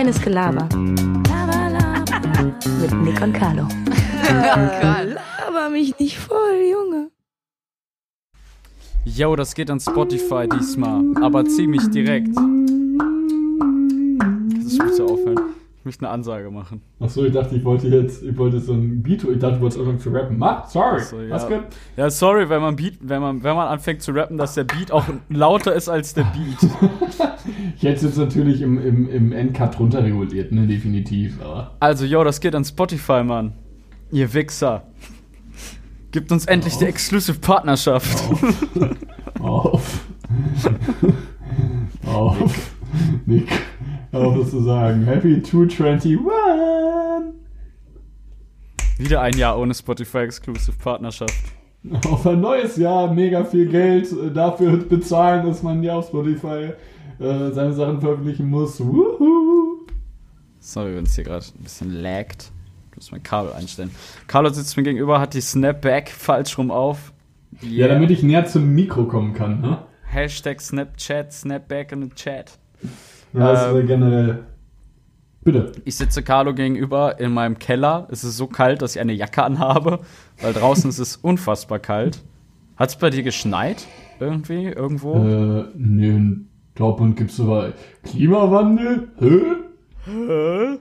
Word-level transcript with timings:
Reines 0.00 0.18
Gelaber. 0.22 0.66
Laber, 1.28 1.68
laber. 1.76 2.54
Mit 2.80 3.02
Nick 3.02 3.20
und 3.20 3.34
Carlo. 3.34 3.68
Laber 4.26 5.68
mich 5.68 5.98
nicht 5.98 6.16
voll, 6.16 6.62
Junge. 6.72 7.10
Yo, 9.04 9.36
das 9.36 9.54
geht 9.54 9.70
an 9.70 9.78
Spotify 9.78 10.48
diesmal, 10.48 11.04
aber 11.22 11.44
ziemlich 11.44 11.86
direkt. 11.90 12.34
Das 14.54 14.78
muss 14.78 14.96
ja 14.98 15.04
aufhören. 15.04 15.40
Ich 15.79 15.79
möchte 15.90 16.06
eine 16.06 16.14
Ansage 16.14 16.52
machen. 16.52 16.82
Achso, 17.00 17.24
ich 17.24 17.32
dachte, 17.32 17.56
ich 17.56 17.64
wollte 17.64 17.88
jetzt, 17.88 18.22
ich 18.22 18.38
wollte 18.38 18.60
so 18.60 18.74
ein 18.74 19.02
Beat, 19.02 19.24
ich 19.24 19.40
dachte, 19.40 19.56
du 19.56 19.62
wolltest 19.62 19.80
anfangen 19.80 19.98
zu 19.98 20.10
rappen. 20.10 20.38
Mach, 20.38 20.68
sorry. 20.68 21.00
So, 21.00 21.20
ja. 21.20 21.30
Was 21.30 21.48
gut? 21.48 21.62
Ja, 21.96 22.08
sorry, 22.10 22.48
wenn 22.48 22.60
man 22.60 22.76
Beat, 22.76 22.98
wenn 23.00 23.20
man, 23.20 23.42
wenn 23.42 23.56
man 23.56 23.66
anfängt 23.66 24.00
zu 24.00 24.12
rappen, 24.12 24.38
dass 24.38 24.54
der 24.54 24.62
Beat 24.62 24.92
auch 24.92 25.04
lauter 25.28 25.74
ist 25.74 25.88
als 25.88 26.14
der 26.14 26.22
Beat. 26.22 26.70
Ich 27.76 27.82
hätte 27.82 27.96
es 27.96 28.02
jetzt 28.02 28.18
natürlich 28.18 28.60
im, 28.60 28.78
im, 28.78 29.10
im 29.10 29.32
Endcut 29.32 29.80
runterreguliert, 29.80 30.52
ne, 30.52 30.66
definitiv, 30.66 31.40
aber. 31.42 31.74
Also, 31.80 32.04
yo, 32.04 32.22
das 32.22 32.40
geht 32.40 32.54
an 32.54 32.64
Spotify, 32.64 33.24
Mann. 33.24 33.54
Ihr 34.12 34.32
Wichser. 34.32 34.84
Gibt 36.12 36.30
uns 36.30 36.44
endlich 36.44 36.76
die 36.76 36.84
Exclusive 36.84 37.38
Partnerschaft. 37.40 38.16
Auf. 39.40 40.00
auf. 42.06 42.70
Nick, 43.26 43.48
hör 43.48 43.79
auf 44.12 44.38
das 44.38 44.50
zu 44.50 44.62
sagen. 44.62 45.04
Happy 45.04 45.42
221. 45.42 46.18
Wieder 48.98 49.22
ein 49.22 49.36
Jahr 49.36 49.58
ohne 49.58 49.74
Spotify 49.74 50.18
Exclusive 50.18 50.76
Partnerschaft. 50.76 51.34
Auf 52.10 52.26
ein 52.26 52.40
neues 52.42 52.76
Jahr, 52.76 53.12
mega 53.14 53.42
viel 53.42 53.66
Geld 53.66 54.12
äh, 54.12 54.30
dafür 54.30 54.76
bezahlen, 54.76 55.46
dass 55.46 55.62
man 55.62 55.82
ja 55.82 55.94
auf 55.94 56.08
Spotify 56.08 56.72
äh, 57.18 57.50
seine 57.52 57.72
Sachen 57.72 58.02
veröffentlichen 58.02 58.50
muss. 58.50 58.78
Wuhu. 58.78 59.86
Sorry, 60.58 60.94
wenn 60.94 61.04
es 61.04 61.14
hier 61.14 61.24
gerade 61.24 61.46
ein 61.58 61.62
bisschen 61.62 62.02
laggt. 62.02 62.52
Ich 62.90 62.96
muss 62.96 63.12
mein 63.12 63.22
Kabel 63.22 63.54
einstellen. 63.54 63.90
Carlo 64.26 64.50
sitzt 64.50 64.76
mir 64.76 64.82
gegenüber, 64.82 65.20
hat 65.20 65.32
die 65.32 65.40
Snapback 65.40 66.10
falsch 66.10 66.58
rum 66.58 66.70
auf. 66.70 67.14
Ja, 67.62 67.88
damit 67.88 68.10
ich 68.10 68.22
näher 68.22 68.44
zum 68.44 68.74
Mikro 68.74 69.06
kommen 69.06 69.32
kann, 69.32 69.62
ne? 69.62 69.78
Hashtag 70.04 70.60
Snapchat, 70.60 71.32
Snapback 71.32 71.92
in 71.92 72.02
the 72.02 72.10
Chat. 72.10 72.58
Ja, 73.32 73.52
das 73.52 73.72
Ähm. 73.74 73.86
generell. 73.86 74.38
Bitte. 75.42 75.72
Ich 75.84 75.96
sitze 75.96 76.22
Carlo 76.22 76.52
gegenüber 76.54 77.18
in 77.18 77.32
meinem 77.32 77.58
Keller. 77.58 78.06
Es 78.10 78.24
ist 78.24 78.36
so 78.36 78.46
kalt, 78.46 78.82
dass 78.82 78.96
ich 78.96 79.00
eine 79.00 79.14
Jacke 79.14 79.42
anhabe, 79.42 80.00
weil 80.42 80.52
draußen 80.52 80.90
ist 80.90 80.98
es 80.98 81.16
unfassbar 81.16 81.78
kalt. 81.78 82.22
Hat 82.76 82.90
es 82.90 82.96
bei 82.96 83.08
dir 83.10 83.22
geschneit? 83.22 83.86
Irgendwie? 84.18 84.66
Irgendwo? 84.66 85.14
Äh, 85.14 85.64
nee, 85.76 86.08
in 86.08 86.48
Dortmund 86.74 87.16
gibt's 87.16 87.40
aber 87.40 87.72
Klimawandel? 88.02 89.08
Hä? 89.18 89.40
Hä? 90.04 90.78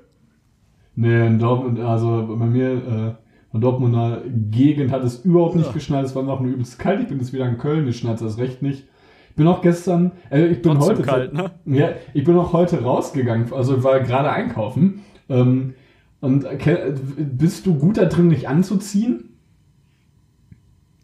Nee, 0.95 1.27
in 1.27 1.39
Dortmund, 1.39 1.79
also 1.79 2.35
bei 2.37 2.45
mir, 2.45 2.71
äh, 2.71 3.55
in 3.55 3.61
Dortmunder 3.61 4.21
Gegend 4.51 4.91
hat 4.91 5.03
es 5.05 5.23
überhaupt 5.23 5.55
nicht 5.55 5.73
geschneit, 5.73 6.05
es 6.05 6.15
war 6.15 6.23
noch 6.23 6.41
nur 6.41 6.51
übelst 6.51 6.77
kalt. 6.79 6.99
Ich 6.99 7.07
bin 7.07 7.19
jetzt 7.19 7.31
wieder 7.31 7.47
in 7.47 7.57
Köln, 7.57 7.87
ich 7.87 7.99
schneit 7.99 8.19
das 8.19 8.37
recht 8.37 8.61
nicht. 8.61 8.87
Ich 9.29 9.35
bin 9.35 9.47
auch 9.47 9.61
gestern, 9.61 10.11
äh, 10.31 10.47
ich 10.47 10.61
bin 10.61 10.73
Trotzdem 10.73 10.97
heute. 10.97 11.01
kalt, 11.03 11.33
ne? 11.33 11.51
Ja, 11.65 11.89
ich 12.13 12.23
bin 12.23 12.35
auch 12.37 12.51
heute 12.53 12.81
rausgegangen, 12.83 13.51
also 13.53 13.83
war 13.83 13.99
gerade 14.01 14.29
einkaufen. 14.31 15.01
Ähm, 15.29 15.73
und 16.21 16.43
ke- 16.59 16.95
bist 17.17 17.65
du 17.65 17.75
gut 17.75 17.97
da 17.97 18.05
drin, 18.05 18.29
dich 18.29 18.49
anzuziehen? 18.49 19.25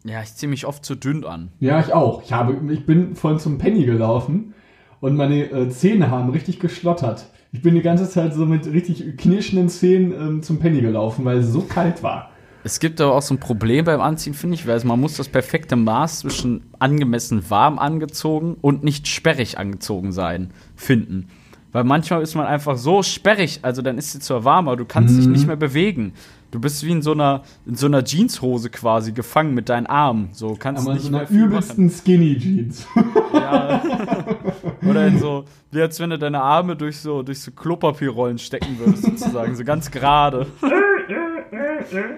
Ja, 0.04 0.22
ich 0.22 0.34
ziehe 0.34 0.48
mich 0.50 0.66
oft 0.66 0.84
zu 0.84 0.94
dünn 0.94 1.24
an. 1.24 1.50
Ja, 1.58 1.80
ich 1.80 1.92
auch. 1.92 2.22
Ich, 2.22 2.32
habe, 2.32 2.72
ich 2.72 2.86
bin 2.86 3.16
vorhin 3.16 3.40
zum 3.40 3.58
Penny 3.58 3.84
gelaufen 3.86 4.54
und 5.00 5.16
meine 5.16 5.50
äh, 5.50 5.68
Zähne 5.70 6.10
haben 6.10 6.30
richtig 6.30 6.60
geschlottert. 6.60 7.26
Ich 7.52 7.62
bin 7.62 7.74
die 7.74 7.82
ganze 7.82 8.08
Zeit 8.08 8.34
so 8.34 8.44
mit 8.44 8.66
richtig 8.66 9.16
knirschenden 9.16 9.68
Zähnen 9.68 10.12
ähm, 10.12 10.42
zum 10.42 10.58
Penny 10.58 10.80
gelaufen, 10.80 11.24
weil 11.24 11.38
es 11.38 11.48
so 11.50 11.62
kalt 11.62 12.02
war. 12.02 12.30
Es 12.66 12.80
gibt 12.80 13.00
aber 13.00 13.14
auch 13.14 13.22
so 13.22 13.32
ein 13.32 13.38
Problem 13.38 13.84
beim 13.84 14.00
Anziehen, 14.00 14.34
finde 14.34 14.56
ich, 14.56 14.66
weil 14.66 14.80
man 14.82 14.98
muss 14.98 15.16
das 15.16 15.28
perfekte 15.28 15.76
Maß 15.76 16.18
zwischen 16.18 16.64
angemessen 16.80 17.48
warm 17.48 17.78
angezogen 17.78 18.56
und 18.60 18.82
nicht 18.82 19.06
sperrig 19.06 19.56
angezogen 19.56 20.10
sein 20.10 20.50
finden. 20.74 21.28
Weil 21.70 21.84
manchmal 21.84 22.22
ist 22.22 22.34
man 22.34 22.44
einfach 22.44 22.76
so 22.76 23.04
sperrig, 23.04 23.60
also 23.62 23.82
dann 23.82 23.98
ist 23.98 24.10
sie 24.10 24.18
zwar 24.18 24.42
warm, 24.42 24.66
aber 24.66 24.78
du 24.78 24.84
kannst 24.84 25.16
dich 25.16 25.28
nicht 25.28 25.46
mehr 25.46 25.54
bewegen. 25.54 26.14
Du 26.50 26.58
bist 26.58 26.84
wie 26.84 26.90
in 26.90 27.02
so 27.02 27.12
einer, 27.12 27.42
in 27.66 27.76
so 27.76 27.86
einer 27.86 28.02
Jeanshose 28.02 28.68
quasi 28.70 29.12
gefangen 29.12 29.54
mit 29.54 29.68
deinen 29.68 29.86
Armen. 29.86 30.30
So 30.32 30.56
kannst 30.58 30.82
Aber 30.82 30.90
in 30.90 30.96
nicht 30.96 31.04
so 31.04 31.10
mehr 31.12 31.20
einer 31.20 31.28
viel 31.28 31.44
übelsten 31.44 31.88
Skinny 31.88 32.36
Jeans. 32.36 32.84
Ja. 33.32 33.80
Oder 34.88 35.06
in 35.06 35.18
so, 35.20 35.44
wie 35.70 35.82
als 35.82 36.00
wenn 36.00 36.10
du 36.10 36.18
deine 36.18 36.42
Arme 36.42 36.74
durch 36.74 36.98
so, 36.98 37.22
durch 37.22 37.40
so 37.40 37.52
Klopapierrollen 37.52 38.38
stecken 38.38 38.76
würdest, 38.78 39.04
sozusagen, 39.04 39.54
so 39.54 39.62
ganz 39.62 39.88
gerade. 39.88 40.46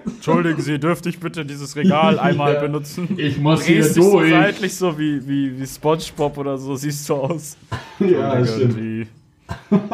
Entschuldigen 0.04 0.60
Sie, 0.60 0.78
dürfte 0.78 1.08
ich 1.08 1.18
bitte 1.20 1.44
dieses 1.44 1.76
Regal 1.76 2.18
einmal 2.20 2.54
Ja. 2.54 2.60
benutzen? 2.60 3.08
Ich 3.16 3.38
muss 3.38 3.64
hier 3.64 3.82
dich 3.82 3.92
so 3.94 4.18
durch. 4.18 4.30
seitlich 4.30 4.74
so 4.76 4.98
wie, 4.98 5.26
wie, 5.28 5.60
wie 5.60 5.66
Spongebob 5.66 6.38
oder 6.38 6.58
so, 6.58 6.74
siehst 6.76 7.08
du 7.08 7.14
aus. 7.14 7.56
ja, 7.98 8.44
stimmt. 8.44 9.08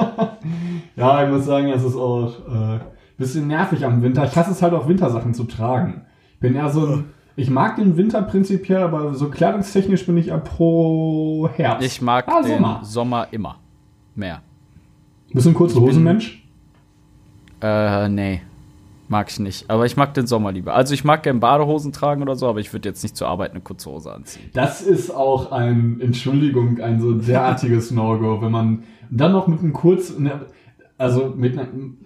Ja, 0.96 1.24
ich 1.24 1.30
muss 1.30 1.44
sagen, 1.44 1.68
es 1.68 1.82
ist 1.84 1.96
auch 1.96 2.32
äh, 2.48 2.80
bisschen 3.18 3.46
nervig 3.46 3.84
am 3.84 4.02
Winter. 4.02 4.24
Ich 4.24 4.36
hasse 4.36 4.50
es 4.50 4.62
halt 4.62 4.72
auch 4.74 4.88
Wintersachen 4.88 5.34
zu 5.34 5.44
tragen. 5.44 6.02
Ich 6.34 6.40
bin 6.40 6.54
eher 6.54 6.70
so 6.70 6.86
ein, 6.86 7.04
ich 7.36 7.50
mag 7.50 7.76
den 7.76 7.96
Winter 7.96 8.22
prinzipiell, 8.22 8.82
aber 8.82 9.14
so 9.14 9.28
kleidungstechnisch 9.28 10.06
bin 10.06 10.16
ich 10.16 10.26
ja 10.26 10.38
pro 10.38 11.48
Herbst. 11.54 11.86
Ich 11.86 12.00
mag 12.02 12.26
Ah, 12.28 12.42
den 12.42 12.54
Sommer. 12.56 12.80
Sommer. 12.82 13.28
immer. 13.32 13.56
Mehr. 14.14 14.40
Bist 15.32 15.46
du 15.46 15.50
ein 15.50 15.54
kurze 15.54 15.80
Hosenmensch? 15.80 16.44
Äh, 17.60 18.08
nee. 18.08 18.42
Mag 19.14 19.30
ich 19.30 19.38
nicht. 19.38 19.70
Aber 19.70 19.86
ich 19.86 19.96
mag 19.96 20.12
den 20.14 20.26
Sommer 20.26 20.50
lieber. 20.50 20.74
Also 20.74 20.92
ich 20.92 21.04
mag 21.04 21.22
gerne 21.22 21.38
Badehosen 21.38 21.92
tragen 21.92 22.20
oder 22.20 22.34
so, 22.34 22.48
aber 22.48 22.58
ich 22.58 22.72
würde 22.72 22.88
jetzt 22.88 23.04
nicht 23.04 23.16
zur 23.16 23.28
Arbeit 23.28 23.52
eine 23.52 23.60
kurze 23.60 23.88
Hose 23.88 24.12
anziehen. 24.12 24.50
Das 24.54 24.82
ist 24.82 25.14
auch 25.14 25.52
ein, 25.52 26.00
Entschuldigung, 26.00 26.80
ein 26.80 27.00
so 27.00 27.12
derartiges 27.12 27.92
No-Go, 27.92 28.42
wenn 28.42 28.50
man 28.50 28.82
dann 29.12 29.30
noch 29.30 29.46
mit 29.46 29.60
einem 29.60 29.72
kurz, 29.72 30.18
ne, 30.18 30.46
also 30.98 31.32
mit 31.36 31.56
einem, 31.56 31.98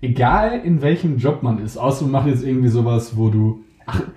egal 0.00 0.60
in 0.62 0.80
welchem 0.80 1.18
Job 1.18 1.42
man 1.42 1.58
ist, 1.58 1.76
außer 1.76 2.04
du 2.04 2.10
machst 2.12 2.28
jetzt 2.28 2.44
irgendwie 2.44 2.68
sowas, 2.68 3.16
wo 3.16 3.30
du, 3.30 3.64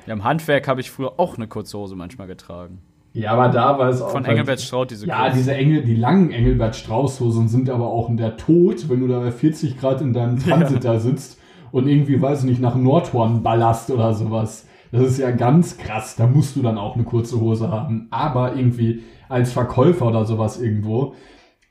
Ja, 0.05 0.13
im 0.13 0.23
Handwerk 0.23 0.67
habe 0.67 0.79
ich 0.79 0.91
früher 0.91 1.19
auch 1.19 1.37
eine 1.37 1.47
kurze 1.47 1.75
Hose 1.79 1.95
manchmal 1.95 2.27
getragen. 2.27 2.77
ja, 3.13 3.31
aber 3.31 3.49
da 3.49 3.79
war 3.79 3.89
es 3.89 3.99
auch. 3.99 4.11
Von 4.11 4.25
halt- 4.25 4.33
Engelbert 4.33 4.61
Straut 4.61 4.91
diese 4.91 5.07
Ja, 5.07 5.31
diese 5.31 5.55
Engel, 5.55 5.81
die 5.85 5.95
langen 5.95 6.29
Engelbert 6.29 6.75
Strauß-Hosen 6.75 7.47
sind 7.47 7.67
aber 7.71 7.87
auch 7.87 8.15
der 8.15 8.37
Tod, 8.37 8.89
wenn 8.89 8.99
du 8.99 9.07
da 9.07 9.21
bei 9.21 9.31
40 9.31 9.79
Grad 9.79 10.01
in 10.01 10.13
deinem 10.13 10.37
Transit 10.43 10.83
da 10.83 10.99
sitzt 10.99 11.39
und 11.71 11.87
irgendwie, 11.87 12.21
weiß 12.21 12.43
ich 12.43 12.49
nicht, 12.49 12.61
nach 12.61 12.75
Nordhorn 12.75 13.43
ballerst 13.43 13.89
oder 13.91 14.13
sowas. 14.13 14.67
Das 14.91 15.01
ist 15.01 15.19
ja 15.19 15.31
ganz 15.31 15.77
krass. 15.77 16.15
Da 16.15 16.27
musst 16.27 16.55
du 16.55 16.61
dann 16.61 16.77
auch 16.77 16.95
eine 16.95 17.03
kurze 17.03 17.39
Hose 17.39 17.69
haben. 17.69 18.07
Aber 18.09 18.55
irgendwie 18.55 19.03
als 19.29 19.51
Verkäufer 19.51 20.07
oder 20.07 20.25
sowas 20.25 20.61
irgendwo, 20.61 21.13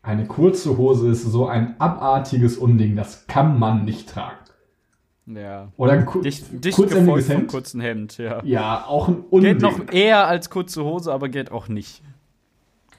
eine 0.02 0.26
kurze 0.26 0.76
Hose 0.76 1.08
ist 1.08 1.24
so 1.24 1.46
ein 1.46 1.80
abartiges 1.80 2.58
Unding. 2.58 2.94
Das 2.94 3.26
kann 3.26 3.58
man 3.58 3.84
nicht 3.84 4.08
tragen. 4.08 4.36
Ja. 5.26 5.72
Oder 5.76 5.92
ein 5.94 6.06
ku 6.06 6.20
Dicht, 6.20 6.64
dicht 6.64 6.76
kurzärmeliges 6.76 7.28
Hemd. 7.28 7.48
kurzen 7.48 7.80
Hemd, 7.80 8.16
ja. 8.18 8.40
Ja, 8.44 8.84
auch 8.86 9.08
ein 9.08 9.24
Unding. 9.30 9.54
Geht 9.54 9.62
noch 9.62 9.92
eher 9.92 10.28
als 10.28 10.50
kurze 10.50 10.84
Hose, 10.84 11.12
aber 11.12 11.28
geht 11.28 11.50
auch 11.50 11.68
nicht. 11.68 12.02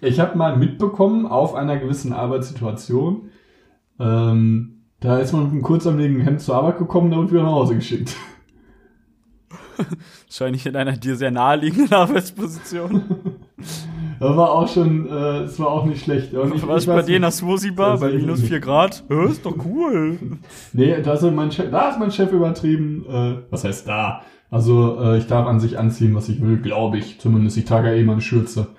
Ich 0.02 0.20
habe 0.20 0.38
mal 0.38 0.58
mitbekommen, 0.58 1.26
auf 1.26 1.56
einer 1.56 1.78
gewissen 1.78 2.12
Arbeitssituation, 2.14 3.30
ähm, 4.00 4.77
da 5.00 5.20
ist 5.20 5.34
man 5.34 5.44
mit 5.44 5.52
einem 5.52 5.62
kurzarmeligen 5.62 6.22
Hemd 6.22 6.42
zur 6.42 6.56
Arbeit 6.56 6.78
gekommen 6.78 7.14
und 7.14 7.32
wieder 7.32 7.44
nach 7.44 7.52
Hause 7.52 7.76
geschickt. 7.76 8.16
Wahrscheinlich 10.26 10.66
in 10.66 10.76
einer 10.76 10.94
dir 10.98 11.16
sehr 11.16 11.32
naheliegenden 11.32 11.94
Arbeitsposition. 11.94 13.04
Das 14.20 14.36
war 14.36 14.52
auch 14.52 14.68
schon, 14.68 15.08
äh, 15.08 15.44
es 15.44 15.60
war 15.60 15.68
auch 15.68 15.86
nicht 15.86 16.04
schlecht. 16.04 16.34
Und 16.34 16.56
ich, 16.56 16.68
Was 16.68 16.84
ich 16.84 16.90
bei 16.90 17.02
dir 17.04 17.18
in 17.18 17.22
der 17.22 17.32
Smoothie 17.32 17.72
Bar 17.72 18.00
bei 18.00 18.12
minus 18.12 18.40
nicht. 18.40 18.50
4 18.50 18.60
Grad? 18.60 19.04
Hä, 19.10 19.26
ist 19.26 19.46
doch 19.46 19.56
cool. 19.64 20.18
Nee, 20.74 21.02
da 21.02 21.14
ist, 21.14 21.22
mein 21.22 21.52
Chef, 21.52 21.70
da 21.70 21.90
ist 21.90 22.00
mein 22.00 22.12
Chef 22.12 22.32
übertrieben. 22.32 23.06
Äh, 23.08 23.52
was 23.52 23.64
heißt 23.64 23.88
da? 23.88 24.24
Also, 24.50 25.00
äh, 25.02 25.18
ich 25.20 25.28
darf 25.28 25.46
an 25.46 25.60
sich 25.60 25.78
anziehen, 25.78 26.16
was 26.16 26.30
ich 26.30 26.42
will, 26.42 26.58
glaube 26.58 26.98
ich. 26.98 27.20
Zumindest, 27.20 27.58
ich 27.58 27.66
trage 27.66 27.90
ja 27.90 27.94
eh 27.94 28.04
mal 28.04 28.14
eine 28.14 28.22
Schürze. 28.22 28.70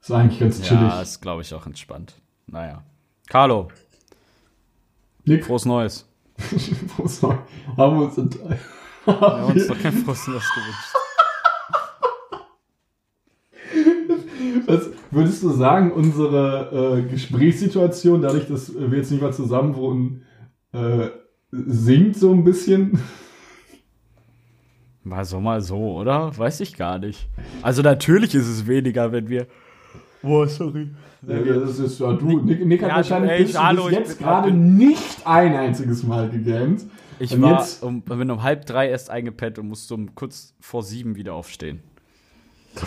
Ist 0.00 0.12
eigentlich 0.12 0.40
ganz 0.40 0.60
chillig. 0.60 0.82
Ja, 0.82 1.00
ist 1.00 1.20
glaube 1.20 1.42
ich 1.42 1.54
auch 1.54 1.66
entspannt. 1.66 2.20
Naja. 2.46 2.82
Carlo, 3.28 3.68
Nick, 5.30 5.44
frohes 5.44 5.64
Neues. 5.64 6.08
Prost 6.96 7.22
noch. 7.22 7.38
haben 7.76 8.00
wir 8.00 8.06
uns, 8.06 8.16
Wir 8.16 9.20
haben 9.20 9.52
uns 9.52 9.66
doch 9.68 9.78
kein 9.78 9.92
frohes 9.92 10.26
Neues 10.26 10.42
gewünscht. 10.54 10.96
Was 14.66 14.90
würdest 15.12 15.42
du 15.44 15.50
sagen, 15.50 15.92
unsere 15.92 16.98
äh, 16.98 17.02
Gesprächssituation, 17.08 18.22
dadurch, 18.22 18.48
dass 18.48 18.74
wir 18.74 18.98
jetzt 18.98 19.12
nicht 19.12 19.22
mal 19.22 19.32
zusammen 19.32 19.76
wohnen, 19.76 20.24
äh, 20.72 21.10
sinkt 21.52 22.16
so 22.16 22.32
ein 22.32 22.42
bisschen? 22.42 22.98
Mal 25.04 25.24
so, 25.24 25.38
mal 25.38 25.60
so, 25.60 25.96
oder? 25.96 26.36
Weiß 26.36 26.58
ich 26.58 26.74
gar 26.76 26.98
nicht. 26.98 27.28
Also 27.62 27.82
natürlich 27.82 28.34
ist 28.34 28.48
es 28.48 28.66
weniger, 28.66 29.12
wenn 29.12 29.28
wir 29.28 29.46
Boah, 30.22 30.46
sorry. 30.48 30.90
Ja, 31.26 31.38
das 31.40 31.78
ist 31.78 31.98
ja 32.00 32.12
du. 32.12 32.40
Nick, 32.40 32.64
Nick 32.66 32.82
hat 32.82 32.88
Ja, 32.90 32.96
wahrscheinlich 32.96 33.30
ey, 33.32 33.44
bis, 33.44 33.58
hallo, 33.58 33.84
bis 33.84 33.92
ich 33.92 33.98
jetzt 33.98 34.18
gerade 34.18 34.50
nicht 34.52 35.26
ein 35.26 35.54
einziges 35.54 36.02
Mal 36.02 36.28
gegamed. 36.30 36.84
Ich 37.18 37.32
Und 37.34 37.42
war 37.42 37.58
jetzt- 37.60 37.82
um, 37.82 38.00
bin 38.02 38.30
um 38.30 38.42
halb 38.42 38.64
drei 38.66 38.88
erst 38.88 39.10
eingepennt 39.10 39.58
und 39.58 39.68
musste 39.68 39.94
um 39.94 40.14
kurz 40.14 40.54
vor 40.60 40.82
sieben 40.82 41.16
wieder 41.16 41.34
aufstehen. 41.34 41.80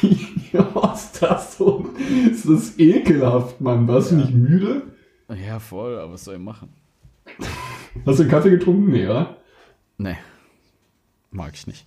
Wie 0.00 0.56
ist 0.56 1.22
das 1.22 1.56
so? 1.56 1.88
Ist 2.30 2.48
das 2.48 2.78
ekelhaft, 2.78 3.60
Mann? 3.60 3.86
Warst 3.88 4.10
du 4.12 4.16
nicht 4.16 4.32
müde? 4.34 4.82
Ja, 5.46 5.58
voll, 5.58 5.98
aber 5.98 6.14
was 6.14 6.24
soll 6.24 6.34
ich 6.36 6.40
machen? 6.40 6.70
Hast 8.06 8.18
du 8.18 8.22
einen 8.22 8.30
Kaffee 8.30 8.50
getrunken? 8.50 8.90
Nee, 8.90 9.06
oder? 9.06 9.36
Nee. 9.98 10.16
Mag 11.30 11.52
ich 11.54 11.66
nicht. 11.66 11.86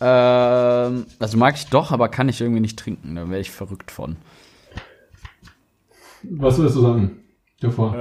Ähm, 0.00 1.06
also 1.18 1.38
mag 1.38 1.54
ich 1.56 1.66
doch, 1.68 1.90
aber 1.92 2.08
kann 2.08 2.28
ich 2.28 2.40
irgendwie 2.40 2.60
nicht 2.60 2.78
trinken. 2.78 3.16
Da 3.16 3.28
wäre 3.28 3.40
ich 3.40 3.50
verrückt 3.50 3.90
von. 3.90 4.16
Was 6.22 6.58
willst 6.58 6.76
du 6.76 6.80
sagen? 6.80 7.20
Davor. 7.60 7.94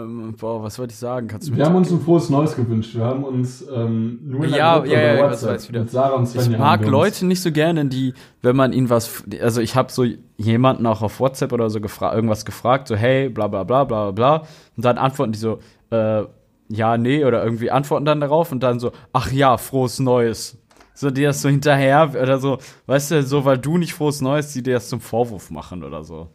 Ähm, 0.00 0.34
boah, 0.38 0.62
was 0.62 0.78
wollte 0.78 0.92
ich 0.92 0.98
sagen? 0.98 1.28
Kannst 1.28 1.48
du 1.48 1.56
Wir 1.56 1.64
haben 1.66 1.74
uns 1.74 1.90
ein 1.90 2.00
frohes 2.00 2.30
Neues 2.30 2.56
gewünscht. 2.56 2.94
Wir 2.94 3.04
haben 3.04 3.24
uns 3.24 3.64
ähm, 3.74 4.20
nur 4.24 4.44
in 4.44 4.50
der 4.50 4.58
Ja, 4.58 4.78
Gruppe 4.78 4.92
ja, 4.92 5.14
ja, 5.14 5.22
WhatsApp 5.22 5.68
wieder. 5.68 5.80
mit 5.80 5.90
Sarah 5.90 6.14
und 6.16 6.26
Svenja 6.26 6.52
Ich 6.52 6.58
mag 6.58 6.86
Leute 6.86 7.26
nicht 7.26 7.42
so 7.42 7.52
gerne, 7.52 7.84
die, 7.86 8.14
wenn 8.42 8.56
man 8.56 8.72
ihnen 8.72 8.88
was, 8.88 9.24
also 9.42 9.60
ich 9.60 9.76
habe 9.76 9.92
so 9.92 10.04
jemanden 10.38 10.86
auch 10.86 11.02
auf 11.02 11.20
WhatsApp 11.20 11.52
oder 11.52 11.68
so 11.70 11.80
gefra 11.80 12.14
irgendwas 12.14 12.44
gefragt, 12.44 12.88
so 12.88 12.96
hey, 12.96 13.28
bla 13.28 13.48
bla 13.48 13.64
bla 13.64 13.84
bla 13.84 14.10
bla, 14.12 14.36
und 14.76 14.84
dann 14.84 14.96
antworten 14.96 15.32
die 15.32 15.38
so, 15.38 15.58
äh, 15.90 16.24
ja, 16.70 16.96
nee, 16.96 17.24
oder 17.24 17.44
irgendwie 17.44 17.70
antworten 17.70 18.04
dann 18.04 18.20
darauf 18.20 18.52
und 18.52 18.62
dann 18.62 18.78
so, 18.78 18.92
ach 19.12 19.32
ja, 19.32 19.56
frohes 19.58 19.98
Neues. 19.98 20.56
So, 20.94 21.10
die 21.10 21.22
das 21.22 21.42
so 21.42 21.48
hinterher, 21.48 22.10
oder 22.10 22.38
so, 22.38 22.58
weißt 22.86 23.10
du, 23.10 23.22
so, 23.22 23.44
weil 23.44 23.58
du 23.58 23.76
nicht 23.76 23.92
frohes 23.94 24.20
Neues, 24.20 24.52
die 24.52 24.62
dir 24.62 24.74
das 24.74 24.88
zum 24.88 25.00
Vorwurf 25.00 25.50
machen 25.50 25.82
oder 25.82 26.04
so. 26.04 26.28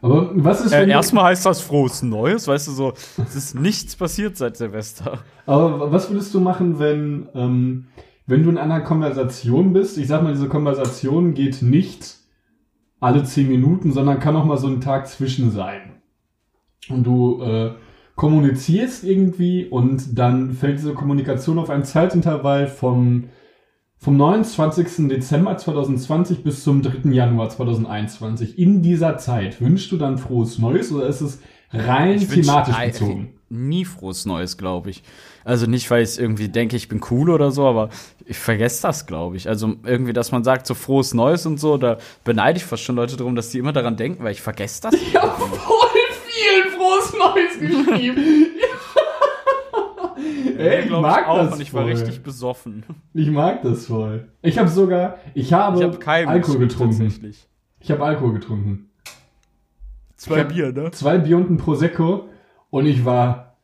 Aber 0.00 0.30
was 0.34 0.64
ist, 0.64 0.72
Äh, 0.72 0.88
erstmal 0.88 1.24
heißt 1.24 1.44
das 1.44 1.60
frohes 1.60 2.02
Neues, 2.02 2.48
weißt 2.48 2.68
du, 2.68 2.72
so, 2.72 2.92
es 3.18 3.34
ist 3.34 3.54
nichts 3.54 3.96
passiert 3.96 4.36
seit 4.36 4.56
Silvester. 4.56 5.18
Aber 5.46 5.92
was 5.92 6.10
würdest 6.10 6.32
du 6.32 6.40
machen, 6.40 6.78
wenn, 6.78 7.28
ähm, 7.34 7.86
wenn 8.26 8.42
du 8.42 8.50
in 8.50 8.58
einer 8.58 8.80
Konversation 8.80 9.72
bist? 9.72 9.98
Ich 9.98 10.06
sag 10.06 10.22
mal, 10.22 10.32
diese 10.32 10.48
Konversation 10.48 11.34
geht 11.34 11.60
nicht 11.60 12.16
alle 13.00 13.24
zehn 13.24 13.48
Minuten, 13.48 13.92
sondern 13.92 14.20
kann 14.20 14.36
auch 14.36 14.44
mal 14.44 14.56
so 14.56 14.68
ein 14.68 14.80
Tag 14.80 15.08
zwischen 15.08 15.50
sein. 15.50 16.00
Und 16.88 17.04
du 17.04 17.42
äh, 17.42 17.72
kommunizierst 18.16 19.04
irgendwie 19.04 19.64
und 19.66 20.18
dann 20.18 20.52
fällt 20.52 20.78
diese 20.78 20.94
Kommunikation 20.94 21.58
auf 21.58 21.70
ein 21.70 21.84
Zeitintervall 21.84 22.68
vom, 22.68 23.24
vom 23.98 24.16
29. 24.16 25.08
Dezember 25.08 25.56
2020 25.56 26.44
bis 26.44 26.62
zum 26.62 26.82
3. 26.82 27.10
Januar 27.10 27.48
2021. 27.50 28.58
In 28.58 28.82
dieser 28.82 29.18
Zeit 29.18 29.60
wünschst 29.60 29.90
du 29.90 29.96
dann 29.96 30.18
frohes 30.18 30.58
Neues 30.58 30.92
oder 30.92 31.06
ist 31.06 31.22
es 31.22 31.40
rein 31.72 32.16
Ich 32.16 32.24
wünsch- 32.28 32.42
thematisch 32.46 32.76
Ei, 32.76 32.86
bezogen? 32.88 33.30
Nie 33.50 33.84
frohes 33.84 34.26
Neues, 34.26 34.56
glaube 34.56 34.90
ich. 34.90 35.02
Also 35.44 35.66
nicht, 35.66 35.88
weil 35.90 36.02
ich 36.02 36.18
irgendwie 36.18 36.48
denke, 36.48 36.76
ich 36.76 36.88
bin 36.88 37.00
cool 37.10 37.30
oder 37.30 37.50
so, 37.52 37.66
aber 37.66 37.90
ich 38.24 38.38
vergesse 38.38 38.82
das, 38.82 39.06
glaube 39.06 39.36
ich. 39.36 39.48
Also 39.48 39.74
irgendwie, 39.84 40.12
dass 40.12 40.32
man 40.32 40.42
sagt, 40.42 40.66
so 40.66 40.74
frohes 40.74 41.14
Neues 41.14 41.46
und 41.46 41.60
so, 41.60 41.76
da 41.76 41.98
beneide 42.24 42.56
ich 42.56 42.64
fast 42.64 42.82
schon 42.82 42.96
Leute 42.96 43.16
darum, 43.16 43.36
dass 43.36 43.50
die 43.50 43.58
immer 43.58 43.72
daran 43.72 43.96
denken, 43.96 44.24
weil 44.24 44.32
ich 44.32 44.40
vergesse 44.40 44.82
das. 44.82 44.94
Voll 45.12 45.73
viel 46.34 46.70
frohes 46.72 47.12
Neues 47.18 47.58
geschrieben. 47.58 48.22
Ey, 50.58 50.80
ich 50.82 50.86
glaub 50.86 51.02
mag 51.02 51.28
auch, 51.28 51.38
das 51.38 51.54
und 51.54 51.60
ich 51.60 51.74
war 51.74 51.82
voll. 51.82 51.92
richtig 51.92 52.22
besoffen. 52.22 52.84
Ich 53.12 53.30
mag 53.30 53.62
das 53.62 53.86
voll. 53.86 54.28
Ich 54.42 54.58
habe 54.58 54.68
sogar, 54.68 55.18
ich 55.34 55.52
habe, 55.52 55.84
Ich 55.84 56.00
keinen 56.00 56.28
Alkohol 56.28 56.58
getrunken. 56.58 57.12
Ich 57.80 57.90
habe 57.90 58.04
Alkohol 58.04 58.34
getrunken. 58.34 58.90
Zwei 60.16 60.36
Ich 60.36 60.40
hab 60.42 60.48
Bier, 60.48 60.72
ne? 60.72 60.90
Zwei 60.92 61.18
Bier 61.18 61.36
und 61.36 61.50
ein 61.50 61.56
Prosecco 61.56 62.28
und 62.70 62.86
ich 62.86 63.04
war, 63.04 63.56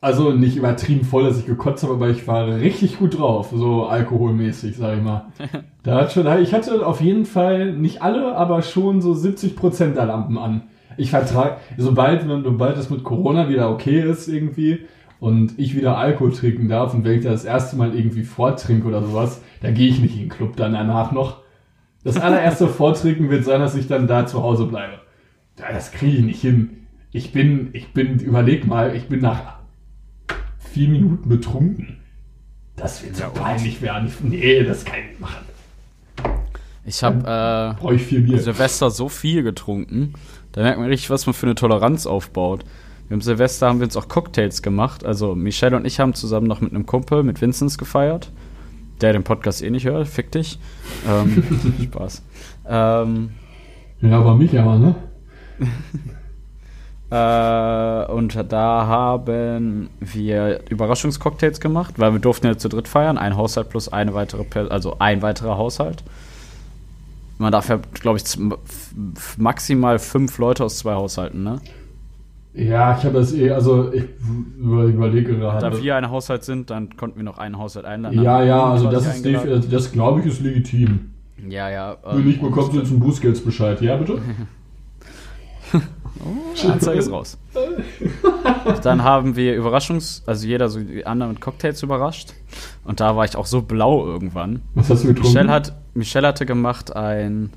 also 0.00 0.32
nicht 0.32 0.56
übertrieben 0.56 1.04
voll, 1.04 1.24
dass 1.24 1.38
ich 1.38 1.46
gekotzt 1.46 1.82
habe, 1.82 1.94
aber 1.94 2.08
ich 2.08 2.26
war 2.26 2.46
richtig 2.46 2.98
gut 2.98 3.18
drauf, 3.18 3.50
so 3.52 3.86
alkoholmäßig, 3.86 4.76
sag 4.76 4.96
ich 4.98 5.02
mal. 5.02 5.26
Da 5.82 5.94
hat 6.02 6.12
schon, 6.12 6.26
ich 6.42 6.52
hatte 6.52 6.86
auf 6.86 7.00
jeden 7.00 7.24
Fall 7.24 7.72
nicht 7.72 8.02
alle, 8.02 8.36
aber 8.36 8.60
schon 8.60 9.00
so 9.00 9.14
70 9.14 9.56
Prozent 9.56 9.96
der 9.96 10.04
Lampen 10.04 10.36
an. 10.36 10.68
Ich 10.96 11.10
vertrage, 11.10 11.56
sobald, 11.76 12.22
sobald 12.22 12.76
es 12.76 12.90
mit 12.90 13.04
Corona 13.04 13.48
wieder 13.48 13.70
okay 13.70 14.00
ist 14.00 14.28
irgendwie 14.28 14.86
und 15.20 15.58
ich 15.58 15.76
wieder 15.76 15.98
Alkohol 15.98 16.32
trinken 16.32 16.68
darf 16.68 16.94
und 16.94 17.04
wenn 17.04 17.18
ich 17.18 17.24
das 17.24 17.44
erste 17.44 17.76
Mal 17.76 17.94
irgendwie 17.94 18.24
vortrinke 18.24 18.88
oder 18.88 19.02
sowas, 19.02 19.42
da 19.60 19.70
gehe 19.70 19.88
ich 19.88 20.00
nicht 20.00 20.14
in 20.14 20.22
den 20.22 20.28
Club 20.28 20.56
dann 20.56 20.72
danach 20.72 21.12
noch. 21.12 21.42
Das 22.02 22.16
allererste 22.16 22.68
Vortrinken 22.68 23.30
wird 23.30 23.44
sein, 23.44 23.60
dass 23.60 23.74
ich 23.74 23.86
dann 23.86 24.06
da 24.06 24.26
zu 24.26 24.42
Hause 24.42 24.66
bleibe. 24.66 25.00
Ja, 25.58 25.72
das 25.72 25.92
kriege 25.92 26.16
ich 26.16 26.24
nicht 26.24 26.40
hin. 26.40 26.86
Ich 27.12 27.32
bin, 27.32 27.70
ich 27.72 27.92
bin, 27.92 28.18
überleg 28.18 28.66
mal, 28.66 28.94
ich 28.94 29.08
bin 29.08 29.20
nach 29.20 29.58
vier 30.58 30.88
Minuten 30.88 31.28
betrunken. 31.28 31.98
Das 32.76 33.04
wird 33.04 33.16
so 33.16 33.24
peinlich 33.34 33.82
werden. 33.82 34.10
Nee, 34.22 34.62
das 34.62 34.84
kann 34.84 35.00
ich 35.00 35.08
nicht 35.10 35.20
machen. 35.20 35.44
Ich 36.84 37.02
habe 37.02 37.76
äh. 37.78 38.38
Silvester 38.38 38.90
so 38.90 39.08
viel 39.08 39.42
getrunken, 39.42 40.14
da 40.52 40.62
merkt 40.62 40.78
man 40.78 40.88
richtig, 40.88 41.10
was 41.10 41.26
man 41.26 41.34
für 41.34 41.46
eine 41.46 41.54
Toleranz 41.54 42.06
aufbaut. 42.06 42.64
Wir 43.08 43.16
haben 43.16 43.22
Silvester 43.22 43.68
haben 43.68 43.80
wir 43.80 43.86
uns 43.86 43.96
auch 43.96 44.08
Cocktails 44.08 44.62
gemacht. 44.62 45.04
Also 45.04 45.34
Michelle 45.34 45.76
und 45.76 45.84
ich 45.84 46.00
haben 46.00 46.14
zusammen 46.14 46.46
noch 46.46 46.60
mit 46.60 46.72
einem 46.72 46.86
Kumpel, 46.86 47.22
mit 47.22 47.40
Vinzenz 47.40 47.76
gefeiert. 47.76 48.30
Der 49.00 49.12
den 49.12 49.24
Podcast 49.24 49.62
eh 49.62 49.70
nicht 49.70 49.86
hört, 49.86 50.08
fick 50.08 50.30
dich. 50.30 50.58
Ähm, 51.08 51.42
Spaß. 51.82 52.22
Ähm, 52.68 53.30
Ja, 54.00 54.20
aber 54.20 54.36
mich 54.36 54.58
aber, 54.58 54.78
ne? 54.78 54.94
äh, 58.08 58.12
und 58.12 58.52
da 58.52 58.86
haben 58.86 59.90
wir 59.98 60.60
Überraschungscocktails 60.68 61.60
gemacht, 61.60 61.94
weil 61.96 62.12
wir 62.12 62.20
durften 62.20 62.46
ja 62.46 62.58
zu 62.58 62.68
dritt 62.68 62.88
feiern. 62.88 63.18
Ein 63.18 63.36
Haushalt 63.36 63.70
plus 63.70 63.88
eine 63.92 64.14
weitere, 64.14 64.44
per 64.44 64.70
also 64.70 64.96
ein 64.98 65.22
weiterer 65.22 65.56
Haushalt. 65.56 66.04
Man 67.40 67.52
darf 67.52 67.70
ja, 67.70 67.80
glaube 67.94 68.18
ich, 68.18 68.24
maximal 69.38 69.98
fünf 69.98 70.36
Leute 70.36 70.62
aus 70.62 70.76
zwei 70.76 70.92
Haushalten, 70.92 71.42
ne? 71.42 71.58
Ja, 72.52 72.98
ich 72.98 73.04
habe 73.04 73.14
das 73.14 73.32
eh, 73.32 73.50
also 73.50 73.90
ich 73.94 74.04
über, 74.58 74.84
überlege 74.84 75.38
Da 75.38 75.58
gerade. 75.58 75.82
wir 75.82 75.96
ein 75.96 76.10
Haushalt 76.10 76.44
sind, 76.44 76.68
dann 76.68 76.98
konnten 76.98 77.16
wir 77.16 77.24
noch 77.24 77.38
einen 77.38 77.56
Haushalt 77.56 77.86
einladen. 77.86 78.20
Ja, 78.22 78.44
ja, 78.44 78.62
also 78.64 78.90
das 78.90 79.06
ist 79.06 79.26
also 79.26 79.68
das 79.70 79.90
glaube 79.90 80.20
ich 80.20 80.26
ist 80.26 80.42
legitim. 80.42 81.12
Ja, 81.48 81.70
ja. 81.70 81.96
Wenn 82.04 82.26
nicht, 82.26 82.42
bekommst 82.42 82.74
du 82.74 82.78
jetzt 82.78 82.90
einen 82.90 83.00
Bußgeldsbescheid. 83.00 83.80
Ja, 83.80 83.96
bitte? 83.96 84.20
Anzeige 86.70 86.98
ist 86.98 87.10
raus. 87.10 87.38
Dann 88.82 89.02
haben 89.02 89.36
wir 89.36 89.58
Überraschungs-, 89.58 90.22
also 90.26 90.46
jeder 90.46 90.68
so 90.68 90.80
die 90.80 91.06
anderen 91.06 91.32
mit 91.32 91.40
Cocktails 91.40 91.82
überrascht. 91.82 92.34
Und 92.84 93.00
da 93.00 93.16
war 93.16 93.24
ich 93.24 93.34
auch 93.36 93.46
so 93.46 93.62
blau 93.62 94.04
irgendwann. 94.04 94.60
Was 94.74 94.90
hast 94.90 95.04
du 95.04 95.08
getrunken? 95.08 95.28
Michelle, 95.28 95.50
hat, 95.50 95.79
Michelle 95.94 96.28
hatte 96.28 96.46
gemacht 96.46 96.94
ein 96.94 97.50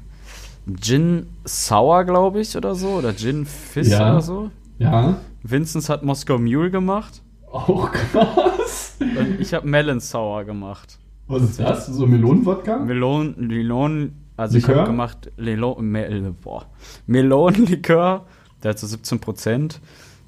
Gin 0.82 1.28
Sour, 1.46 2.04
glaube 2.06 2.40
ich, 2.42 2.56
oder 2.56 2.76
so. 2.76 2.90
Oder 2.90 3.14
Gin 3.16 3.46
Fizz 3.46 3.90
Ja. 3.90 4.12
oder 4.12 4.22
so. 4.22 4.52
Ja. 4.80 5.18
Vincenz 5.44 5.90
hat 5.90 6.04
Moskau 6.04 6.38
Mule 6.38 6.72
gemacht. 6.72 7.22
Auch 7.52 7.92
krass. 7.92 8.96
Und 9.00 9.40
ich 9.40 9.54
habe 9.54 9.68
Melon 9.68 10.00
Sour 10.00 10.44
gemacht. 10.46 10.98
Was 11.28 11.44
ist 11.44 11.60
das? 11.60 11.88
So 11.88 12.06
Melonenwodka? 12.08 12.78
Melon, 12.80 13.36
Melon, 13.38 14.14
also 14.36 14.58
ich 14.58 14.64
Likör? 14.66 14.82
habe 14.82 14.92
gemacht 14.92 15.32
Melon, 15.38 15.86
Mel, 15.86 16.34
boah, 16.42 16.66
Melonenlikör, 17.08 18.26
der 18.62 18.70
hat 18.72 18.80
so 18.80 18.88
17 18.88 19.20
Prozent. 19.20 19.80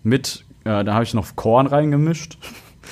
Mit, 0.04 0.46
äh, 0.64 0.84
da 0.84 0.94
habe 0.94 1.04
ich 1.04 1.14
noch 1.14 1.36
Korn 1.36 1.68
reingemischt 1.68 2.38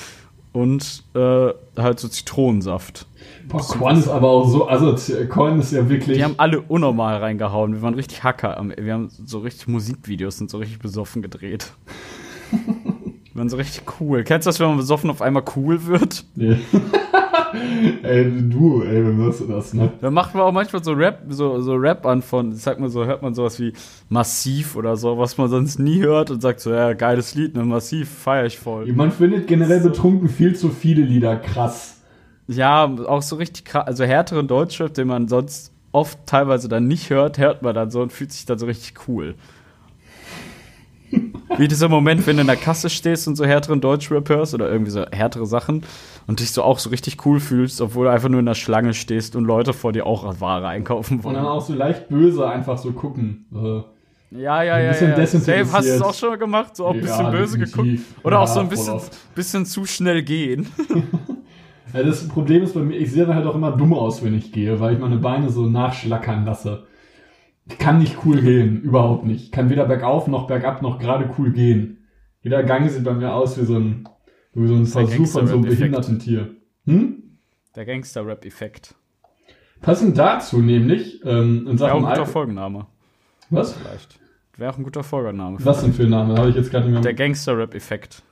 und 0.52 1.04
äh, 1.14 1.48
halt 1.76 2.00
so 2.00 2.08
Zitronensaft. 2.08 3.06
Boah, 3.48 3.60
Korn 3.60 3.96
ist 3.98 4.08
aber 4.08 4.28
auch 4.28 4.48
so, 4.48 4.66
also 4.66 4.96
Korn 5.28 5.60
ist 5.60 5.72
ja 5.72 5.88
wirklich. 5.88 6.16
Die 6.16 6.24
haben 6.24 6.34
alle 6.38 6.60
unnormal 6.60 7.18
reingehauen. 7.18 7.74
Wir 7.74 7.82
waren 7.82 7.94
richtig 7.94 8.22
Hacker. 8.22 8.62
Wir 8.76 8.94
haben 8.94 9.08
so 9.10 9.38
richtig 9.38 9.68
Musikvideos 9.68 10.40
und 10.40 10.50
so 10.50 10.58
richtig 10.58 10.78
besoffen 10.78 11.22
gedreht. 11.22 11.72
Wir 12.50 13.40
waren 13.40 13.48
so 13.48 13.56
richtig 13.56 13.82
cool. 14.00 14.22
Kennst 14.24 14.46
du 14.46 14.48
das, 14.48 14.60
wenn 14.60 14.68
man 14.68 14.76
besoffen 14.76 15.10
auf 15.10 15.20
einmal 15.20 15.42
cool 15.56 15.86
wird? 15.86 16.24
Nee. 16.36 16.58
ey, 18.02 18.30
du, 18.48 18.82
ey, 18.82 19.04
wie 19.04 19.18
wirst 19.18 19.40
du 19.40 19.46
das, 19.46 19.74
ne? 19.74 19.92
Da 20.00 20.10
macht 20.10 20.34
man 20.34 20.44
auch 20.44 20.52
manchmal 20.52 20.82
so 20.82 20.92
Rap, 20.92 21.22
so, 21.28 21.60
so 21.60 21.74
Rap 21.74 22.06
an 22.06 22.22
von, 22.22 22.52
ich 22.52 22.62
sag 22.62 22.78
mal 22.78 22.88
so, 22.88 23.04
hört 23.04 23.22
man 23.22 23.34
sowas 23.34 23.58
wie 23.60 23.72
Massiv 24.08 24.76
oder 24.76 24.96
so, 24.96 25.18
was 25.18 25.36
man 25.38 25.48
sonst 25.48 25.78
nie 25.78 26.00
hört 26.00 26.30
und 26.30 26.40
sagt 26.40 26.60
so, 26.60 26.72
ja, 26.72 26.92
geiles 26.92 27.34
Lied, 27.34 27.54
ne, 27.54 27.64
Massiv, 27.64 28.08
feier 28.08 28.46
ich 28.46 28.58
voll. 28.58 28.86
Man 28.92 29.10
findet 29.10 29.46
generell 29.46 29.80
betrunken 29.80 30.28
viel 30.28 30.54
zu 30.54 30.68
viele 30.68 31.02
Lieder 31.02 31.36
krass. 31.36 31.93
Ja, 32.46 32.84
auch 32.84 33.22
so 33.22 33.36
richtig 33.36 33.64
krass, 33.64 33.86
also 33.86 34.04
härteren 34.04 34.48
Deutschrap, 34.48 34.92
den 34.94 35.08
man 35.08 35.28
sonst 35.28 35.72
oft 35.92 36.18
teilweise 36.26 36.68
dann 36.68 36.86
nicht 36.88 37.08
hört, 37.10 37.38
hört 37.38 37.62
man 37.62 37.74
dann 37.74 37.90
so 37.90 38.02
und 38.02 38.12
fühlt 38.12 38.32
sich 38.32 38.44
dann 38.44 38.58
so 38.58 38.66
richtig 38.66 39.08
cool. 39.08 39.34
Wie 41.56 41.68
dieser 41.68 41.88
Moment, 41.88 42.26
wenn 42.26 42.36
du 42.36 42.40
in 42.40 42.48
der 42.48 42.56
Kasse 42.56 42.90
stehst 42.90 43.28
und 43.28 43.36
so 43.36 43.44
härteren 43.44 43.80
Deutschrap 43.80 44.28
hörst 44.28 44.54
oder 44.54 44.68
irgendwie 44.68 44.90
so 44.90 45.04
härtere 45.12 45.46
Sachen 45.46 45.84
und 46.26 46.40
dich 46.40 46.50
so 46.50 46.64
auch 46.64 46.80
so 46.80 46.90
richtig 46.90 47.24
cool 47.24 47.38
fühlst, 47.38 47.80
obwohl 47.80 48.06
du 48.06 48.10
einfach 48.12 48.28
nur 48.28 48.40
in 48.40 48.46
der 48.46 48.54
Schlange 48.56 48.92
stehst 48.92 49.36
und 49.36 49.44
Leute 49.44 49.72
vor 49.72 49.92
dir 49.92 50.04
auch 50.04 50.40
Ware 50.40 50.66
einkaufen 50.66 51.18
Und 51.18 51.34
dann 51.34 51.44
wollen. 51.44 51.46
auch 51.46 51.60
so 51.64 51.72
leicht 51.74 52.08
böse 52.08 52.48
einfach 52.48 52.76
so 52.76 52.90
gucken. 52.92 53.46
Äh, 53.54 54.36
Ja, 54.36 54.62
ja, 54.64 54.74
ein 54.74 54.84
ja. 54.84 55.14
bisschen 55.16 55.46
ja. 55.46 55.46
Dave, 55.46 55.72
hast 55.72 55.86
du 55.86 55.92
es 55.92 56.02
auch 56.02 56.14
schon 56.14 56.30
mal 56.30 56.38
gemacht? 56.38 56.74
So 56.76 56.86
auch 56.86 56.90
ein 56.90 56.96
Ja, 56.96 57.02
bisschen 57.02 57.30
böse 57.30 57.58
definitiv. 57.58 58.00
geguckt? 58.10 58.24
Oder 58.26 58.36
Ja, 58.36 58.42
auch 58.42 58.48
so 58.48 58.58
ein 58.60 58.68
bisschen, 58.68 59.00
bisschen 59.36 59.64
zu 59.66 59.86
schnell 59.86 60.22
gehen? 60.24 60.66
Ja, 61.94 62.02
das 62.02 62.26
Problem 62.26 62.64
ist 62.64 62.74
bei 62.74 62.80
mir, 62.80 62.96
ich 62.98 63.12
sehe 63.12 63.26
halt 63.32 63.46
auch 63.46 63.54
immer 63.54 63.70
dumm 63.70 63.94
aus, 63.94 64.24
wenn 64.24 64.34
ich 64.34 64.50
gehe, 64.50 64.80
weil 64.80 64.94
ich 64.94 64.98
meine 65.00 65.18
Beine 65.18 65.48
so 65.48 65.66
nachschlackern 65.66 66.44
lasse. 66.44 66.86
Ich 67.66 67.78
kann 67.78 68.00
nicht 68.00 68.18
cool 68.26 68.42
gehen, 68.42 68.82
überhaupt 68.82 69.24
nicht. 69.24 69.44
Ich 69.44 69.52
kann 69.52 69.70
weder 69.70 69.86
bergauf 69.86 70.26
noch 70.26 70.48
bergab 70.48 70.82
noch 70.82 70.98
gerade 70.98 71.30
cool 71.38 71.52
gehen. 71.52 72.04
Jeder 72.42 72.64
Gang 72.64 72.90
sieht 72.90 73.04
bei 73.04 73.14
mir 73.14 73.32
aus 73.32 73.58
wie 73.58 73.64
so 73.64 73.78
ein, 73.78 74.08
wie 74.54 74.66
so 74.66 74.74
ein 74.74 74.84
der 74.84 74.86
Versuch 74.88 75.26
von 75.28 75.46
so 75.46 75.54
einem 75.54 75.62
behinderten 75.62 76.18
Tier. 76.18 76.56
Hm? 76.84 77.22
Der 77.76 77.86
Gangster-Rap-Effekt. 77.86 78.94
Passend 79.80 80.18
dazu 80.18 80.60
nämlich, 80.60 81.24
ähm, 81.24 81.66
in 81.68 81.78
Wäre 81.78 81.92
auch 81.92 82.00
Sachen 82.00 82.04
ein 82.06 82.18
guter. 82.18 82.26
Folgenname, 82.26 82.86
Was? 83.50 83.72
vielleicht. 83.72 84.18
Wäre 84.56 84.72
auch 84.72 84.78
ein 84.78 84.84
guter 84.84 85.04
Folgenname. 85.04 85.58
Was 85.60 85.82
denn 85.82 85.92
für 85.92 86.04
ein 86.04 86.10
Name? 86.10 86.36
Habe 86.36 86.50
ich 86.50 86.56
jetzt 86.56 86.70
gerade 86.70 86.86
nicht 86.90 87.04
Der 87.04 87.12
mehr. 87.12 87.14
Gangster-Rap-Effekt. 87.14 88.22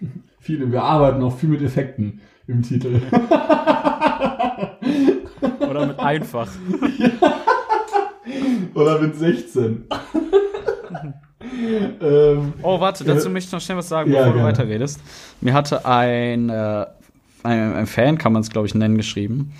Viele, 0.40 0.70
wir 0.70 0.82
arbeiten 0.82 1.22
auch 1.22 1.36
viel 1.36 1.48
mit 1.48 1.62
Effekten 1.62 2.20
im 2.48 2.62
Titel. 2.62 3.00
Oder 5.68 5.86
mit 5.86 5.98
einfach. 5.98 6.48
Oder 8.74 8.98
mit 9.00 9.16
16. 9.16 9.84
ähm, 12.00 12.52
Oh, 12.62 12.80
warte, 12.80 13.04
dazu 13.04 13.28
Äh, 13.28 13.32
möchte 13.32 13.48
ich 13.48 13.52
noch 13.52 13.60
schnell 13.60 13.78
was 13.78 13.88
sagen, 13.88 14.10
ja, 14.12 14.18
bevor 14.18 14.32
du 14.32 14.38
gerne. 14.38 14.52
weiterredest. 14.52 15.00
Mir 15.40 15.54
hatte 15.54 15.84
ein, 15.86 16.48
äh, 16.50 16.86
ein, 17.42 17.74
ein 17.74 17.86
Fan, 17.86 18.18
kann 18.18 18.32
man 18.32 18.42
es 18.42 18.50
glaube 18.50 18.66
ich 18.66 18.74
nennen, 18.74 18.96
geschrieben. 18.96 19.52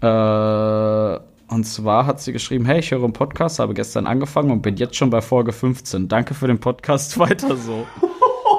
Äh, 0.00 1.18
und 1.48 1.64
zwar 1.64 2.06
hat 2.06 2.20
sie 2.20 2.32
geschrieben: 2.32 2.64
Hey, 2.64 2.80
ich 2.80 2.90
höre 2.90 3.04
einen 3.04 3.12
Podcast, 3.12 3.58
habe 3.60 3.74
gestern 3.74 4.06
angefangen 4.06 4.50
und 4.50 4.62
bin 4.62 4.76
jetzt 4.76 4.96
schon 4.96 5.10
bei 5.10 5.20
Folge 5.20 5.52
15. 5.52 6.08
Danke 6.08 6.34
für 6.34 6.48
den 6.48 6.58
Podcast, 6.58 7.18
weiter 7.18 7.56
so. 7.56 7.86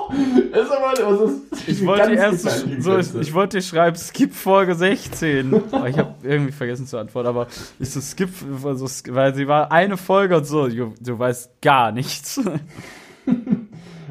Ist 0.52 0.72
aber, 0.72 1.12
was 1.12 1.32
ist, 1.32 1.68
Ich 1.68 1.86
wollte 1.86 2.14
erst, 2.14 2.42
so, 2.82 2.92
Grenze. 2.92 3.22
ich 3.22 3.34
wollte 3.34 3.58
dir 3.58 3.64
schreiben, 3.64 3.98
skip 3.98 4.34
Folge 4.34 4.76
16. 4.76 5.54
Aber 5.72 5.90
ich 5.90 5.98
habe 5.98 6.16
irgendwie 6.24 6.52
vergessen 6.52 6.88
zu 6.88 6.98
antworten, 6.98 7.28
aber 7.28 7.48
ich 7.80 7.90
so 7.90 8.00
skip, 8.00 8.30
also, 8.64 8.86
weil 9.14 9.36
sie 9.36 9.48
war 9.48 9.72
eine 9.72 9.98
Folge 9.98 10.38
und 10.38 10.46
so, 10.46 10.68
du, 10.68 10.94
du 11.00 11.20
weißt 11.20 11.62
gar 11.62 11.92
nichts. 11.92 12.42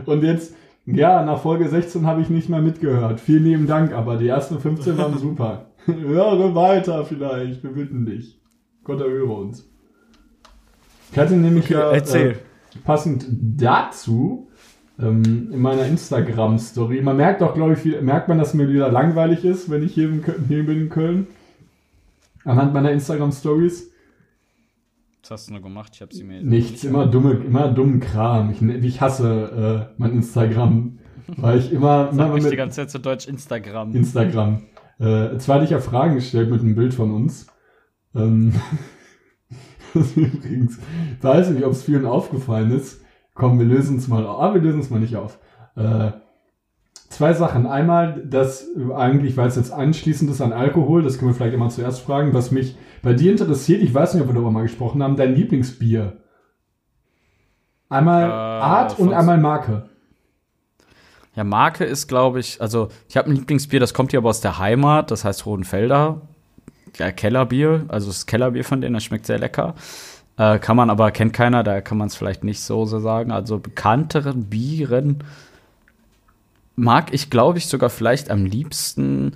Und 0.04 0.22
jetzt, 0.22 0.54
ja, 0.84 1.24
nach 1.24 1.40
Folge 1.40 1.68
16 1.68 2.06
habe 2.06 2.20
ich 2.20 2.30
nicht 2.30 2.48
mehr 2.48 2.60
mitgehört. 2.60 3.18
Vielen 3.18 3.44
lieben 3.44 3.66
Dank, 3.66 3.92
aber 3.92 4.16
die 4.16 4.28
ersten 4.28 4.60
15 4.60 4.96
waren 4.98 5.18
super. 5.18 5.70
Höre 5.86 6.54
weiter 6.54 7.04
vielleicht, 7.04 7.62
wir 7.62 7.70
bitten 7.72 8.06
dich. 8.06 8.40
Gott 8.84 9.00
erhöre 9.00 9.32
uns. 9.32 9.68
Ich 11.10 11.18
hatte 11.18 11.34
nämlich 11.34 11.68
ja 11.68 11.90
Erzähl. 11.90 12.30
Äh, 12.32 12.78
passend 12.84 13.26
dazu 13.30 14.48
ähm, 14.98 15.52
in 15.52 15.60
meiner 15.60 15.86
Instagram-Story, 15.86 17.02
man 17.02 17.16
merkt 17.16 17.42
auch, 17.42 17.54
glaube 17.54 17.74
ich, 17.74 17.78
viel, 17.80 18.00
merkt 18.00 18.28
man, 18.28 18.38
dass 18.38 18.54
mir 18.54 18.68
wieder 18.68 18.90
langweilig 18.90 19.44
ist, 19.44 19.70
wenn 19.70 19.82
ich 19.82 19.94
hier, 19.94 20.08
in 20.08 20.22
Köln, 20.22 20.44
hier 20.48 20.64
bin 20.64 20.80
in 20.82 20.88
Köln. 20.88 21.26
Anhand 22.44 22.72
meiner 22.72 22.92
Instagram-Stories. 22.92 23.90
Was 25.22 25.30
hast 25.30 25.48
du 25.48 25.54
nur 25.54 25.62
gemacht? 25.62 25.92
Ich 25.94 26.02
habe 26.02 26.14
sie 26.14 26.24
mir. 26.24 26.42
Nichts, 26.42 26.84
immer 26.84 27.06
dumme, 27.06 27.32
immer 27.32 27.68
dummen 27.68 28.00
Kram. 28.00 28.50
Ich, 28.52 28.62
ich 28.62 29.00
hasse 29.00 29.90
äh, 29.90 29.94
mein 29.98 30.12
Instagram, 30.12 30.98
weil 31.36 31.58
ich 31.58 31.72
immer, 31.72 32.10
immer 32.12 32.26
Sag 32.26 32.34
mich 32.34 32.44
mit 32.44 32.52
die 32.52 32.56
ganze 32.56 32.76
Zeit 32.76 32.90
zu 32.90 33.00
Deutsch 33.00 33.26
Instagram. 33.26 33.94
Instagram. 33.94 34.62
Äh, 34.98 35.36
zwar 35.38 35.56
hatte 35.56 35.64
ich 35.64 35.70
ja 35.72 35.80
Fragen 35.80 36.14
gestellt 36.14 36.50
mit 36.50 36.60
einem 36.60 36.74
Bild 36.74 36.94
von 36.94 37.12
uns. 37.12 37.48
Ähm, 38.14 38.54
das 39.92 40.12
übrigens, 40.16 40.78
ich 41.18 41.24
weiß 41.24 41.50
nicht, 41.50 41.64
ob 41.64 41.72
es 41.72 41.82
vielen 41.82 42.06
aufgefallen 42.06 42.70
ist. 42.70 43.02
Komm, 43.36 43.58
wir 43.58 43.66
lösen 43.66 43.98
es 43.98 44.08
mal 44.08 44.26
auf. 44.26 44.42
Ah, 44.42 44.54
wir 44.54 44.60
lösen 44.60 44.80
es 44.80 44.90
mal 44.90 44.98
nicht 44.98 45.14
auf. 45.14 45.38
Äh, 45.76 46.10
zwei 47.10 47.34
Sachen. 47.34 47.66
Einmal, 47.66 48.24
das 48.26 48.66
eigentlich, 48.94 49.36
weil 49.36 49.46
es 49.46 49.56
jetzt 49.56 49.72
anschließend 49.72 50.30
ist 50.30 50.40
an 50.40 50.52
Alkohol, 50.52 51.02
das 51.02 51.18
können 51.18 51.30
wir 51.30 51.34
vielleicht 51.34 51.54
immer 51.54 51.68
zuerst 51.68 52.00
fragen, 52.00 52.34
was 52.34 52.50
mich 52.50 52.76
bei 53.02 53.12
dir 53.12 53.30
interessiert, 53.30 53.82
ich 53.82 53.94
weiß 53.94 54.14
nicht, 54.14 54.22
ob 54.22 54.28
wir 54.28 54.34
darüber 54.34 54.50
mal 54.50 54.62
gesprochen 54.62 55.02
haben, 55.02 55.16
dein 55.16 55.34
Lieblingsbier. 55.34 56.16
Einmal 57.88 58.24
Äh, 58.24 58.32
Art 58.32 58.98
und 58.98 59.12
einmal 59.12 59.38
Marke. 59.38 59.88
Ja, 61.36 61.44
Marke 61.44 61.84
ist, 61.84 62.08
glaube 62.08 62.40
ich, 62.40 62.62
also 62.62 62.88
ich 63.08 63.18
habe 63.18 63.30
ein 63.30 63.36
Lieblingsbier, 63.36 63.78
das 63.78 63.92
kommt 63.92 64.12
hier 64.12 64.18
aber 64.18 64.30
aus 64.30 64.40
der 64.40 64.58
Heimat, 64.58 65.10
das 65.10 65.24
heißt 65.26 65.44
Rodenfelder. 65.44 66.22
Ja, 66.96 67.12
Kellerbier, 67.12 67.84
also 67.88 68.06
das 68.06 68.24
Kellerbier 68.24 68.64
von 68.64 68.80
denen, 68.80 68.94
das 68.94 69.04
schmeckt 69.04 69.26
sehr 69.26 69.38
lecker. 69.38 69.74
Äh, 70.38 70.58
kann 70.58 70.76
man 70.76 70.90
aber, 70.90 71.10
kennt 71.12 71.32
keiner, 71.32 71.62
da 71.64 71.80
kann 71.80 71.96
man 71.98 72.08
es 72.08 72.16
vielleicht 72.16 72.44
nicht 72.44 72.60
so, 72.60 72.84
so 72.84 72.98
sagen. 73.00 73.30
Also 73.30 73.58
bekannteren 73.58 74.44
Bieren 74.44 75.24
mag 76.76 77.12
ich, 77.14 77.30
glaube 77.30 77.58
ich, 77.58 77.66
sogar 77.66 77.88
vielleicht 77.90 78.30
am 78.30 78.44
liebsten 78.44 79.32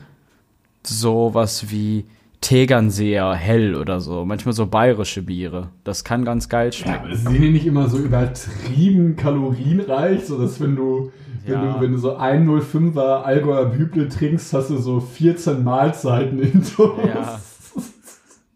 sowas 0.84 1.70
wie 1.70 2.04
Tegernseer 2.42 3.34
Hell 3.34 3.74
oder 3.76 4.00
so. 4.00 4.24
Manchmal 4.24 4.54
so 4.54 4.66
bayerische 4.66 5.22
Biere. 5.22 5.68
Das 5.84 6.04
kann 6.04 6.24
ganz 6.24 6.48
geil 6.48 6.66
Ja, 6.68 6.72
schmecken. 6.72 7.04
aber 7.06 7.16
sind 7.16 7.32
die 7.34 7.50
nicht 7.50 7.66
immer 7.66 7.88
so 7.88 7.98
übertrieben 7.98 9.16
kalorienreich, 9.16 10.24
so 10.26 10.38
dass 10.40 10.58
wenn 10.60 10.74
du, 10.76 11.12
wenn 11.44 11.52
Ja. 11.54 11.74
du, 11.74 11.80
wenn 11.82 11.92
du 11.92 11.98
so 11.98 12.16
1,05er 12.16 13.22
Allgäuer 13.24 13.66
Büble 13.66 14.08
trinkst, 14.08 14.52
hast 14.54 14.70
du 14.70 14.78
so 14.78 15.00
14 15.00 15.62
Mahlzeiten 15.64 16.38
in 16.40 16.62
Ja. 17.06 17.40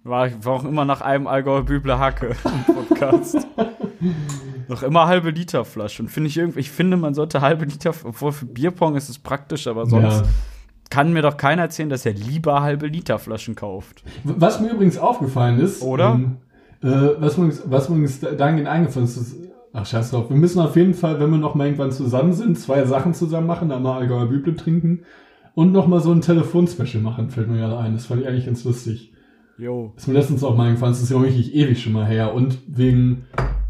War, 0.05 0.29
war 0.45 0.53
auch 0.53 0.65
immer 0.65 0.85
nach 0.85 1.01
einem 1.01 1.27
Allgäuer 1.27 1.63
Büble 1.63 1.99
Hacke 1.99 2.37
im 2.69 2.75
Podcast. 2.75 3.47
Noch 4.69 4.83
immer 4.83 5.07
halbe 5.07 5.31
Liter 5.31 5.65
Flaschen. 5.65 6.09
Finde 6.09 6.29
ich 6.29 6.37
irgendwie, 6.37 6.61
ich 6.61 6.71
finde, 6.71 6.97
man 6.97 7.15
sollte 7.15 7.41
halbe 7.41 7.65
Liter, 7.65 7.93
obwohl 8.05 8.33
für 8.33 8.45
Bierpong 8.47 8.97
ist 8.97 9.09
es 9.09 9.19
praktisch, 9.19 9.67
aber 9.67 9.87
sonst 9.87 10.21
Ja. 10.21 10.23
kann 10.91 11.13
mir 11.13 11.23
doch 11.23 11.37
keiner 11.39 11.63
erzählen, 11.63 11.89
dass 11.89 12.05
er 12.05 12.13
lieber 12.13 12.61
halbe 12.63 12.87
Liter 12.87 13.19
Flaschen 13.19 13.55
kauft. 13.55 14.05
Was 14.25 14.61
mir 14.61 14.73
übrigens 14.73 14.99
aufgefallen 14.99 15.59
ist, 15.59 15.83
Oder? 15.83 16.13
Ähm, 16.15 16.37
äh, 16.83 17.15
was, 17.19 17.39
mir, 17.39 17.51
was 17.65 17.89
mir 17.89 17.97
übrigens 17.97 18.21
dahingehend 18.21 18.69
eingefallen 18.69 19.07
ist, 19.07 19.17
ist, 19.17 19.37
ach 19.73 19.87
scheiß 19.87 20.11
drauf, 20.11 20.29
wir 20.29 20.37
müssen 20.37 20.61
auf 20.61 20.77
jeden 20.77 20.93
Fall, 20.95 21.19
wenn 21.19 21.31
wir 21.31 21.39
noch 21.39 21.55
mal 21.55 21.65
irgendwann 21.65 21.93
zusammen 21.93 22.35
sind, 22.35 22.59
zwei 22.59 22.85
Sachen 22.85 23.15
zusammen 23.15 23.47
machen, 23.47 23.73
einmal 23.73 24.03
Allgäuer 24.03 24.27
Büble 24.27 24.55
trinken 24.55 25.01
und 25.55 25.73
noch 25.73 25.87
mal 25.87 26.01
so 26.01 26.13
ein 26.13 26.21
Telefonspecial 26.21 27.03
machen, 27.03 27.31
fällt 27.31 27.49
mir 27.49 27.57
gerade 27.59 27.79
ein. 27.79 27.95
Das 27.95 28.05
fand 28.07 28.21
ich 28.21 28.29
eigentlich 28.29 28.45
ganz 28.47 28.65
lustig. 28.65 29.13
Jo. 29.59 29.93
Ist 29.97 30.09
mir 30.09 30.15
letztens 30.15 30.43
auch 30.43 30.57
mal 30.57 30.69
eingefallen, 30.69 30.93
das 30.93 31.03
ist 31.03 31.11
ja 31.11 31.21
wirklich 31.21 31.55
ewig 31.55 31.83
schon 31.83 31.93
mal 31.93 32.07
her. 32.07 32.35
Und 32.35 32.59
wegen 32.67 33.27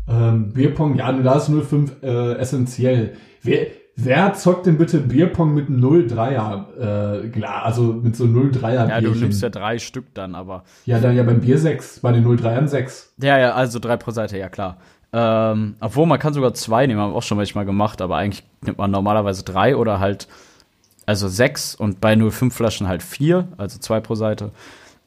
ähm, 0.09 0.53
Bierpong, 0.53 0.97
ja, 0.97 1.13
da 1.13 1.37
ist 1.37 1.51
05 1.51 2.03
äh, 2.03 2.35
essentiell. 2.35 3.15
Wer, 3.43 3.67
wer 3.97 4.35
zockt 4.35 4.67
denn 4.67 4.79
bitte 4.79 4.99
Bierpong 5.01 5.55
mit 5.55 5.69
einem 5.69 5.85
03er 5.85 7.25
äh, 7.25 7.29
Glas, 7.29 7.65
also 7.65 7.83
mit 7.93 8.17
so 8.17 8.25
03er 8.25 8.89
Ja, 8.89 9.01
du 9.01 9.11
nimmst 9.11 9.43
ja 9.43 9.51
drei 9.51 9.79
Stück 9.79 10.07
dann, 10.15 10.35
aber. 10.35 10.65
Ja, 10.87 11.01
dann 11.01 11.17
ja 11.17 11.23
beim 11.23 11.41
Bier 11.41 11.59
6, 11.59 12.01
bei 12.01 12.13
den 12.13 12.27
03ern 12.27 12.67
6. 12.67 13.15
Ja, 13.23 13.39
ja, 13.39 13.53
also 13.53 13.79
drei 13.79 13.97
pro 13.97 14.11
Seite, 14.11 14.39
ja 14.39 14.49
klar. 14.49 14.79
Ähm, 15.13 15.77
obwohl 15.81 16.07
man 16.07 16.19
kann 16.19 16.35
sogar 16.35 16.55
zwei 16.55 16.87
nehmen, 16.87 17.01
haben 17.01 17.13
wir 17.13 17.17
auch 17.17 17.23
schon 17.23 17.37
manchmal 17.37 17.65
gemacht, 17.65 18.03
aber 18.03 18.17
eigentlich 18.17 18.43
nimmt 18.63 18.79
man 18.79 18.91
normalerweise 18.91 19.45
drei 19.45 19.77
oder 19.77 20.01
halt, 20.01 20.27
also 21.07 21.29
sechs 21.29 21.75
und 21.75 22.01
bei 22.01 22.17
05 22.17 22.53
Flaschen 22.53 22.89
halt 22.89 23.03
vier, 23.03 23.47
also 23.57 23.79
zwei 23.79 24.01
pro 24.01 24.17
Seite. 24.17 24.51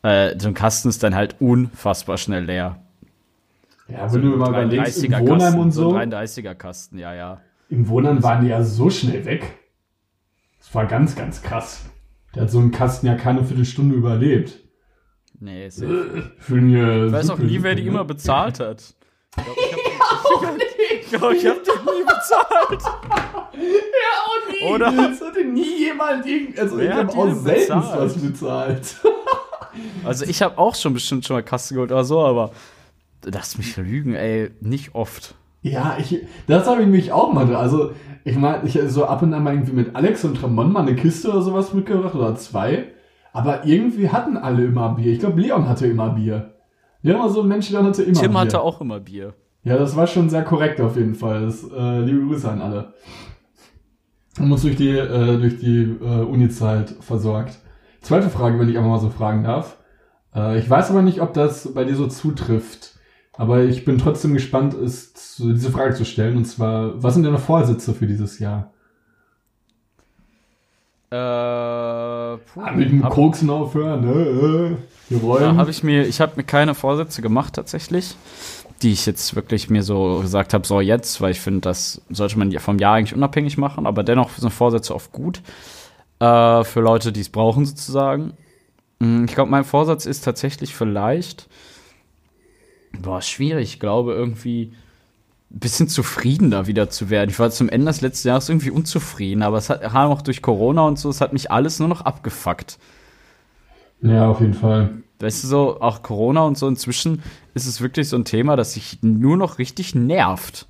Äh, 0.03 0.35
so 0.39 0.47
ein 0.47 0.53
Kasten 0.53 0.89
ist 0.89 1.03
dann 1.03 1.15
halt 1.15 1.35
unfassbar 1.39 2.17
schnell 2.17 2.45
leer. 2.45 2.81
Ja, 3.87 4.13
wenn 4.13 4.21
du 4.21 4.29
mal 4.29 4.49
überlegst, 4.49 5.03
im 5.03 5.13
33er 5.13 5.19
Wohnheim 5.21 5.39
Kasten, 5.39 5.59
und 5.59 5.71
so 5.71 5.89
so, 5.91 5.95
ein 5.95 6.13
33er 6.13 6.55
Kasten, 6.55 6.97
ja, 6.99 7.13
ja. 7.13 7.41
im 7.69 7.87
Wohnheim 7.87 8.21
waren 8.21 8.43
die 8.43 8.49
ja 8.49 8.61
so 8.63 8.89
schnell 8.89 9.25
weg. 9.25 9.57
Das 10.59 10.75
war 10.75 10.85
ganz, 10.85 11.15
ganz 11.15 11.41
krass. 11.41 11.85
Der 12.35 12.43
hat 12.43 12.51
so 12.51 12.59
einen 12.59 12.71
Kasten 12.71 13.07
ja 13.07 13.15
keine 13.15 13.43
Viertelstunde 13.43 13.95
überlebt. 13.95 14.59
Nee, 15.39 15.67
ist 15.67 15.79
Für 15.79 16.57
eine 16.57 17.07
Ich 17.07 17.11
weiß 17.13 17.29
auch 17.29 17.37
nie, 17.37 17.61
wer 17.61 17.75
die 17.75 17.85
immer 17.87 18.03
bezahlt 18.03 18.59
hat. 18.59 18.95
Ich 19.37 19.43
glaube, 19.43 19.59
ich 20.35 20.45
habe 20.45 20.57
ich 20.99 21.09
glaub, 21.09 21.31
ich 21.31 21.45
hab 21.45 21.63
die 21.63 21.69
nie 21.69 22.03
bezahlt. 22.03 22.81
Ja, 23.53 24.13
auch 24.25 24.51
nie. 24.51 24.73
Oder? 24.73 25.11
Es 25.11 25.21
hatte 25.21 25.43
nie 25.45 25.85
jemand 25.85 26.25
irgend, 26.25 26.59
also 26.59 26.79
ich 26.79 26.91
habe 26.91 27.11
auch 27.13 27.33
selten 27.33 27.75
was 27.75 28.17
bezahlt. 28.17 28.95
Also 30.03 30.25
ich 30.25 30.41
habe 30.41 30.57
auch 30.57 30.75
schon 30.75 30.93
bestimmt 30.93 31.25
schon 31.25 31.35
mal 31.35 31.43
Kasten 31.43 31.75
geholt 31.75 31.91
oder 31.91 32.03
so, 32.03 32.19
aber 32.19 32.51
lass 33.23 33.57
mich 33.57 33.75
lügen, 33.77 34.15
ey, 34.15 34.51
nicht 34.61 34.95
oft. 34.95 35.35
Ja, 35.61 35.97
ich, 35.99 36.25
das 36.47 36.67
habe 36.67 36.83
ich 36.83 36.87
mich 36.87 37.11
auch 37.11 37.33
mal 37.33 37.45
dran. 37.45 37.55
Also, 37.55 37.91
ich 38.23 38.37
meine, 38.37 38.65
ich 38.65 38.79
so 38.87 39.05
ab 39.05 39.21
und 39.21 39.33
an 39.33 39.43
mal 39.43 39.53
irgendwie 39.53 39.73
mit 39.73 39.95
Alex 39.95 40.23
und 40.23 40.41
Ramon 40.41 40.71
mal 40.71 40.81
eine 40.81 40.95
Kiste 40.95 41.29
oder 41.29 41.41
sowas 41.41 41.73
mitgebracht 41.73 42.15
oder 42.15 42.35
zwei. 42.35 42.85
Aber 43.33 43.65
irgendwie 43.65 44.09
hatten 44.09 44.37
alle 44.37 44.65
immer 44.65 44.95
Bier. 44.95 45.11
Ich 45.11 45.19
glaube, 45.19 45.41
Leon 45.41 45.67
hatte 45.67 45.87
immer 45.87 46.09
Bier. 46.09 46.53
Ja, 47.01 47.15
immer 47.15 47.29
so 47.29 47.41
ein 47.41 47.47
Mensch, 47.47 47.69
der 47.69 47.83
hatte 47.83 48.03
immer 48.03 48.19
Tim 48.19 48.31
Bier. 48.31 48.39
hatte 48.39 48.61
auch 48.61 48.81
immer 48.81 48.99
Bier. 48.99 49.33
Ja, 49.63 49.77
das 49.77 49.95
war 49.95 50.07
schon 50.07 50.29
sehr 50.29 50.43
korrekt 50.43 50.79
auf 50.79 50.95
jeden 50.95 51.15
Fall. 51.15 51.45
Das, 51.45 51.63
äh, 51.63 51.99
liebe 52.01 52.25
Grüße 52.25 52.49
an 52.49 52.61
alle. 52.61 52.93
Man 54.39 54.49
muss 54.49 54.61
durch 54.61 54.75
die, 54.75 54.89
äh, 54.89 55.37
durch 55.37 55.59
die 55.59 55.81
äh, 56.01 56.21
Uni-Zeit 56.21 56.95
versorgt. 57.01 57.59
Zweite 58.07 58.29
Frage, 58.29 58.57
wenn 58.57 58.69
ich 58.69 58.77
einfach 58.77 58.89
mal 58.89 58.99
so 59.01 59.09
fragen 59.09 59.43
darf. 59.43 59.75
Äh, 60.33 60.59
ich 60.59 60.69
weiß 60.69 60.91
aber 60.91 61.01
nicht, 61.01 61.19
ob 61.19 61.33
das 61.33 61.73
bei 61.73 61.83
dir 61.83 61.97
so 61.97 62.07
zutrifft. 62.07 62.93
Aber 63.33 63.63
ich 63.65 63.83
bin 63.83 63.97
trotzdem 63.97 64.33
gespannt, 64.33 64.73
ist, 64.73 65.39
diese 65.39 65.71
Frage 65.71 65.93
zu 65.93 66.05
stellen. 66.05 66.37
Und 66.37 66.45
zwar, 66.45 67.03
was 67.03 67.15
sind 67.15 67.23
deine 67.23 67.37
Vorsätze 67.37 67.93
für 67.93 68.07
dieses 68.07 68.39
Jahr? 68.39 68.71
Äh, 71.11 71.17
puh, 72.37 72.61
Ah, 72.61 72.71
mit 72.73 72.89
dem 72.91 73.03
hab- 73.03 73.11
Koksen 73.11 73.49
aufhören, 73.49 74.05
ne? 74.05 74.77
Äh, 75.11 75.13
Ja, 75.41 75.57
habe 75.57 75.69
ich 75.69 75.83
mir, 75.83 76.07
ich 76.07 76.21
habe 76.21 76.31
mir 76.37 76.43
keine 76.45 76.75
Vorsätze 76.75 77.21
gemacht 77.21 77.55
tatsächlich, 77.55 78.15
die 78.81 78.93
ich 78.93 79.05
jetzt 79.05 79.35
wirklich 79.35 79.69
mir 79.69 79.83
so 79.83 80.19
gesagt 80.21 80.53
habe, 80.53 80.65
so 80.65 80.79
jetzt, 80.79 81.19
weil 81.19 81.31
ich 81.31 81.41
finde, 81.41 81.59
das 81.59 82.01
sollte 82.09 82.39
man 82.39 82.51
ja 82.51 82.61
vom 82.61 82.79
Jahr 82.79 82.95
eigentlich 82.95 83.15
unabhängig 83.15 83.57
machen, 83.57 83.85
aber 83.85 84.03
dennoch 84.03 84.29
sind 84.31 84.49
Vorsätze 84.49 84.95
oft 84.95 85.11
gut 85.11 85.41
äh, 86.19 86.63
für 86.63 86.81
Leute, 86.81 87.11
die 87.11 87.21
es 87.21 87.29
brauchen 87.29 87.65
sozusagen. 87.65 88.33
Mm, 88.99 89.25
Ich 89.25 89.35
glaube, 89.35 89.51
mein 89.51 89.65
Vorsatz 89.65 90.05
ist 90.05 90.23
tatsächlich 90.25 90.75
vielleicht, 90.75 91.47
boah, 92.99 93.21
schwierig, 93.21 93.73
ich 93.73 93.79
glaube 93.79 94.13
irgendwie 94.13 94.73
ein 95.51 95.59
bisschen 95.59 95.89
zufriedener 95.89 96.67
wieder 96.67 96.89
zu 96.89 97.09
werden. 97.09 97.29
Ich 97.29 97.39
war 97.39 97.51
zum 97.51 97.69
Ende 97.69 97.87
des 97.87 98.01
letzten 98.01 98.29
Jahres 98.29 98.49
irgendwie 98.49 98.71
unzufrieden, 98.71 99.43
aber 99.43 99.57
es 99.57 99.69
hat 99.69 99.83
auch 99.95 100.21
durch 100.21 100.41
Corona 100.41 100.83
und 100.83 100.99
so, 100.99 101.09
es 101.09 101.21
hat 101.21 101.33
mich 101.33 101.51
alles 101.51 101.79
nur 101.79 101.89
noch 101.89 102.01
abgefuckt. 102.01 102.79
Ja, 104.01 104.29
auf 104.29 104.39
jeden 104.41 104.53
Fall. 104.53 105.01
Weißt 105.19 105.43
du, 105.43 105.47
so, 105.47 105.81
auch 105.81 106.03
Corona 106.03 106.41
und 106.43 106.57
so, 106.57 106.67
inzwischen 106.67 107.23
ist 107.55 107.65
es 107.65 107.81
wirklich 107.81 108.07
so 108.09 108.17
ein 108.17 108.25
Thema, 108.25 108.55
das 108.55 108.73
sich 108.73 108.99
nur 109.01 109.35
noch 109.37 109.57
richtig 109.57 109.95
nervt. 109.95 110.67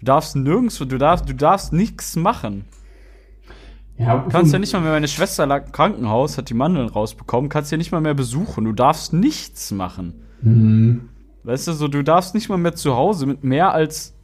Du 0.00 0.06
darfst 0.06 0.34
nirgendwo, 0.34 0.84
du 0.84 0.98
darfst, 0.98 1.28
du 1.28 1.34
darfst 1.34 1.72
nichts 1.72 2.16
machen. 2.16 2.64
Ja, 3.96 4.18
Du 4.18 4.30
kannst 4.30 4.52
ja 4.52 4.58
nicht 4.58 4.72
mal 4.72 4.80
mehr, 4.80 4.92
meine 4.92 5.08
Schwester 5.08 5.46
lag 5.46 5.66
im 5.66 5.72
Krankenhaus, 5.72 6.36
hat 6.36 6.50
die 6.50 6.54
Mandeln 6.54 6.88
rausbekommen, 6.88 7.48
kannst 7.48 7.70
ja 7.70 7.78
nicht 7.78 7.92
mal 7.92 8.00
mehr 8.00 8.14
besuchen. 8.14 8.64
Du 8.64 8.72
darfst 8.72 9.12
nichts 9.12 9.70
machen. 9.70 10.14
Mhm. 10.42 11.08
Weißt 11.44 11.68
du, 11.68 11.72
so, 11.72 11.88
du 11.88 12.02
darfst 12.02 12.34
nicht 12.34 12.48
mal 12.48 12.56
mehr 12.56 12.74
zu 12.74 12.96
Hause 12.96 13.26
mit 13.26 13.44
mehr 13.44 13.72
als, 13.72 14.14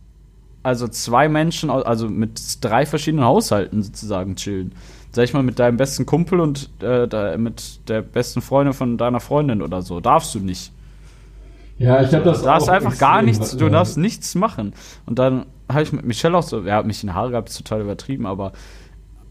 also 0.63 0.89
zwei 0.89 1.29
Menschen, 1.29 1.71
also 1.71 2.09
mit 2.09 2.65
drei 2.65 2.85
verschiedenen 2.87 3.25
Haushalten 3.25 3.83
sozusagen 3.83 4.37
chillen. 4.37 4.73
Sag 5.13 5.25
ich 5.25 5.35
mal, 5.35 5.43
mit 5.43 5.59
deinem 5.59 5.77
besten 5.77 6.07
Kumpel 6.07 6.41
und 6.41 6.71
äh, 6.83 7.07
da, 7.07 7.37
mit 7.37 7.89
der 7.89 8.03
besten 8.03 8.41
Freundin 8.41 8.75
von 8.75 8.97
deiner 8.97 9.21
Freundin 9.21 9.61
oder 9.61 9.83
so. 9.83 10.01
Darfst 10.01 10.35
du 10.35 10.41
nicht. 10.41 10.73
Ja, 11.79 12.03
ich 12.03 12.13
habe 12.13 12.25
das 12.25 12.41
Du 12.41 12.45
darfst 12.45 12.69
auch 12.69 12.75
einfach 12.75 12.99
gar 12.99 13.23
nichts, 13.23 13.57
du 13.57 13.69
darfst 13.69 13.97
nichts 13.97 14.35
machen. 14.35 14.75
Und 15.07 15.19
dann 15.19 15.47
habe 15.69 15.83
ich 15.83 15.93
mit 15.93 16.05
Michelle 16.05 16.37
auch 16.37 16.43
so, 16.43 16.63
er 16.63 16.77
hat 16.77 16.87
mich 16.87 17.03
in 17.03 17.15
Haare 17.15 17.31
gehabt, 17.31 17.49
ist 17.49 17.57
total 17.57 17.81
übertrieben, 17.81 18.27
aber 18.27 18.53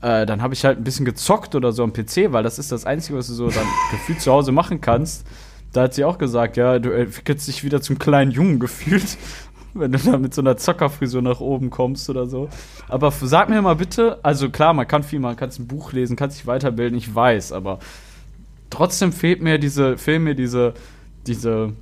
äh, 0.02 0.26
dann 0.26 0.42
habe 0.42 0.54
ich 0.54 0.64
halt 0.66 0.78
ein 0.78 0.84
bisschen 0.84 1.06
gezockt 1.06 1.56
oder 1.56 1.72
so 1.72 1.84
am 1.84 1.94
PC, 1.94 2.32
weil 2.32 2.44
das 2.44 2.60
ist 2.60 2.72
das 2.72 2.86
Einzige, 2.86 3.18
was 3.18 3.28
du 3.28 3.34
so 3.34 3.50
dann 3.50 3.66
gefühlt 3.92 4.22
zu 4.22 4.32
Hause 4.32 4.52
machen 4.52 4.82
kannst. 4.82 5.26
Da 5.74 5.84
hat 5.84 5.94
sie 5.94 6.04
auch 6.04 6.18
gesagt, 6.18 6.58
ja, 6.58 6.80
du 6.80 6.92
entwickelst 6.92 7.48
dich 7.48 7.64
wieder 7.64 7.82
zum 7.82 8.00
kleinen 8.00 8.32
Jungen 8.32 8.60
gefühlt, 8.60 9.18
wenn 9.74 9.92
du 9.92 10.00
da 10.00 10.18
mit 10.18 10.34
so 10.34 10.42
einer 10.42 10.58
Zockerfrisur 10.58 11.22
nach 11.22 11.42
oben 11.42 11.70
kommst 11.70 12.10
oder 12.10 12.26
so. 12.28 12.50
Aber 12.88 13.12
sag 13.12 13.50
mir 13.50 13.62
mal 13.62 13.76
bitte, 13.76 14.20
also 14.24 14.50
klar, 14.50 14.74
man 14.74 14.88
kann 14.88 15.04
viel, 15.04 15.20
man 15.20 15.36
kann 15.36 15.52
ein 15.58 15.68
Buch 15.68 15.92
lesen, 15.92 16.16
kann 16.16 16.32
sich 16.32 16.48
weiterbilden, 16.48 16.98
ich 16.98 17.14
weiß, 17.14 17.52
aber 17.52 17.80
trotzdem 18.70 19.12
fehlt 19.12 19.42
mir 19.42 19.60
diese, 19.60 19.98
fehlen 19.98 20.24
mir 20.24 20.36
diese, 20.36 20.74
diese 21.28 21.74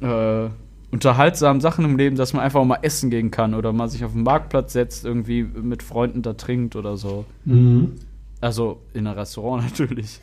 äh, 0.00 0.48
unterhaltsamen 0.94 1.60
Sachen 1.60 1.84
im 1.84 1.96
Leben, 1.96 2.14
dass 2.14 2.32
man 2.34 2.44
einfach 2.44 2.60
auch 2.60 2.64
mal 2.64 2.78
essen 2.82 3.10
gehen 3.10 3.32
kann 3.32 3.54
oder 3.54 3.72
mal 3.72 3.88
sich 3.88 4.04
auf 4.04 4.12
den 4.12 4.22
Marktplatz 4.22 4.72
setzt, 4.72 5.04
irgendwie 5.04 5.42
mit 5.42 5.82
Freunden 5.82 6.22
da 6.22 6.34
trinkt 6.34 6.76
oder 6.76 6.96
so. 6.96 7.24
Mhm. 7.44 7.96
Also 8.40 8.78
in 8.92 9.08
einem 9.08 9.18
Restaurant 9.18 9.64
natürlich. 9.70 10.20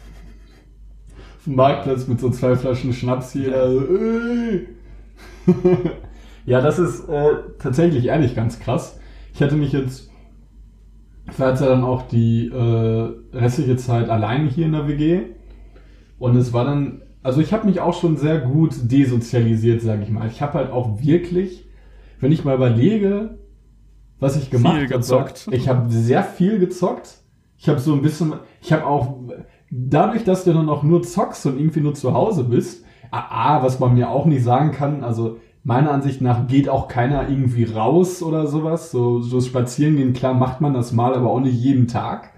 Auf 1.38 1.44
dem 1.44 1.56
Marktplatz 1.56 2.08
mit 2.08 2.22
so 2.22 2.30
zwei 2.30 2.56
Flaschen 2.56 2.94
Schnaps 2.94 3.34
hier. 3.34 3.54
Also, 3.54 3.82
äh. 3.82 4.66
ja, 6.46 6.62
das 6.62 6.80
ist 6.80 7.10
äh, 7.10 7.34
tatsächlich 7.60 8.06
ehrlich 8.06 8.34
ganz 8.34 8.58
krass. 8.62 8.98
Ich 9.34 9.42
hatte 9.42 9.58
mich 9.58 9.74
jetzt, 9.74 10.10
ich 11.30 11.38
war 11.38 11.50
jetzt 11.50 11.60
ja 11.60 11.68
dann 11.68 11.84
auch 11.84 12.08
die 12.08 12.48
äh, 12.48 13.38
restliche 13.38 13.76
Zeit 13.76 14.10
alleine 14.10 14.50
hier 14.50 14.68
in 14.68 14.72
der 14.72 14.88
WG. 14.88 15.24
Und 16.18 16.38
es 16.38 16.54
war 16.54 16.64
dann, 16.64 17.02
also 17.24 17.42
ich 17.42 17.54
habe 17.54 17.68
mich 17.68 17.80
auch 17.80 18.00
schon 18.00 18.18
sehr 18.18 18.40
gut 18.40 18.92
desozialisiert, 18.92 19.82
sage 19.82 20.04
ich 20.04 20.10
mal. 20.10 20.28
Ich 20.28 20.42
habe 20.42 20.54
halt 20.54 20.72
auch 20.72 21.02
wirklich, 21.02 21.68
wenn 22.20 22.32
ich 22.32 22.44
mal 22.44 22.56
überlege, 22.56 23.38
was 24.20 24.38
ich 24.38 24.50
gemacht 24.50 24.76
habe, 24.76 24.88
gezockt. 24.88 25.48
ich 25.52 25.68
habe 25.68 25.90
sehr 25.90 26.24
viel 26.24 26.60
gezockt. 26.60 27.18
Ich 27.58 27.70
habe 27.70 27.80
so 27.80 27.94
ein 27.94 28.02
bisschen, 28.02 28.34
ich 28.62 28.74
habe 28.74 28.86
auch 28.86 29.20
dadurch, 29.70 30.24
dass 30.24 30.44
du 30.44 30.54
dann 30.54 30.70
auch 30.70 30.84
nur 30.84 31.04
zockst 31.04 31.46
und 31.46 31.60
irgendwie 31.60 31.82
nur 31.82 31.94
zu 31.94 32.14
Hause 32.14 32.44
bist, 32.44 32.86
ah, 33.12 33.62
was 33.64 33.80
man 33.80 33.94
mir 33.94 34.10
auch 34.10 34.26
nicht 34.26 34.44
sagen 34.44 34.72
kann, 34.72 35.04
also 35.04 35.38
meiner 35.64 35.92
Ansicht 35.92 36.22
nach 36.22 36.48
geht 36.48 36.70
auch 36.70 36.88
keiner 36.88 37.30
irgendwie 37.30 37.66
raus 37.66 38.24
oder 38.24 38.48
sowas. 38.48 38.92
So, 38.92 39.22
so 39.22 39.42
spazieren 39.42 39.98
gehen, 39.98 40.14
klar 40.14 40.34
macht 40.34 40.62
man 40.62 40.74
das 40.74 40.92
mal, 40.92 41.14
aber 41.14 41.30
auch 41.30 41.40
nicht 41.40 41.60
jeden 41.62 41.88
Tag. 41.88 42.32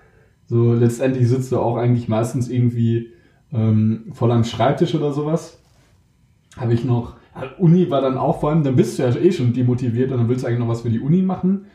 So 0.45 0.73
letztendlich 0.73 1.27
sitzt 1.27 1.51
du 1.51 1.59
auch 1.59 1.77
eigentlich 1.77 2.09
meistens 2.09 2.49
irgendwie 2.49 3.12
ähm, 3.53 4.05
voll 4.13 4.31
am 4.31 4.43
Schreibtisch 4.43 4.95
oder 4.95 5.13
sowas. 5.13 5.59
Habe 6.57 6.73
ich 6.73 6.83
noch, 6.83 7.15
halt, 7.33 7.59
Uni 7.59 7.89
war 7.89 8.01
dann 8.01 8.17
auch 8.17 8.39
vor 8.39 8.49
allem, 8.49 8.63
dann 8.63 8.75
bist 8.75 8.97
du 8.97 9.03
ja 9.03 9.15
eh 9.15 9.31
schon 9.31 9.53
demotiviert 9.53 10.11
und 10.11 10.17
dann 10.17 10.29
willst 10.29 10.43
du 10.43 10.47
eigentlich 10.47 10.59
noch 10.59 10.67
was 10.67 10.81
für 10.81 10.89
die 10.89 10.99
Uni 10.99 11.21
machen. 11.21 11.65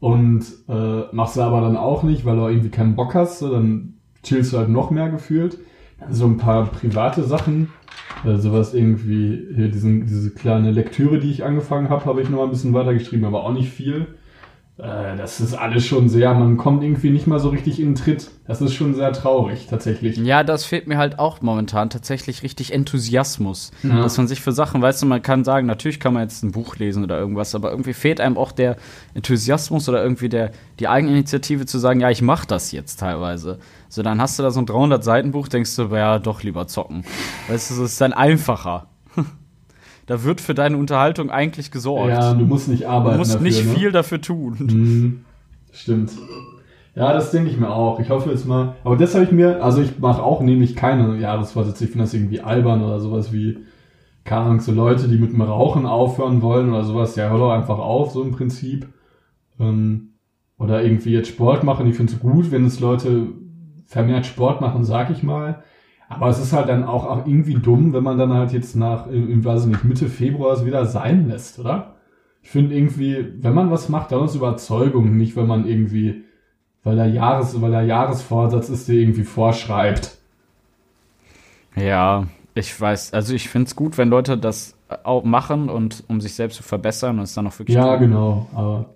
Und 0.00 0.44
äh, 0.68 1.02
machst 1.12 1.36
du 1.36 1.42
aber 1.42 1.60
dann 1.60 1.76
auch 1.76 2.02
nicht, 2.02 2.24
weil 2.24 2.36
du 2.36 2.48
irgendwie 2.48 2.70
keinen 2.70 2.96
Bock 2.96 3.14
hast, 3.14 3.38
so, 3.40 3.52
dann 3.52 3.94
chillst 4.22 4.52
du 4.52 4.58
halt 4.58 4.70
noch 4.70 4.90
mehr 4.90 5.10
gefühlt. 5.10 5.58
Dann 5.98 6.14
so 6.14 6.24
ein 6.24 6.38
paar 6.38 6.66
private 6.66 7.22
Sachen, 7.24 7.68
äh, 8.24 8.36
sowas 8.36 8.72
irgendwie, 8.72 9.46
hier 9.54 9.68
diesen, 9.70 10.06
diese 10.06 10.30
kleine 10.30 10.70
Lektüre, 10.70 11.18
die 11.18 11.30
ich 11.30 11.44
angefangen 11.44 11.90
habe, 11.90 12.06
habe 12.06 12.22
ich 12.22 12.30
noch 12.30 12.38
mal 12.38 12.44
ein 12.44 12.50
bisschen 12.50 12.72
weitergeschrieben, 12.72 13.26
aber 13.26 13.44
auch 13.44 13.52
nicht 13.52 13.70
viel. 13.70 14.06
Äh, 14.82 15.16
das 15.16 15.40
ist 15.40 15.54
alles 15.54 15.84
schon 15.84 16.08
sehr, 16.08 16.32
man 16.32 16.56
kommt 16.56 16.82
irgendwie 16.82 17.10
nicht 17.10 17.26
mal 17.26 17.38
so 17.38 17.50
richtig 17.50 17.80
in 17.80 17.90
den 17.90 17.94
Tritt. 17.94 18.30
Das 18.46 18.60
ist 18.60 18.74
schon 18.74 18.94
sehr 18.94 19.12
traurig, 19.12 19.66
tatsächlich. 19.68 20.16
Ja, 20.16 20.42
das 20.42 20.64
fehlt 20.64 20.86
mir 20.86 20.96
halt 20.98 21.18
auch 21.18 21.40
momentan 21.40 21.90
tatsächlich 21.90 22.42
richtig 22.42 22.72
Enthusiasmus. 22.72 23.70
Ja. 23.82 24.02
Dass 24.02 24.16
man 24.16 24.26
sich 24.26 24.40
für 24.40 24.52
Sachen, 24.52 24.80
weißt 24.82 25.02
du, 25.02 25.06
man 25.06 25.22
kann 25.22 25.44
sagen, 25.44 25.66
natürlich 25.66 26.00
kann 26.00 26.14
man 26.14 26.22
jetzt 26.22 26.42
ein 26.42 26.52
Buch 26.52 26.76
lesen 26.76 27.04
oder 27.04 27.18
irgendwas, 27.18 27.54
aber 27.54 27.70
irgendwie 27.70 27.92
fehlt 27.92 28.20
einem 28.20 28.36
auch 28.36 28.52
der 28.52 28.76
Enthusiasmus 29.14 29.88
oder 29.88 30.02
irgendwie 30.02 30.28
der, 30.28 30.50
die 30.78 30.88
Eigeninitiative 30.88 31.66
zu 31.66 31.78
sagen, 31.78 32.00
ja, 32.00 32.10
ich 32.10 32.22
mach 32.22 32.44
das 32.44 32.72
jetzt 32.72 32.96
teilweise. 33.00 33.58
So, 33.88 34.02
dann 34.02 34.20
hast 34.20 34.38
du 34.38 34.42
da 34.42 34.50
so 34.50 34.60
ein 34.60 34.66
300-Seiten-Buch, 34.66 35.48
denkst 35.48 35.76
du, 35.76 35.94
ja, 35.94 36.18
doch 36.18 36.42
lieber 36.42 36.66
zocken. 36.66 37.04
Weißt 37.48 37.70
du, 37.70 37.74
das 37.74 37.92
ist 37.92 38.00
dann 38.00 38.12
einfacher. 38.12 38.89
Da 40.10 40.24
wird 40.24 40.40
für 40.40 40.54
deine 40.54 40.76
Unterhaltung 40.76 41.30
eigentlich 41.30 41.70
gesorgt. 41.70 42.10
Ja, 42.10 42.34
du 42.34 42.44
musst 42.44 42.66
nicht 42.66 42.84
arbeiten 42.84 43.12
du 43.12 43.18
musst 43.18 43.34
dafür, 43.34 43.46
nicht 43.46 43.64
ne? 43.64 43.74
viel 43.74 43.92
dafür 43.92 44.20
tun. 44.20 44.56
Mhm. 44.58 45.24
Stimmt. 45.70 46.10
Ja, 46.96 47.12
das 47.12 47.30
denke 47.30 47.48
ich 47.48 47.56
mir 47.56 47.70
auch. 47.70 48.00
Ich 48.00 48.10
hoffe 48.10 48.28
jetzt 48.30 48.44
mal. 48.44 48.74
Aber 48.82 48.96
das 48.96 49.14
habe 49.14 49.22
ich 49.22 49.30
mir, 49.30 49.62
also 49.62 49.80
ich 49.80 50.00
mache 50.00 50.20
auch 50.20 50.40
nämlich 50.40 50.74
keine 50.74 51.16
Jahresvorsätze. 51.16 51.84
Ich 51.84 51.90
finde 51.90 52.06
das 52.06 52.14
irgendwie 52.14 52.40
albern 52.40 52.82
oder 52.82 52.98
sowas 52.98 53.32
wie, 53.32 53.58
keine 54.24 54.46
Ahnung, 54.46 54.58
so 54.58 54.72
Leute, 54.72 55.06
die 55.06 55.16
mit 55.16 55.30
dem 55.32 55.42
Rauchen 55.42 55.86
aufhören 55.86 56.42
wollen 56.42 56.70
oder 56.70 56.82
sowas. 56.82 57.14
Ja, 57.14 57.30
hör 57.30 57.38
doch 57.38 57.52
einfach 57.52 57.78
auf, 57.78 58.10
so 58.10 58.24
im 58.24 58.32
Prinzip. 58.32 58.88
Ähm, 59.60 60.14
oder 60.58 60.82
irgendwie 60.82 61.12
jetzt 61.12 61.28
Sport 61.28 61.62
machen. 61.62 61.86
Ich 61.86 61.94
finde 61.94 62.14
es 62.14 62.18
gut, 62.18 62.50
wenn 62.50 62.64
es 62.64 62.80
Leute 62.80 63.28
vermehrt 63.86 64.26
Sport 64.26 64.60
machen, 64.60 64.82
sag 64.82 65.10
ich 65.10 65.22
mal. 65.22 65.62
Aber 66.10 66.28
es 66.28 66.38
ist 66.40 66.52
halt 66.52 66.68
dann 66.68 66.84
auch, 66.84 67.06
auch 67.06 67.26
irgendwie 67.26 67.54
dumm, 67.54 67.92
wenn 67.94 68.04
man 68.04 68.18
dann 68.18 68.32
halt 68.34 68.52
jetzt 68.52 68.76
nach, 68.76 69.06
weiß 69.08 69.62
ich 69.62 69.68
nicht, 69.68 69.84
Mitte 69.84 70.08
Februar 70.08 70.54
es 70.54 70.66
wieder 70.66 70.86
sein 70.86 71.28
lässt, 71.28 71.58
oder? 71.60 71.96
Ich 72.42 72.50
finde 72.50 72.74
irgendwie, 72.76 73.34
wenn 73.42 73.54
man 73.54 73.70
was 73.70 73.88
macht, 73.88 74.12
dann 74.12 74.20
aus 74.20 74.34
Überzeugung, 74.36 75.16
nicht 75.16 75.36
wenn 75.36 75.46
man 75.48 75.66
irgendwie, 75.66 76.24
weil 76.84 76.96
der 76.96 77.08
Jahres, 77.08 77.60
weil 77.62 77.72
der 77.72 77.82
Jahresvorsatz 77.84 78.70
ist, 78.70 78.88
der 78.88 78.96
irgendwie 78.96 79.24
vorschreibt. 79.24 80.18
Ja, 81.76 82.26
ich 82.54 82.78
weiß, 82.78 83.12
also 83.14 83.34
ich 83.34 83.48
finde 83.48 83.68
es 83.68 83.76
gut, 83.76 83.96
wenn 83.98 84.08
Leute 84.08 84.36
das 84.38 84.76
auch 85.04 85.24
machen 85.24 85.68
und 85.68 86.04
um 86.08 86.20
sich 86.20 86.34
selbst 86.34 86.56
zu 86.56 86.62
verbessern 86.62 87.18
und 87.18 87.24
es 87.24 87.34
dann 87.34 87.46
auch 87.46 87.58
wirklich 87.58 87.76
Ja, 87.76 87.78
tun. 87.78 87.96
genau, 87.96 88.48
aber 88.54 88.94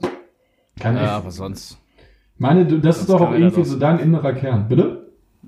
kann 0.80 0.96
Ja, 0.96 1.00
ich. 1.00 1.18
aber 1.18 1.30
sonst. 1.30 1.78
meine, 2.38 2.66
das 2.80 3.00
ist 3.00 3.08
sonst 3.08 3.10
doch 3.10 3.20
kann 3.20 3.30
auch 3.30 3.32
irgendwie 3.34 3.64
so 3.64 3.78
dein 3.78 3.98
innerer 3.98 4.32
Kern, 4.32 4.68
bitte? 4.68 5.03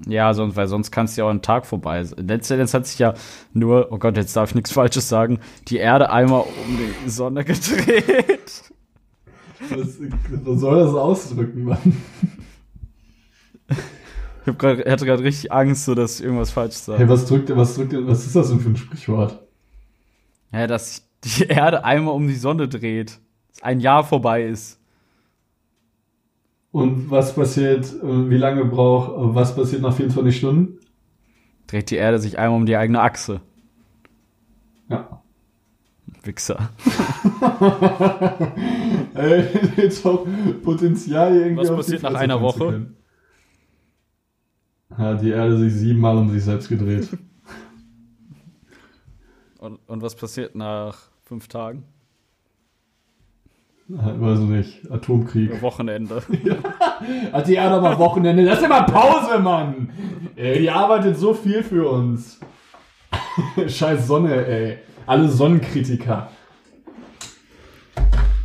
Ja, 0.06 0.34
sonst, 0.34 0.56
weil 0.56 0.68
sonst 0.68 0.90
kannst 0.90 1.16
du 1.16 1.22
ja 1.22 1.26
auch 1.26 1.30
einen 1.30 1.42
Tag 1.42 1.64
vorbei. 1.66 2.04
Letztendlich 2.16 2.72
hat 2.74 2.86
sich 2.86 2.98
ja 2.98 3.14
nur, 3.52 3.88
oh 3.90 3.98
Gott, 3.98 4.16
jetzt 4.16 4.36
darf 4.36 4.50
ich 4.50 4.54
nichts 4.54 4.72
Falsches 4.72 5.08
sagen, 5.08 5.40
die 5.68 5.78
Erde 5.78 6.10
einmal 6.10 6.40
um 6.42 6.78
die 7.04 7.08
Sonne 7.10 7.44
gedreht. 7.44 8.62
Was, 9.70 9.98
was 10.44 10.60
soll 10.60 10.78
das 10.84 10.94
ausdrücken, 10.94 11.64
Mann? 11.64 11.96
Ich 13.68 14.48
hab 14.52 14.58
grad, 14.58 14.78
hatte 14.86 15.06
gerade 15.06 15.24
richtig 15.24 15.50
Angst, 15.50 15.84
so 15.86 15.94
dass 15.94 16.20
ich 16.20 16.24
irgendwas 16.24 16.50
falsch 16.50 16.74
Hey, 16.86 16.98
sage. 16.98 17.08
was 17.08 17.26
drückt, 17.26 17.56
was 17.56 17.74
drückt, 17.74 17.94
was 18.06 18.26
ist 18.26 18.36
das 18.36 18.48
denn 18.48 18.60
für 18.60 18.68
ein 18.68 18.76
Sprichwort? 18.76 19.40
Ja, 20.52 20.66
dass 20.68 20.94
sich 20.96 21.02
die 21.24 21.44
Erde 21.48 21.84
einmal 21.84 22.14
um 22.14 22.28
die 22.28 22.36
Sonne 22.36 22.68
dreht. 22.68 23.18
Dass 23.48 23.62
ein 23.62 23.80
Jahr 23.80 24.04
vorbei 24.04 24.44
ist. 24.44 24.78
Und 26.76 27.10
was 27.10 27.34
passiert, 27.34 27.86
äh, 28.02 28.28
wie 28.28 28.36
lange 28.36 28.66
braucht, 28.66 29.12
äh, 29.12 29.34
was 29.34 29.56
passiert 29.56 29.80
nach 29.80 29.94
24 29.94 30.36
Stunden? 30.36 30.78
Dreht 31.68 31.90
die 31.90 31.96
Erde 31.96 32.18
sich 32.18 32.38
einmal 32.38 32.58
um 32.58 32.66
die 32.66 32.76
eigene 32.76 33.00
Achse. 33.00 33.40
Ja. 34.90 35.22
Wichser. 36.22 36.68
Ey, 39.14 39.48
jetzt 39.78 40.04
auch 40.04 40.26
Potenzial 40.62 41.34
irgendwie 41.34 41.62
Was 41.62 41.74
passiert 41.74 42.02
die 42.02 42.04
nach 42.04 42.14
einer 42.20 42.42
Woche? 42.42 42.90
Hat 44.90 45.22
die 45.22 45.30
Erde 45.30 45.56
sich 45.56 45.72
siebenmal 45.72 46.18
um 46.18 46.28
sich 46.28 46.44
selbst 46.44 46.68
gedreht. 46.68 47.08
Und, 49.60 49.78
und 49.86 50.02
was 50.02 50.14
passiert 50.14 50.54
nach 50.54 51.08
fünf 51.24 51.48
Tagen? 51.48 51.84
Ich 53.88 54.20
weiß 54.20 54.40
nicht. 54.40 54.90
Atomkrieg. 54.90 55.62
Wochenende. 55.62 56.20
Hat 57.32 57.46
die 57.46 57.54
Erde 57.54 57.76
aber 57.76 57.98
Wochenende. 57.98 58.44
Das 58.44 58.58
ist 58.58 58.64
immer 58.64 58.82
Pause, 58.82 59.38
Mann. 59.38 59.90
Ey, 60.34 60.58
die 60.60 60.70
arbeitet 60.70 61.16
so 61.16 61.34
viel 61.34 61.62
für 61.62 61.88
uns. 61.88 62.40
Scheiß 63.68 64.08
Sonne, 64.08 64.44
ey. 64.46 64.78
Alle 65.06 65.28
Sonnenkritiker. 65.28 66.30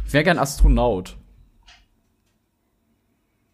Ich 0.06 0.13
wäre 0.13 0.23
gern 0.23 0.38
Astronaut. 0.38 1.17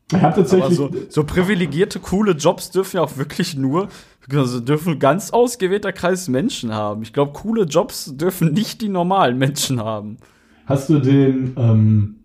Ich 0.09 0.15
habe 0.15 0.25
Aber 0.25 0.35
tatsächlich. 0.35 0.77
so, 0.77 0.89
so 1.09 1.23
privilegierte, 1.23 1.99
coole 1.99 2.33
Jobs 2.33 2.71
dürfen 2.71 2.97
ja 2.97 3.03
auch 3.03 3.17
wirklich 3.17 3.55
nur, 3.55 3.89
also 4.29 4.59
dürfen 4.59 4.99
ganz 4.99 5.31
ausgewählter 5.31 5.93
Kreis 5.93 6.27
Menschen 6.27 6.73
haben. 6.73 7.01
Ich 7.01 7.13
glaube, 7.13 7.33
coole 7.33 7.63
Jobs 7.63 8.11
dürfen 8.15 8.53
nicht 8.53 8.81
die 8.81 8.89
normalen 8.89 9.37
Menschen 9.37 9.81
haben. 9.81 10.17
Hast 10.67 10.89
du 10.89 10.99
den, 10.99 11.55
ähm, 11.57 12.15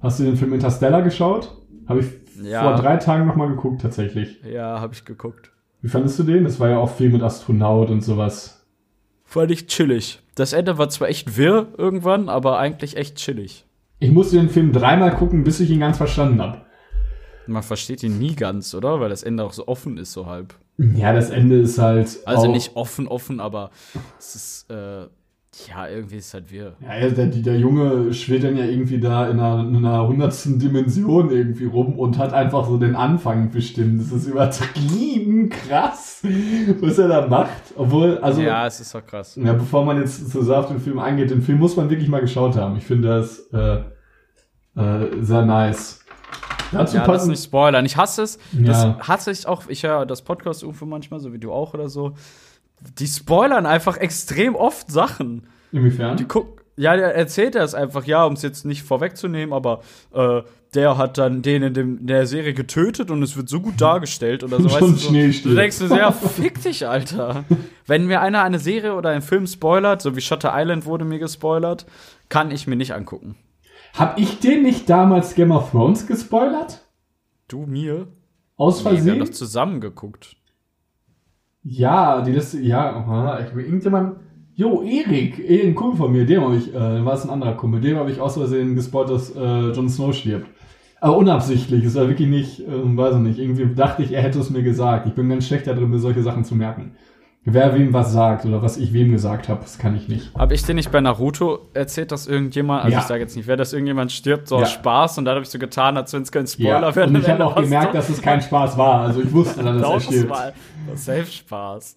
hast 0.00 0.18
du 0.20 0.24
den 0.24 0.36
Film 0.36 0.52
Interstellar 0.52 1.02
geschaut? 1.02 1.56
Habe 1.88 2.00
ich 2.00 2.06
Ja. 2.42 2.62
vor 2.62 2.74
drei 2.82 2.96
Tagen 2.96 3.26
nochmal 3.26 3.48
geguckt, 3.48 3.80
tatsächlich. 3.80 4.40
Ja, 4.44 4.80
habe 4.80 4.92
ich 4.94 5.04
geguckt. 5.04 5.52
Wie 5.80 5.88
fandest 5.88 6.18
du 6.18 6.24
den? 6.24 6.44
Das 6.44 6.58
war 6.60 6.68
ja 6.68 6.78
auch 6.78 6.90
viel 6.90 7.10
mit 7.10 7.22
Astronaut 7.22 7.90
und 7.90 8.02
sowas. 8.02 8.66
Fand 9.24 9.50
ich 9.50 9.66
chillig. 9.68 10.20
Das 10.34 10.52
Ende 10.52 10.78
war 10.78 10.88
zwar 10.88 11.08
echt 11.08 11.36
wirr 11.36 11.68
irgendwann, 11.78 12.28
aber 12.28 12.58
eigentlich 12.58 12.96
echt 12.96 13.16
chillig. 13.16 13.64
Ich 13.98 14.10
musste 14.10 14.36
den 14.36 14.48
Film 14.50 14.72
dreimal 14.72 15.14
gucken, 15.14 15.44
bis 15.44 15.60
ich 15.60 15.70
ihn 15.70 15.80
ganz 15.80 15.96
verstanden 15.96 16.42
habe. 16.42 16.62
Man 17.46 17.62
versteht 17.62 18.02
ihn 18.02 18.18
nie 18.18 18.34
ganz, 18.34 18.74
oder? 18.74 19.00
Weil 19.00 19.10
das 19.10 19.22
Ende 19.22 19.44
auch 19.44 19.52
so 19.52 19.68
offen 19.68 19.96
ist, 19.96 20.12
so 20.12 20.26
halb. 20.26 20.54
Ja, 20.78 21.12
das 21.12 21.30
Ende 21.30 21.60
ist 21.60 21.78
halt. 21.78 22.18
Also 22.24 22.50
nicht 22.50 22.74
offen, 22.76 23.06
offen, 23.08 23.40
aber 23.40 23.70
es 24.18 24.34
ist, 24.34 24.70
äh, 24.70 25.06
ja, 25.68 25.86
irgendwie 25.86 26.16
ist 26.16 26.28
es 26.28 26.34
halt 26.34 26.50
wir. 26.50 26.76
Ja, 26.80 27.08
der, 27.10 27.26
der 27.26 27.58
Junge 27.58 28.12
schwebt 28.14 28.44
dann 28.44 28.56
ja 28.56 28.64
irgendwie 28.64 28.98
da 28.98 29.28
in 29.28 29.38
einer, 29.38 29.60
in 29.68 29.76
einer 29.76 30.08
hundertsten 30.08 30.58
Dimension 30.58 31.30
irgendwie 31.30 31.66
rum 31.66 31.98
und 31.98 32.16
hat 32.16 32.32
einfach 32.32 32.66
so 32.66 32.78
den 32.78 32.96
Anfang 32.96 33.50
bestimmt. 33.50 34.00
Das 34.00 34.12
ist 34.12 34.26
übertrieben 34.26 35.50
krass, 35.50 36.22
was 36.80 36.98
er 36.98 37.08
da 37.08 37.26
macht. 37.26 37.50
Obwohl, 37.76 38.16
also, 38.18 38.40
ja, 38.40 38.46
ja, 38.48 38.66
es 38.66 38.80
ist 38.80 38.94
doch 38.94 39.04
krass. 39.04 39.36
bevor 39.52 39.84
man 39.84 39.98
jetzt 39.98 40.30
so 40.30 40.42
sehr 40.42 40.58
auf 40.58 40.68
den 40.68 40.80
Film 40.80 40.98
eingeht, 40.98 41.30
den 41.30 41.42
Film 41.42 41.58
muss 41.58 41.76
man 41.76 41.90
wirklich 41.90 42.08
mal 42.08 42.20
geschaut 42.22 42.56
haben. 42.56 42.76
Ich 42.78 42.84
finde 42.84 43.08
das 43.08 43.40
äh, 43.52 43.82
äh, 44.80 45.22
sehr 45.22 45.44
nice. 45.44 46.00
Dazu 46.72 46.96
Ja, 46.96 47.04
passen, 47.04 47.30
nicht 47.30 47.44
spoilern. 47.44 47.84
Ich 47.84 47.98
hasse 47.98 48.22
es. 48.22 48.38
Das 48.52 48.84
Ja. 48.84 48.98
hasse 49.06 49.30
ich 49.30 49.46
auch. 49.46 49.64
Ich 49.68 49.82
höre 49.82 50.06
das 50.06 50.22
Podcast 50.22 50.62
irgendwo 50.62 50.86
manchmal, 50.86 51.20
so 51.20 51.32
wie 51.34 51.38
du 51.38 51.52
auch 51.52 51.74
oder 51.74 51.90
so. 51.90 52.14
Die 52.98 53.06
spoilern 53.06 53.66
einfach 53.66 53.96
extrem 53.96 54.54
oft 54.54 54.90
Sachen. 54.90 55.46
inwiefern? 55.72 56.16
Die 56.16 56.24
guck, 56.24 56.62
ja, 56.76 56.96
der 56.96 57.14
erzählt 57.14 57.54
das 57.54 57.74
einfach, 57.74 58.04
ja, 58.06 58.24
um 58.24 58.32
es 58.32 58.42
jetzt 58.42 58.64
nicht 58.64 58.82
vorwegzunehmen, 58.82 59.52
aber 59.52 59.82
äh, 60.12 60.42
der 60.74 60.96
hat 60.96 61.18
dann 61.18 61.42
den 61.42 61.62
in, 61.62 61.74
dem, 61.74 61.98
in 61.98 62.06
der 62.06 62.26
Serie 62.26 62.54
getötet 62.54 63.10
und 63.10 63.22
es 63.22 63.36
wird 63.36 63.48
so 63.48 63.60
gut 63.60 63.80
dargestellt 63.80 64.42
oder 64.42 64.58
so. 64.58 64.64
Weißt 64.70 64.80
du, 64.80 64.86
so. 65.32 65.48
Du 65.50 65.54
denkst 65.54 65.78
dir 65.78 65.96
ja, 65.96 66.10
fick 66.12 66.62
dich, 66.62 66.86
Alter. 66.88 67.44
Wenn 67.86 68.06
mir 68.06 68.20
einer 68.22 68.42
eine 68.42 68.58
Serie 68.58 68.94
oder 68.94 69.10
einen 69.10 69.22
Film 69.22 69.46
spoilert, 69.46 70.00
so 70.00 70.16
wie 70.16 70.20
Shutter 70.22 70.52
Island 70.54 70.86
wurde 70.86 71.04
mir 71.04 71.18
gespoilert, 71.18 71.84
kann 72.30 72.50
ich 72.50 72.66
mir 72.66 72.76
nicht 72.76 72.94
angucken. 72.94 73.36
Hab 73.94 74.18
ich 74.18 74.40
den 74.40 74.62
nicht 74.62 74.88
damals 74.88 75.34
Game 75.34 75.50
of 75.52 75.70
Thrones 75.70 76.06
gespoilert? 76.06 76.80
Du 77.48 77.66
mir? 77.66 78.08
Aus 78.56 78.78
Nee, 78.78 78.84
wir 78.84 78.90
haben 78.90 78.96
Versehen? 79.04 79.18
doch 79.20 79.28
zusammen 79.30 79.80
geguckt. 79.82 80.36
Ja, 81.64 82.22
die 82.22 82.32
das, 82.32 82.54
ja, 82.54 83.38
ich 83.46 83.54
will 83.54 83.64
irgendjemand, 83.64 84.16
jo, 84.54 84.82
Erik, 84.82 85.38
eh, 85.38 85.66
ein 85.66 85.74
Kumpel 85.74 85.96
von 85.96 86.12
mir, 86.12 86.26
dem 86.26 86.42
habe 86.42 86.56
ich, 86.56 86.74
äh, 86.74 87.04
war 87.04 87.14
es 87.14 87.24
ein 87.24 87.30
anderer 87.30 87.54
Kumpel, 87.54 87.80
dem 87.80 87.96
habe 87.98 88.10
ich 88.10 88.20
aus 88.20 88.34
Versehen 88.34 88.74
gespoilt, 88.74 89.10
dass 89.10 89.34
äh, 89.34 89.70
Jon 89.70 89.88
Snow 89.88 90.12
stirbt. 90.12 90.48
Aber 91.00 91.16
unabsichtlich, 91.16 91.84
es 91.84 91.94
war 91.94 92.08
wirklich 92.08 92.28
nicht, 92.28 92.60
ähm, 92.60 92.96
weiß 92.96 93.16
ich 93.16 93.20
nicht, 93.22 93.38
irgendwie 93.38 93.74
dachte 93.74 94.02
ich, 94.02 94.12
er 94.12 94.22
hätte 94.22 94.38
es 94.38 94.50
mir 94.50 94.62
gesagt. 94.62 95.06
Ich 95.06 95.14
bin 95.14 95.28
ganz 95.28 95.46
schlecht 95.46 95.66
darin, 95.66 95.90
mir 95.90 95.98
solche 95.98 96.22
Sachen 96.22 96.44
zu 96.44 96.54
merken. 96.54 96.92
Wer 97.44 97.74
wem 97.74 97.92
was 97.92 98.12
sagt 98.12 98.44
oder 98.46 98.62
was 98.62 98.76
ich 98.76 98.92
wem 98.92 99.10
gesagt 99.10 99.48
habe, 99.48 99.62
das 99.62 99.76
kann 99.76 99.96
ich 99.96 100.06
nicht. 100.08 100.32
Habe 100.38 100.54
ich 100.54 100.62
dir 100.64 100.74
nicht 100.74 100.92
bei 100.92 101.00
Naruto 101.00 101.58
erzählt, 101.74 102.12
dass 102.12 102.28
irgendjemand, 102.28 102.84
also 102.84 102.94
Ja. 102.94 103.00
ich 103.00 103.06
sage 103.06 103.20
jetzt 103.20 103.34
nicht, 103.34 103.48
wer 103.48 103.56
das 103.56 103.72
irgendjemand 103.72 104.12
stirbt, 104.12 104.46
so 104.46 104.56
Ja. 104.58 104.62
aus 104.62 104.70
Spaß 104.70 105.18
und 105.18 105.24
dann 105.24 105.34
habe 105.34 105.42
ich 105.42 105.50
so 105.50 105.58
getan, 105.58 105.96
als 105.96 106.12
wenn 106.12 106.22
es 106.22 106.30
kein 106.30 106.46
Spoiler 106.46 106.80
Ja, 106.90 106.94
wäre. 106.96 107.08
und 107.08 107.16
ich 107.18 107.28
habe 107.28 107.44
auch 107.44 107.56
gemerkt, 107.56 107.96
dass 107.96 108.08
es 108.10 108.22
kein 108.22 108.40
Spaß 108.40 108.78
war. 108.78 109.00
Also 109.00 109.22
ich 109.22 109.32
wusste 109.32 109.64
dann, 109.64 109.80
dass 109.80 109.90
er 109.90 110.00
stirbt. 110.00 110.28
Mal. 110.30 110.52
Safe 110.94 111.26
Spaß. 111.26 111.96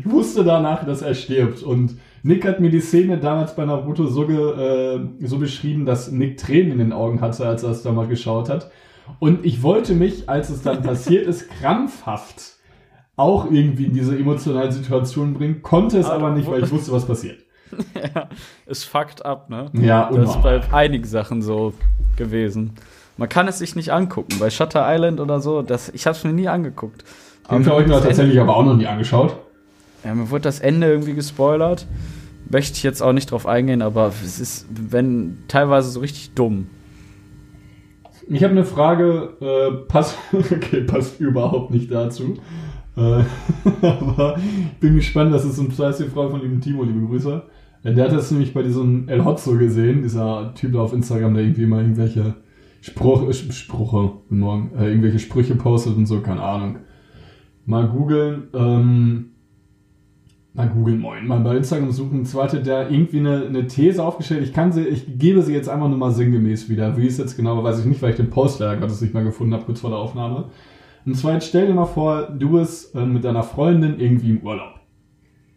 Ich 0.00 0.10
wusste 0.10 0.42
danach, 0.42 0.84
dass 0.84 1.02
er 1.02 1.14
stirbt. 1.14 1.62
Und 1.62 1.96
Nick 2.24 2.44
hat 2.44 2.58
mir 2.58 2.70
die 2.70 2.80
Szene 2.80 3.18
damals 3.18 3.54
bei 3.54 3.64
Naruto 3.64 4.06
so, 4.06 4.26
ge, 4.26 4.36
äh, 4.36 5.00
so 5.20 5.38
beschrieben, 5.38 5.86
dass 5.86 6.10
Nick 6.10 6.38
Tränen 6.38 6.72
in 6.72 6.78
den 6.78 6.92
Augen 6.92 7.20
hatte, 7.20 7.46
als 7.46 7.62
er 7.62 7.70
es 7.70 7.82
da 7.84 7.92
mal 7.92 8.08
geschaut 8.08 8.48
hat. 8.48 8.72
Und 9.20 9.44
ich 9.46 9.62
wollte 9.62 9.94
mich, 9.94 10.28
als 10.28 10.50
es 10.50 10.62
dann 10.62 10.82
passiert 10.82 11.28
ist, 11.28 11.48
krampfhaft 11.48 12.55
auch 13.16 13.50
irgendwie 13.50 13.86
in 13.86 13.94
diese 13.94 14.16
emotionale 14.16 14.70
Situation 14.70 15.34
bringen, 15.34 15.62
konnte 15.62 15.98
es 15.98 16.06
Aber 16.06 16.26
aber 16.26 16.36
nicht, 16.36 16.48
weil 16.50 16.62
ich 16.62 16.70
wusste, 16.70 16.92
was 16.92 17.06
passiert. 17.06 17.38
ja, 18.14 18.28
ist 18.66 18.84
fucked 18.84 19.24
up, 19.24 19.50
ne? 19.50 19.70
Ja, 19.72 20.10
Das 20.12 20.30
ist 20.30 20.42
bei 20.42 20.60
einigen 20.72 21.04
Sachen 21.04 21.42
so 21.42 21.72
gewesen. 22.16 22.72
Man 23.16 23.28
kann 23.28 23.48
es 23.48 23.58
sich 23.58 23.74
nicht 23.74 23.92
angucken. 23.92 24.36
Bei 24.38 24.50
Shutter 24.50 24.84
Island 24.86 25.20
oder 25.20 25.40
so, 25.40 25.62
das, 25.62 25.88
ich 25.88 26.06
habe 26.06 26.16
es 26.16 26.22
mir 26.22 26.32
nie 26.32 26.48
angeguckt. 26.48 27.04
Den 27.50 27.66
habe 27.66 27.82
ich 27.82 27.88
mir 27.88 27.94
das 27.94 28.04
tatsächlich 28.04 28.38
aber 28.38 28.56
auch 28.56 28.64
noch 28.64 28.76
nie 28.76 28.86
angeschaut. 28.86 29.36
ja, 30.04 30.14
mir 30.14 30.30
wurde 30.30 30.42
das 30.42 30.60
Ende 30.60 30.86
irgendwie 30.88 31.14
gespoilert. 31.14 31.86
Möchte 32.50 32.76
ich 32.76 32.82
jetzt 32.82 33.02
auch 33.02 33.12
nicht 33.12 33.30
drauf 33.30 33.46
eingehen, 33.46 33.82
aber 33.82 34.12
es 34.22 34.38
ist, 34.38 34.66
wenn, 34.70 35.38
teilweise 35.48 35.90
so 35.90 36.00
richtig 36.00 36.34
dumm. 36.34 36.68
Ich 38.28 38.42
habe 38.42 38.52
eine 38.52 38.64
Frage, 38.64 39.30
äh, 39.40 39.88
passt, 39.88 40.16
okay, 40.32 40.82
passt 40.82 41.18
überhaupt 41.20 41.70
nicht 41.70 41.90
dazu. 41.90 42.36
Äh, 42.96 43.24
aber 43.82 44.36
ich 44.38 44.78
bin 44.80 44.94
gespannt, 44.94 45.32
das 45.32 45.44
ist 45.44 45.56
so 45.56 45.62
eine 45.62 45.70
die 45.70 46.04
Frage 46.04 46.30
von 46.30 46.40
lieben 46.40 46.60
Timo, 46.60 46.82
liebe 46.82 47.06
Grüße. 47.06 47.42
Äh, 47.84 47.94
Der 47.94 48.06
hat 48.06 48.12
das 48.12 48.30
nämlich 48.30 48.54
bei 48.54 48.62
diesem 48.62 49.08
El 49.08 49.24
Hotzo 49.24 49.56
gesehen, 49.56 50.02
dieser 50.02 50.54
Typ 50.54 50.72
da 50.72 50.80
auf 50.80 50.92
Instagram, 50.92 51.34
der 51.34 51.44
irgendwie 51.44 51.66
mal 51.66 51.82
irgendwelche 51.82 52.34
Spruch, 52.80 53.28
äh, 53.28 53.32
Spruche, 53.32 54.12
Morgen, 54.30 54.70
äh, 54.78 54.88
irgendwelche 54.88 55.18
Sprüche 55.18 55.56
postet 55.56 55.96
und 55.96 56.06
so, 56.06 56.20
keine 56.20 56.42
Ahnung. 56.42 56.78
Mal 57.66 57.88
googeln, 57.88 58.44
ähm, 58.54 59.30
mal 60.54 60.68
googeln, 60.68 61.00
moin, 61.00 61.26
mal 61.26 61.40
bei 61.40 61.56
Instagram 61.56 61.90
suchen. 61.90 62.26
Hatte 62.34 62.62
der 62.62 62.90
irgendwie 62.90 63.18
eine, 63.18 63.44
eine 63.46 63.66
These 63.66 64.02
aufgestellt. 64.02 64.44
Ich 64.44 64.52
kann 64.52 64.72
sie, 64.72 64.84
ich 64.84 65.18
gebe 65.18 65.42
sie 65.42 65.52
jetzt 65.52 65.68
einfach 65.68 65.88
nur 65.88 65.98
mal 65.98 66.12
sinngemäß 66.12 66.68
wieder. 66.68 66.96
Wie 66.96 67.06
es 67.06 67.18
jetzt 67.18 67.36
genau, 67.36 67.62
weiß 67.62 67.80
ich 67.80 67.86
nicht, 67.86 68.00
weil 68.00 68.10
ich 68.10 68.16
den 68.16 68.30
Post 68.30 68.60
leider 68.60 68.80
Gottes 68.80 69.00
nicht 69.00 69.14
mehr 69.14 69.24
gefunden 69.24 69.52
habe, 69.52 69.64
kurz 69.64 69.80
vor 69.80 69.90
der 69.90 69.98
Aufnahme. 69.98 70.46
Und 71.06 71.14
zwar 71.14 71.34
jetzt 71.34 71.48
stell 71.48 71.68
dir 71.68 71.74
mal 71.74 71.86
vor, 71.86 72.22
du 72.24 72.58
bist 72.58 72.94
äh, 72.96 73.06
mit 73.06 73.24
deiner 73.24 73.44
Freundin 73.44 74.00
irgendwie 74.00 74.30
im 74.30 74.40
Urlaub. 74.40 74.80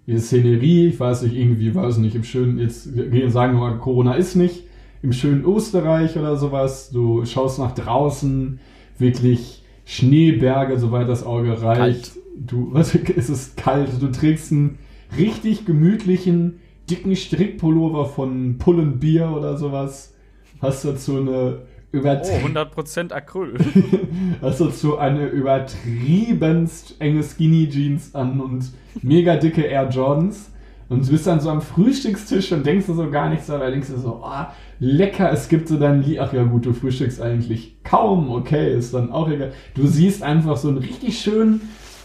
Die 0.06 0.18
Szenerie, 0.18 0.88
ich 0.88 1.00
weiß 1.00 1.24
nicht, 1.24 1.36
irgendwie, 1.36 1.74
weiß 1.74 1.98
nicht, 1.98 2.16
im 2.16 2.24
schönen, 2.24 2.60
jetzt 2.60 2.96
wir 2.96 3.30
sagen 3.32 3.54
wir 3.54 3.62
mal, 3.62 3.78
Corona 3.80 4.14
ist 4.14 4.36
nicht, 4.36 4.64
im 5.02 5.12
schönen 5.12 5.44
Österreich 5.44 6.18
oder 6.18 6.36
sowas. 6.36 6.92
Du 6.92 7.26
schaust 7.26 7.58
nach 7.58 7.74
draußen, 7.74 8.60
wirklich 8.98 9.64
Schneeberge, 9.86 10.78
soweit 10.78 11.10
das 11.10 11.26
Auge 11.26 11.62
reicht. 11.62 11.80
Kalt. 11.80 12.12
Du, 12.38 12.70
was, 12.72 12.94
es 12.94 13.30
ist 13.30 13.58
kalt, 13.58 13.90
du 14.00 14.12
trägst 14.12 14.52
einen 14.52 14.78
richtig 15.18 15.66
gemütlichen, 15.66 16.60
dicken 16.90 17.16
Strickpullover 17.16 18.06
von 18.06 18.60
Pullen 18.60 19.00
Bier 19.00 19.34
oder 19.36 19.58
sowas. 19.58 20.16
Hast 20.60 20.86
dazu 20.86 21.18
eine 21.18 21.62
Oh, 21.92 21.98
übertrieben 21.98 22.56
100% 22.56 23.12
Acryl. 23.12 23.58
Hast 24.42 24.62
dazu 24.62 24.98
eine 24.98 25.28
übertriebenst 25.28 26.96
enge 27.00 27.24
Skinny 27.24 27.70
Jeans 27.70 28.14
an 28.14 28.40
und 28.40 28.72
mega 29.02 29.36
dicke 29.36 29.64
Air 29.64 29.90
Jordans. 29.90 30.52
Und 30.88 31.06
du 31.06 31.12
bist 31.12 31.28
dann 31.28 31.40
so 31.40 31.50
am 31.50 31.62
Frühstückstisch 31.62 32.52
und 32.52 32.66
denkst 32.66 32.88
dir 32.88 32.96
so 32.96 33.12
gar 33.12 33.30
nichts 33.30 33.46
dabei, 33.46 33.70
denkst 33.70 33.90
dir 33.90 34.00
so, 34.00 34.24
ah, 34.24 34.54
lecker, 34.80 35.32
es 35.32 35.48
gibt 35.48 35.68
so 35.68 35.78
dein 35.78 36.02
Lied. 36.02 36.20
Ach 36.20 36.34
ja, 36.34 36.44
gut, 36.44 36.66
du 36.66 36.74
frühstückst 36.74 37.22
eigentlich 37.22 37.78
kaum, 37.84 38.32
okay, 38.32 38.76
ist 38.76 38.96
dann 38.96 39.12
auch 39.12 39.30
egal. 39.30 39.54
Du 39.76 39.86
siehst 39.86 40.24
einfach 40.24 40.58
so 40.58 40.70
einen 40.70 40.80
richtig 40.80 41.20
schönen, 41.20 41.62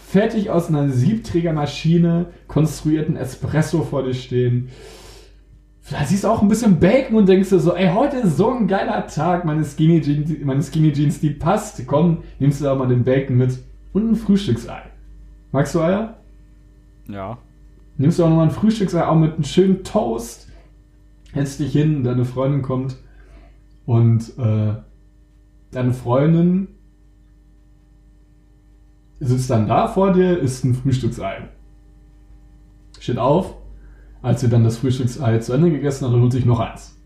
fertig 0.07 0.51
aus 0.51 0.69
einer 0.69 0.89
Siebträgermaschine 0.89 2.27
konstruierten 2.47 3.17
Espresso 3.17 3.83
vor 3.83 4.03
dir 4.03 4.13
stehen. 4.13 4.69
Da 5.89 6.03
siehst 6.03 6.23
du 6.23 6.29
auch 6.29 6.41
ein 6.41 6.47
bisschen 6.47 6.79
Bacon 6.79 7.15
und 7.15 7.29
denkst 7.29 7.49
dir 7.49 7.59
so, 7.59 7.75
ey, 7.75 7.91
heute 7.93 8.17
ist 8.17 8.37
so 8.37 8.51
ein 8.51 8.67
geiler 8.67 9.05
Tag, 9.05 9.45
meine 9.45 9.63
Skinny 9.63 10.01
Jeans, 10.01 10.31
meine 10.43 10.63
Skinny 10.63 10.91
Jeans, 10.91 11.19
die 11.19 11.29
passt. 11.29 11.85
Komm, 11.85 12.23
nimmst 12.39 12.59
du 12.59 12.65
da 12.65 12.73
mal 12.73 12.87
den 12.87 13.03
Bacon 13.03 13.37
mit 13.37 13.59
und 13.93 14.11
ein 14.11 14.15
Frühstücksei. 14.15 14.81
Magst 15.51 15.75
du 15.75 15.81
Eier? 15.81 16.17
Ja. 17.07 17.37
Nimmst 17.97 18.17
du 18.17 18.25
auch 18.25 18.29
nochmal 18.29 18.47
ein 18.47 18.51
Frühstücksei, 18.51 19.05
auch 19.05 19.15
mit 19.15 19.35
einem 19.35 19.43
schönen 19.43 19.83
Toast. 19.83 20.49
Hältst 21.33 21.59
dich 21.59 21.71
hin, 21.71 22.03
deine 22.03 22.25
Freundin 22.25 22.61
kommt 22.61 22.97
und 23.85 24.37
äh, 24.39 24.73
deine 25.71 25.93
Freundin 25.93 26.67
sitzt 29.19 29.49
dann 29.49 29.67
da 29.67 29.87
vor 29.87 30.13
dir, 30.13 30.39
isst 30.39 30.65
ein 30.65 30.73
Frühstücksei. 30.73 31.49
Steht 32.99 33.17
auf, 33.17 33.55
als 34.25 34.41
sie 34.41 34.49
dann 34.49 34.63
das 34.63 34.77
Frühstücksei 34.77 35.37
zu 35.37 35.53
Ende 35.53 35.69
gegessen 35.69 36.07
hat 36.07 36.13
und 36.13 36.21
holt 36.21 36.31
sich 36.31 36.45
noch 36.45 36.59
eins. 36.59 36.99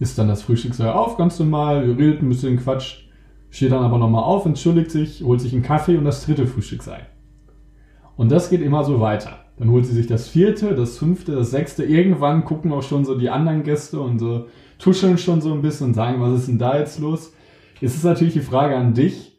Isst 0.00 0.18
dann 0.18 0.26
das 0.26 0.42
Frühstücksei 0.42 0.90
auf, 0.90 1.16
ganz 1.16 1.38
normal, 1.38 1.92
redet 1.92 2.20
ein 2.20 2.28
bisschen 2.28 2.58
Quatsch, 2.58 3.04
steht 3.48 3.70
dann 3.70 3.84
aber 3.84 3.96
nochmal 3.96 4.24
auf, 4.24 4.44
entschuldigt 4.44 4.90
sich, 4.90 5.22
holt 5.22 5.40
sich 5.40 5.52
einen 5.52 5.62
Kaffee 5.62 5.96
und 5.96 6.04
das 6.04 6.26
dritte 6.26 6.48
Frühstücksei. 6.48 7.06
Und 8.16 8.32
das 8.32 8.50
geht 8.50 8.60
immer 8.60 8.82
so 8.82 8.98
weiter. 8.98 9.38
Dann 9.56 9.70
holt 9.70 9.86
sie 9.86 9.94
sich 9.94 10.08
das 10.08 10.28
vierte, 10.28 10.74
das 10.74 10.98
fünfte, 10.98 11.36
das 11.36 11.52
sechste. 11.52 11.84
Irgendwann 11.84 12.44
gucken 12.44 12.72
auch 12.72 12.82
schon 12.82 13.04
so 13.04 13.16
die 13.16 13.30
anderen 13.30 13.62
Gäste 13.62 14.00
und 14.00 14.18
so 14.18 14.46
tuscheln 14.80 15.16
schon 15.16 15.40
so 15.40 15.52
ein 15.52 15.62
bisschen 15.62 15.88
und 15.88 15.94
sagen, 15.94 16.20
was 16.20 16.40
ist 16.40 16.48
denn 16.48 16.58
da 16.58 16.76
jetzt 16.76 16.98
los? 16.98 17.32
Jetzt 17.80 17.94
ist 17.94 18.04
natürlich 18.04 18.34
die 18.34 18.40
Frage 18.40 18.76
an 18.76 18.94
dich. 18.94 19.38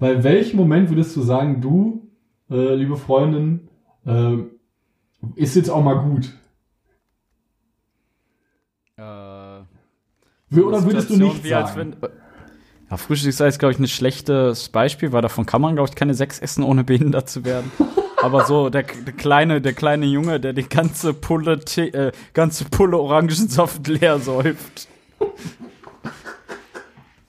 Bei 0.00 0.24
welchem 0.24 0.56
Moment 0.56 0.88
würdest 0.90 1.14
du 1.14 1.22
sagen, 1.22 1.60
du, 1.60 2.08
äh, 2.50 2.74
liebe 2.74 2.96
Freundin, 2.96 3.68
äh, 4.04 4.38
ist 5.34 5.56
jetzt 5.56 5.68
auch 5.70 5.82
mal 5.82 5.94
gut? 5.94 6.32
Äh, 8.96 9.00
Oder 9.02 9.64
würdest 10.84 11.10
du 11.10 11.16
nicht 11.16 11.44
sagen? 11.46 11.96
wenn- 12.00 12.10
ja, 12.90 12.96
Frühstücksei 12.96 13.48
ist, 13.48 13.58
glaube 13.58 13.72
ich, 13.72 13.80
ein 13.80 13.88
schlechtes 13.88 14.68
Beispiel, 14.68 15.10
weil 15.12 15.20
davon 15.20 15.44
kann 15.44 15.60
man, 15.60 15.74
glaube 15.74 15.88
ich, 15.88 15.96
keine 15.96 16.14
sechs 16.14 16.38
essen, 16.38 16.62
ohne 16.62 16.84
behindert 16.84 17.28
zu 17.28 17.44
werden. 17.44 17.70
Aber 18.22 18.44
so, 18.46 18.70
der, 18.70 18.84
der 18.84 19.12
kleine, 19.12 19.60
der 19.60 19.72
kleine 19.72 20.06
Junge, 20.06 20.38
der 20.38 20.52
die 20.52 20.68
ganze 20.68 21.12
Pulle, 21.12 21.58
Tee, 21.64 21.88
äh, 21.88 22.12
ganze 22.32 22.64
Pulle 22.64 22.96
Orangensaft 22.96 23.86
leer 23.88 24.18
säuft. 24.20 24.88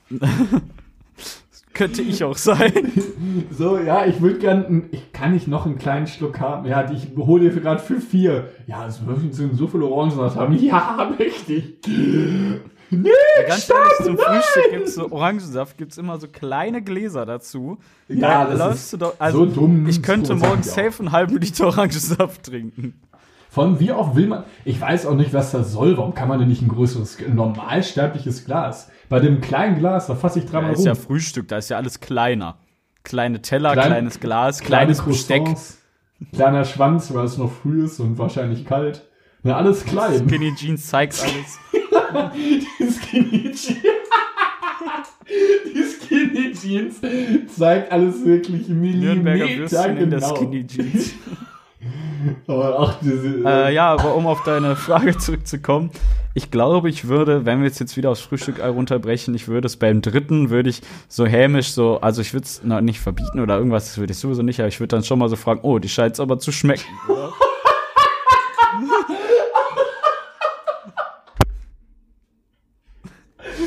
Könnte 1.78 2.02
ich 2.02 2.24
auch 2.24 2.38
sein. 2.38 2.74
So, 3.52 3.78
ja, 3.78 4.06
ich 4.06 4.20
würde 4.20 4.40
gern, 4.40 4.86
ich 4.92 5.12
kann 5.14 5.34
nicht 5.34 5.48
noch 5.48 5.66
einen 5.66 5.78
kleinen 5.78 6.08
Schluck 6.08 6.40
haben. 6.40 6.68
Ja, 6.68 6.90
ich 6.92 7.10
hole 7.18 7.50
dir 7.50 7.60
gerade 7.62 7.80
für 7.80 8.00
vier. 8.02 8.50
Ja, 8.66 8.88
es 8.88 9.06
würfeln 9.06 9.32
so 9.54 9.68
viel 9.68 9.84
Orangensaft 9.84 10.36
haben. 10.38 10.58
Ja, 10.62 11.12
richtig. 11.20 11.80
Nee, 12.90 13.10
Ganz 13.48 13.66
stopp, 13.66 13.78
ehrlich, 13.78 14.06
zum 14.06 14.16
nein! 14.16 14.42
Frühstück 14.42 14.72
gibt's 14.72 14.96
so 14.96 15.12
Orangensaft, 15.12 15.78
gibt's 15.78 15.98
immer 15.98 16.18
so 16.20 16.28
kleine 16.28 16.82
Gläser 16.82 17.26
dazu. 17.26 17.78
Ja, 18.08 18.46
Da 18.46 18.56
das 18.56 18.94
ist 18.94 19.02
doch, 19.02 19.16
also 19.20 19.46
so 19.46 19.46
dumm. 19.46 19.88
ich 19.88 20.02
könnte 20.02 20.36
morgen 20.36 20.62
ich 20.62 20.68
safe 20.68 21.00
einen 21.00 21.12
halben 21.12 21.38
Liter 21.38 21.68
Orangensaft 21.68 22.44
trinken. 22.44 22.94
Von 23.50 23.80
wie 23.80 23.92
oft 23.92 24.16
will 24.16 24.28
man, 24.28 24.44
ich 24.66 24.80
weiß 24.80 25.06
auch 25.06 25.16
nicht, 25.16 25.34
was 25.34 25.52
das 25.52 25.72
soll. 25.72 25.98
Warum 25.98 26.14
kann 26.14 26.28
man 26.28 26.40
denn 26.40 26.48
nicht 26.50 26.62
ein 26.62 26.68
größeres, 26.68 27.18
normalsterbliches 27.34 28.46
Glas? 28.46 28.90
Bei 29.10 29.20
dem 29.20 29.42
kleinen 29.42 29.80
Glas, 29.80 30.08
da 30.08 30.16
fasse 30.16 30.40
ich 30.40 30.46
Da 30.46 30.52
dreimal 30.52 30.74
ist 30.74 30.80
rum. 30.80 30.86
ja 30.88 30.96
Frühstück, 30.96 31.48
da 31.48 31.58
ist 31.58 31.70
ja 31.70 31.78
alles 31.78 32.00
kleiner. 32.00 32.58
Kleine 33.04 33.42
Teller, 33.42 33.72
Klein- 33.74 33.88
kleines 33.88 34.20
Glas, 34.20 34.60
Kleine 34.60 34.94
kleines 34.94 35.02
Besteck. 35.02 35.44
Kleiner 36.34 36.66
Schwanz, 36.66 37.14
weil 37.14 37.26
es 37.26 37.38
noch 37.38 37.52
früh 37.52 37.84
ist 37.86 38.00
und 38.00 38.18
wahrscheinlich 38.18 38.66
kalt. 38.66 39.08
Na, 39.44 39.56
alles 39.56 39.86
klein. 39.86 40.28
Skinny 40.28 40.54
Jeans 40.56 40.88
zeigt 40.88 41.22
alles. 41.24 41.60
Die 42.36 42.92
Skinny 42.92 43.52
Jeans. 43.52 43.78
Die 45.66 45.84
Skinny 45.84 46.54
Jeans 46.54 47.02
zeigt 47.56 47.92
alles 47.92 48.26
wirklich 48.26 48.68
Nürnberger 48.68 49.46
Millimeter 49.46 49.60
Würstchen 49.72 49.98
in 49.98 50.10
der 50.10 50.20
genau. 50.20 50.36
Skinny 50.36 50.68
Jeans. 50.68 51.14
Aber 52.48 52.80
auch 52.80 52.94
diese, 53.02 53.44
äh, 53.46 53.74
ja, 53.74 53.94
aber 53.94 54.16
um 54.16 54.28
auf 54.28 54.44
deine 54.44 54.76
Frage 54.76 55.18
zurückzukommen, 55.18 55.92
ich 56.34 56.52
glaube, 56.52 56.90
ich 56.90 57.08
würde, 57.08 57.46
wenn 57.46 57.62
wir 57.62 57.68
es 57.68 57.80
jetzt 57.80 57.98
wieder 57.98 58.12
aufs 58.12 58.22
Frühstück 58.22 58.64
runterbrechen, 58.64 59.34
ich 59.34 59.48
würde 59.48 59.66
es 59.66 59.78
beim 59.78 60.02
dritten, 60.02 60.50
würde 60.50 60.70
ich 60.70 60.82
so 61.08 61.26
hämisch 61.26 61.72
so, 61.72 62.00
also 62.02 62.22
ich 62.22 62.34
würde 62.34 62.46
es 62.46 62.62
nicht 62.64 63.00
verbieten 63.00 63.40
oder 63.40 63.58
irgendwas, 63.58 63.86
das 63.86 63.98
würde 63.98 64.14
ich 64.14 64.20
sowieso 64.20 64.44
nicht, 64.44 64.60
aber 64.60 64.68
ich 64.68 64.80
würde 64.80 64.96
dann 64.96 65.04
schon 65.04 65.20
mal 65.20 65.30
so 65.30 65.36
fragen, 65.36 65.62
oh, 65.64 65.80
die 65.80 65.90
scheint 65.90 66.14
es 66.14 66.20
aber 66.20 66.40
zu 66.40 66.52
schmecken. 66.52 66.86
oder? 67.10 67.34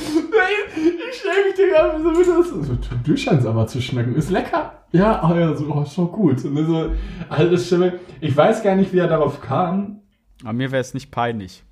Nein, 0.02 1.29
ich 1.48 1.54
dir 1.56 1.68
gerade 1.68 2.02
so 2.02 2.10
das. 2.12 2.52
Also, 2.52 2.78
du 3.04 3.16
scheinst 3.16 3.46
aber 3.46 3.66
zu 3.66 3.80
schmecken. 3.80 4.14
Ist 4.14 4.30
lecker. 4.30 4.74
Ja, 4.92 5.22
ah 5.22 5.38
ja, 5.38 5.54
so, 5.54 5.66
oh, 5.72 5.82
ist 5.82 5.94
schon 5.94 6.10
gut. 6.10 6.44
Und 6.44 6.66
so, 6.66 6.90
das 7.28 7.66
Stimme, 7.66 7.94
ich 8.20 8.36
weiß 8.36 8.62
gar 8.62 8.74
nicht, 8.76 8.92
wie 8.92 8.98
er 8.98 9.06
darauf 9.08 9.40
kam. 9.40 10.00
Aber 10.42 10.52
mir 10.52 10.72
wäre 10.72 10.80
es 10.80 10.94
nicht 10.94 11.10
peinlich. 11.10 11.62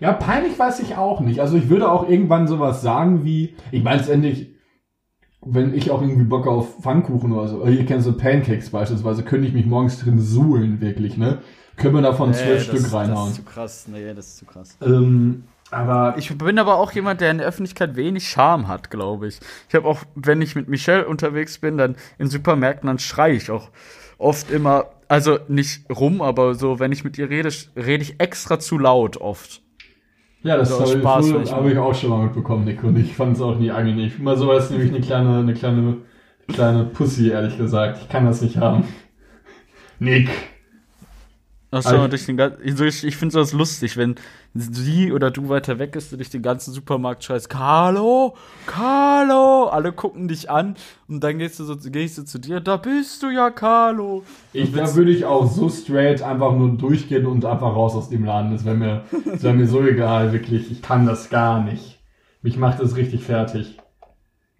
Ja, 0.00 0.12
peinlich 0.12 0.56
weiß 0.58 0.80
ich 0.80 0.96
auch 0.96 1.20
nicht. 1.20 1.40
Also 1.40 1.56
ich 1.56 1.68
würde 1.68 1.90
auch 1.90 2.08
irgendwann 2.08 2.46
sowas 2.46 2.82
sagen 2.82 3.24
wie, 3.24 3.56
ich 3.72 3.82
meine 3.82 3.98
letztendlich, 3.98 4.54
wenn 5.40 5.74
ich 5.74 5.90
auch 5.90 6.02
irgendwie 6.02 6.24
Bock 6.24 6.46
auf 6.46 6.80
Pfannkuchen 6.82 7.32
oder 7.32 7.48
so, 7.48 7.64
ihr 7.64 7.84
kennt 7.86 8.02
so 8.02 8.12
Pancakes 8.12 8.70
beispielsweise, 8.70 9.24
könnte 9.24 9.48
ich 9.48 9.54
mich 9.54 9.66
morgens 9.66 9.98
drin 9.98 10.20
suhlen, 10.20 10.80
wirklich, 10.80 11.16
ne? 11.16 11.38
Können 11.76 11.94
wir 11.94 12.02
davon 12.02 12.34
zwölf 12.34 12.64
Stück 12.64 12.82
Das 12.82 12.92
reinhauen. 12.92 13.30
ist 13.30 13.36
zu 13.36 13.42
krass, 13.42 13.86
nee, 13.88 14.12
das 14.14 14.26
ist 14.26 14.36
zu 14.38 14.44
krass. 14.46 14.76
Ähm, 14.82 15.44
aber 15.70 16.14
Ich 16.16 16.36
bin 16.36 16.58
aber 16.58 16.76
auch 16.76 16.92
jemand, 16.92 17.20
der 17.20 17.30
in 17.30 17.38
der 17.38 17.46
Öffentlichkeit 17.46 17.96
wenig 17.96 18.28
Charme 18.28 18.68
hat, 18.68 18.90
glaube 18.90 19.28
ich. 19.28 19.38
Ich 19.68 19.74
habe 19.74 19.86
auch, 19.86 20.02
wenn 20.14 20.40
ich 20.40 20.54
mit 20.54 20.68
Michelle 20.68 21.06
unterwegs 21.06 21.58
bin, 21.58 21.78
dann 21.78 21.96
in 22.18 22.28
Supermärkten, 22.28 22.86
dann 22.86 22.98
schreie 22.98 23.34
ich 23.34 23.50
auch 23.50 23.70
oft 24.18 24.50
immer, 24.50 24.86
also 25.08 25.38
nicht 25.48 25.88
rum, 25.90 26.22
aber 26.22 26.54
so, 26.54 26.78
wenn 26.80 26.92
ich 26.92 27.04
mit 27.04 27.18
ihr 27.18 27.30
rede, 27.30 27.50
rede 27.76 28.02
ich 28.02 28.20
extra 28.20 28.58
zu 28.58 28.78
laut 28.78 29.18
oft. 29.18 29.62
Ja, 30.42 30.56
das 30.56 30.72
Also 30.72 31.04
habe 31.04 31.42
ich, 31.42 31.52
hab 31.52 31.66
ich 31.66 31.78
auch 31.78 31.94
schon 31.94 32.10
mal 32.10 32.24
mitbekommen, 32.24 32.64
Nick. 32.64 32.82
Und 32.84 32.96
ich 32.96 33.14
fand 33.14 33.36
es 33.36 33.42
auch 33.42 33.58
nie 33.58 33.70
angenehm. 33.70 34.12
Mal 34.18 34.36
sowas 34.36 34.70
nämlich 34.70 34.90
eine 34.90 35.00
kleine, 35.00 35.38
eine 35.38 35.54
kleine, 35.54 35.96
kleine 36.46 36.84
Pussy, 36.84 37.30
ehrlich 37.30 37.56
gesagt. 37.58 37.98
Ich 38.02 38.08
kann 38.08 38.24
das 38.24 38.40
nicht 38.40 38.56
haben. 38.56 38.84
Nick. 39.98 40.30
Achso, 41.70 41.90
Also- 41.90 42.08
durch 42.08 42.24
den 42.24 42.38
ich, 42.62 43.04
ich 43.04 43.16
finde 43.16 43.34
sowas 43.34 43.52
lustig, 43.52 43.96
wenn 43.98 44.14
sie 44.54 45.12
oder 45.12 45.30
du 45.30 45.50
weiter 45.50 45.78
weg 45.78 45.96
ist, 45.96 46.10
du 46.10 46.16
durch 46.16 46.30
den 46.30 46.40
ganzen 46.40 46.72
Supermarkt 46.72 47.22
schreist, 47.24 47.50
Carlo, 47.50 48.34
Carlo, 48.66 49.66
alle 49.66 49.92
gucken 49.92 50.28
dich 50.28 50.50
an 50.50 50.76
und 51.08 51.22
dann 51.22 51.38
gehst 51.38 51.60
du 51.60 51.64
so, 51.64 51.76
gehst 51.76 52.16
du 52.16 52.24
zu 52.24 52.38
dir, 52.38 52.60
da 52.60 52.78
bist 52.78 53.22
du 53.22 53.28
ja, 53.28 53.50
Carlo. 53.50 54.22
Ich, 54.54 54.72
da 54.72 54.94
würde 54.94 55.10
ich 55.10 55.26
auch 55.26 55.46
so 55.46 55.68
straight 55.68 56.22
einfach 56.22 56.54
nur 56.54 56.70
durchgehen 56.78 57.26
und 57.26 57.44
einfach 57.44 57.74
raus 57.76 57.94
aus 57.94 58.08
dem 58.08 58.24
Laden. 58.24 58.52
Das 58.52 58.64
wäre 58.64 58.76
mir, 58.76 59.02
das 59.26 59.42
wär 59.42 59.52
mir 59.52 59.66
so 59.66 59.82
egal, 59.82 60.32
wirklich. 60.32 60.70
Ich 60.72 60.80
kann 60.80 61.04
das 61.06 61.28
gar 61.28 61.62
nicht. 61.62 62.00
Mich 62.40 62.56
macht 62.56 62.80
das 62.80 62.96
richtig 62.96 63.24
fertig. 63.24 63.76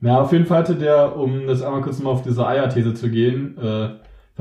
Na, 0.01 0.21
auf 0.21 0.33
jeden 0.33 0.44
Fall 0.47 0.59
hatte 0.59 0.77
der, 0.77 1.16
um 1.16 1.47
das 1.47 1.62
einmal 1.62 1.81
kurz 1.81 1.99
mal 2.01 2.11
auf 2.11 2.23
diese 2.23 2.47
Eierthese 2.47 2.92
zu 2.94 3.09
gehen, 3.11 3.57
äh, 3.59 3.90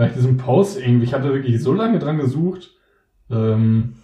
ich 0.06 0.14
diesen 0.14 0.38
Post 0.38 0.80
irgendwie, 0.80 1.06
ich 1.06 1.14
hatte 1.14 1.34
wirklich 1.34 1.62
so 1.62 1.74
lange 1.74 2.00
dran 2.00 2.18
gesucht, 2.18 2.72
ähm, 3.32 3.96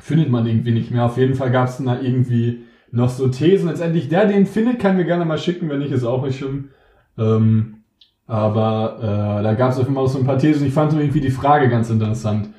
findet 0.00 0.30
man 0.30 0.46
irgendwie 0.46 0.70
nicht 0.70 0.90
mehr. 0.90 1.04
Auf 1.04 1.16
jeden 1.16 1.34
Fall 1.34 1.50
gab 1.50 1.68
es 1.68 1.78
da 1.78 2.00
irgendwie 2.00 2.64
noch 2.90 3.08
so 3.08 3.28
Thesen. 3.28 3.68
Letztendlich, 3.68 4.08
der 4.08 4.26
den 4.26 4.46
findet, 4.46 4.78
kann 4.78 4.96
mir 4.96 5.04
gerne 5.04 5.24
mal 5.24 5.38
schicken, 5.38 5.68
wenn 5.68 5.80
nicht, 5.80 5.92
ist 5.92 6.04
auch 6.04 6.24
nicht 6.24 6.38
schlimm. 6.38 6.70
Ähm, 7.18 7.78
aber 8.26 8.98
äh, 9.40 9.42
da 9.42 9.54
gab 9.54 9.72
es 9.72 9.78
auf 9.78 9.84
jeden 9.84 9.94
Fall 9.94 10.08
so 10.08 10.18
ein 10.18 10.26
paar 10.26 10.38
Thesen. 10.38 10.66
Ich 10.66 10.72
fand 10.72 10.92
so 10.92 10.98
irgendwie 10.98 11.20
die 11.20 11.30
Frage 11.30 11.68
ganz 11.68 11.90
interessant, 11.90 12.50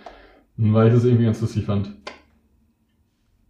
weil 0.57 0.87
ich 0.87 0.93
das 0.93 1.05
irgendwie 1.05 1.25
ganz 1.25 1.39
lustig 1.41 1.65
fand. 1.65 1.93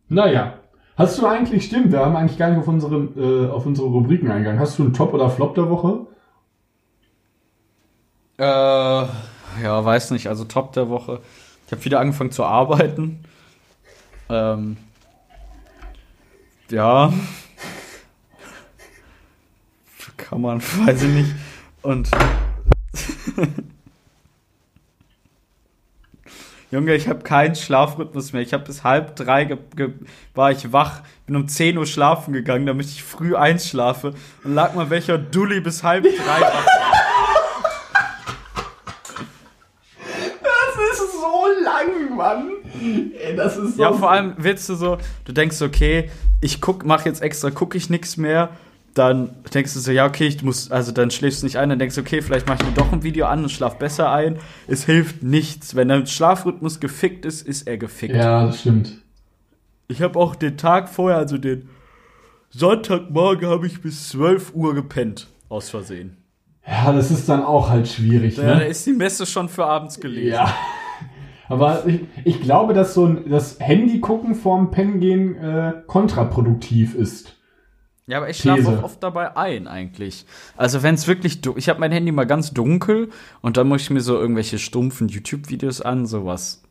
Naja, 0.09 0.55
hast 0.97 1.19
du 1.19 1.25
eigentlich, 1.25 1.65
stimmt, 1.65 1.91
wir 1.91 1.99
haben 1.99 2.15
eigentlich 2.15 2.37
gar 2.37 2.49
nicht 2.49 2.59
auf 2.59 2.67
unsere, 2.67 2.95
äh, 3.17 3.49
auf 3.49 3.65
unsere 3.65 3.87
Rubriken 3.87 4.29
eingegangen. 4.29 4.59
Hast 4.59 4.77
du 4.77 4.83
einen 4.83 4.93
Top 4.93 5.13
oder 5.13 5.29
Flop 5.29 5.55
der 5.55 5.69
Woche? 5.69 6.07
Äh, 8.39 8.43
ja, 8.43 9.83
weiß 9.83 10.11
nicht, 10.11 10.27
also 10.27 10.45
Top 10.45 10.71
der 10.73 10.87
Woche. 10.89 11.19
Ich 11.65 11.73
habe 11.73 11.83
wieder 11.83 11.99
angefangen 11.99 12.31
zu 12.31 12.45
arbeiten. 12.45 13.25
Ähm, 14.29 14.77
ja. 16.69 17.11
Kann 20.15 20.41
man, 20.41 20.61
weiß 20.85 21.03
ich 21.03 21.09
nicht. 21.09 21.31
Und. 21.81 22.09
Junge, 26.71 26.93
ich 26.93 27.07
habe 27.07 27.23
keinen 27.23 27.55
Schlafrhythmus 27.55 28.31
mehr. 28.31 28.43
Ich 28.43 28.53
habe 28.53 28.63
bis 28.63 28.83
halb 28.83 29.15
drei 29.15 29.57
war 30.35 30.51
ich 30.51 30.71
wach, 30.71 31.01
bin 31.25 31.35
um 31.35 31.47
10 31.47 31.79
Uhr 31.79 31.87
schlafen 31.87 32.31
gegangen, 32.31 32.67
damit 32.67 32.85
ich 32.85 33.03
früh 33.03 33.35
einschlafe 33.35 34.13
und 34.43 34.53
lag 34.53 34.75
mal 34.75 34.91
welcher 34.91 35.17
Dulli 35.17 35.61
bis 35.61 35.81
halb 35.81 36.03
drei 36.03 36.41
wach. 36.41 36.65
Das 40.43 40.99
ist 40.99 41.13
so 41.13 41.47
lang, 41.63 42.08
Mann. 42.19 42.49
Ey, 43.23 43.35
das 43.35 43.57
ist 43.57 43.77
so. 43.77 43.81
Ja, 43.81 43.93
vor 43.93 44.11
allem 44.11 44.33
willst 44.37 44.67
du 44.69 44.75
so, 44.75 44.97
du 45.25 45.31
denkst, 45.31 45.61
okay, 45.61 46.09
ich 46.41 46.59
guck, 46.59 46.85
mach 46.85 47.05
jetzt 47.05 47.21
extra, 47.21 47.49
gucke 47.49 47.77
ich 47.77 47.89
nichts 47.89 48.17
mehr. 48.17 48.49
Dann 48.93 49.29
denkst 49.53 49.73
du 49.73 49.79
so, 49.79 49.91
ja, 49.91 50.05
okay, 50.05 50.27
ich 50.27 50.43
muss, 50.43 50.69
also 50.71 50.91
dann 50.91 51.11
schläfst 51.11 51.41
du 51.41 51.45
nicht 51.45 51.57
ein, 51.57 51.69
dann 51.69 51.79
denkst 51.79 51.95
du, 51.95 52.01
okay, 52.01 52.21
vielleicht 52.21 52.47
mache 52.47 52.57
ich 52.61 52.67
mir 52.67 52.73
doch 52.75 52.91
ein 52.91 53.03
Video 53.03 53.27
an 53.27 53.43
und 53.43 53.49
schlaf 53.49 53.77
besser 53.77 54.11
ein. 54.11 54.37
Es 54.67 54.83
hilft 54.83 55.23
nichts. 55.23 55.75
Wenn 55.75 55.87
dein 55.87 56.05
Schlafrhythmus 56.07 56.79
gefickt 56.79 57.23
ist, 57.25 57.47
ist 57.47 57.67
er 57.67 57.77
gefickt. 57.77 58.15
Ja, 58.15 58.45
das 58.47 58.59
stimmt. 58.59 58.93
Ich 59.87 60.01
habe 60.01 60.19
auch 60.19 60.35
den 60.35 60.57
Tag 60.57 60.89
vorher, 60.89 61.17
also 61.17 61.37
den 61.37 61.69
Sonntagmorgen, 62.49 63.47
habe 63.47 63.67
ich 63.67 63.81
bis 63.81 64.09
12 64.09 64.53
Uhr 64.53 64.73
gepennt. 64.73 65.27
Aus 65.49 65.69
Versehen. 65.69 66.17
Ja, 66.67 66.91
das 66.91 67.09
ist 67.09 67.27
dann 67.29 67.43
auch 67.43 67.69
halt 67.69 67.87
schwierig, 67.87 68.37
Ja, 68.37 68.43
da 68.43 68.55
ne? 68.57 68.65
ist 68.67 68.85
die 68.85 68.93
Messe 68.93 69.25
schon 69.25 69.49
für 69.49 69.65
abends 69.65 69.99
gelesen. 69.99 70.33
Ja. 70.33 70.53
Aber 71.49 71.85
ich, 71.87 72.01
ich 72.23 72.41
glaube, 72.41 72.73
dass 72.73 72.93
so 72.93 73.05
ein, 73.05 73.29
das 73.29 73.59
Handy 73.59 73.99
gucken 73.99 74.35
vorm 74.35 74.71
Pennen 74.71 74.99
gehen 74.99 75.35
äh, 75.35 75.73
kontraproduktiv 75.87 76.95
ist. 76.95 77.35
Ja, 78.09 78.17
aber 78.17 78.29
ich 78.29 78.37
schlafe 78.37 78.67
auch 78.69 78.83
oft 78.83 79.03
dabei 79.03 79.37
ein 79.37 79.67
eigentlich. 79.67 80.25
Also 80.57 80.81
wenn 80.81 80.95
es 80.95 81.07
wirklich, 81.07 81.41
ich 81.57 81.69
habe 81.69 81.79
mein 81.79 81.91
Handy 81.91 82.11
mal 82.11 82.25
ganz 82.25 82.51
dunkel 82.51 83.09
und 83.41 83.57
dann 83.57 83.67
muss 83.67 83.81
ich 83.81 83.89
mir 83.91 84.01
so 84.01 84.19
irgendwelche 84.19 84.57
stumpfen 84.57 85.09
YouTube-Videos 85.09 85.81
an, 85.81 86.07
sowas, 86.07 86.63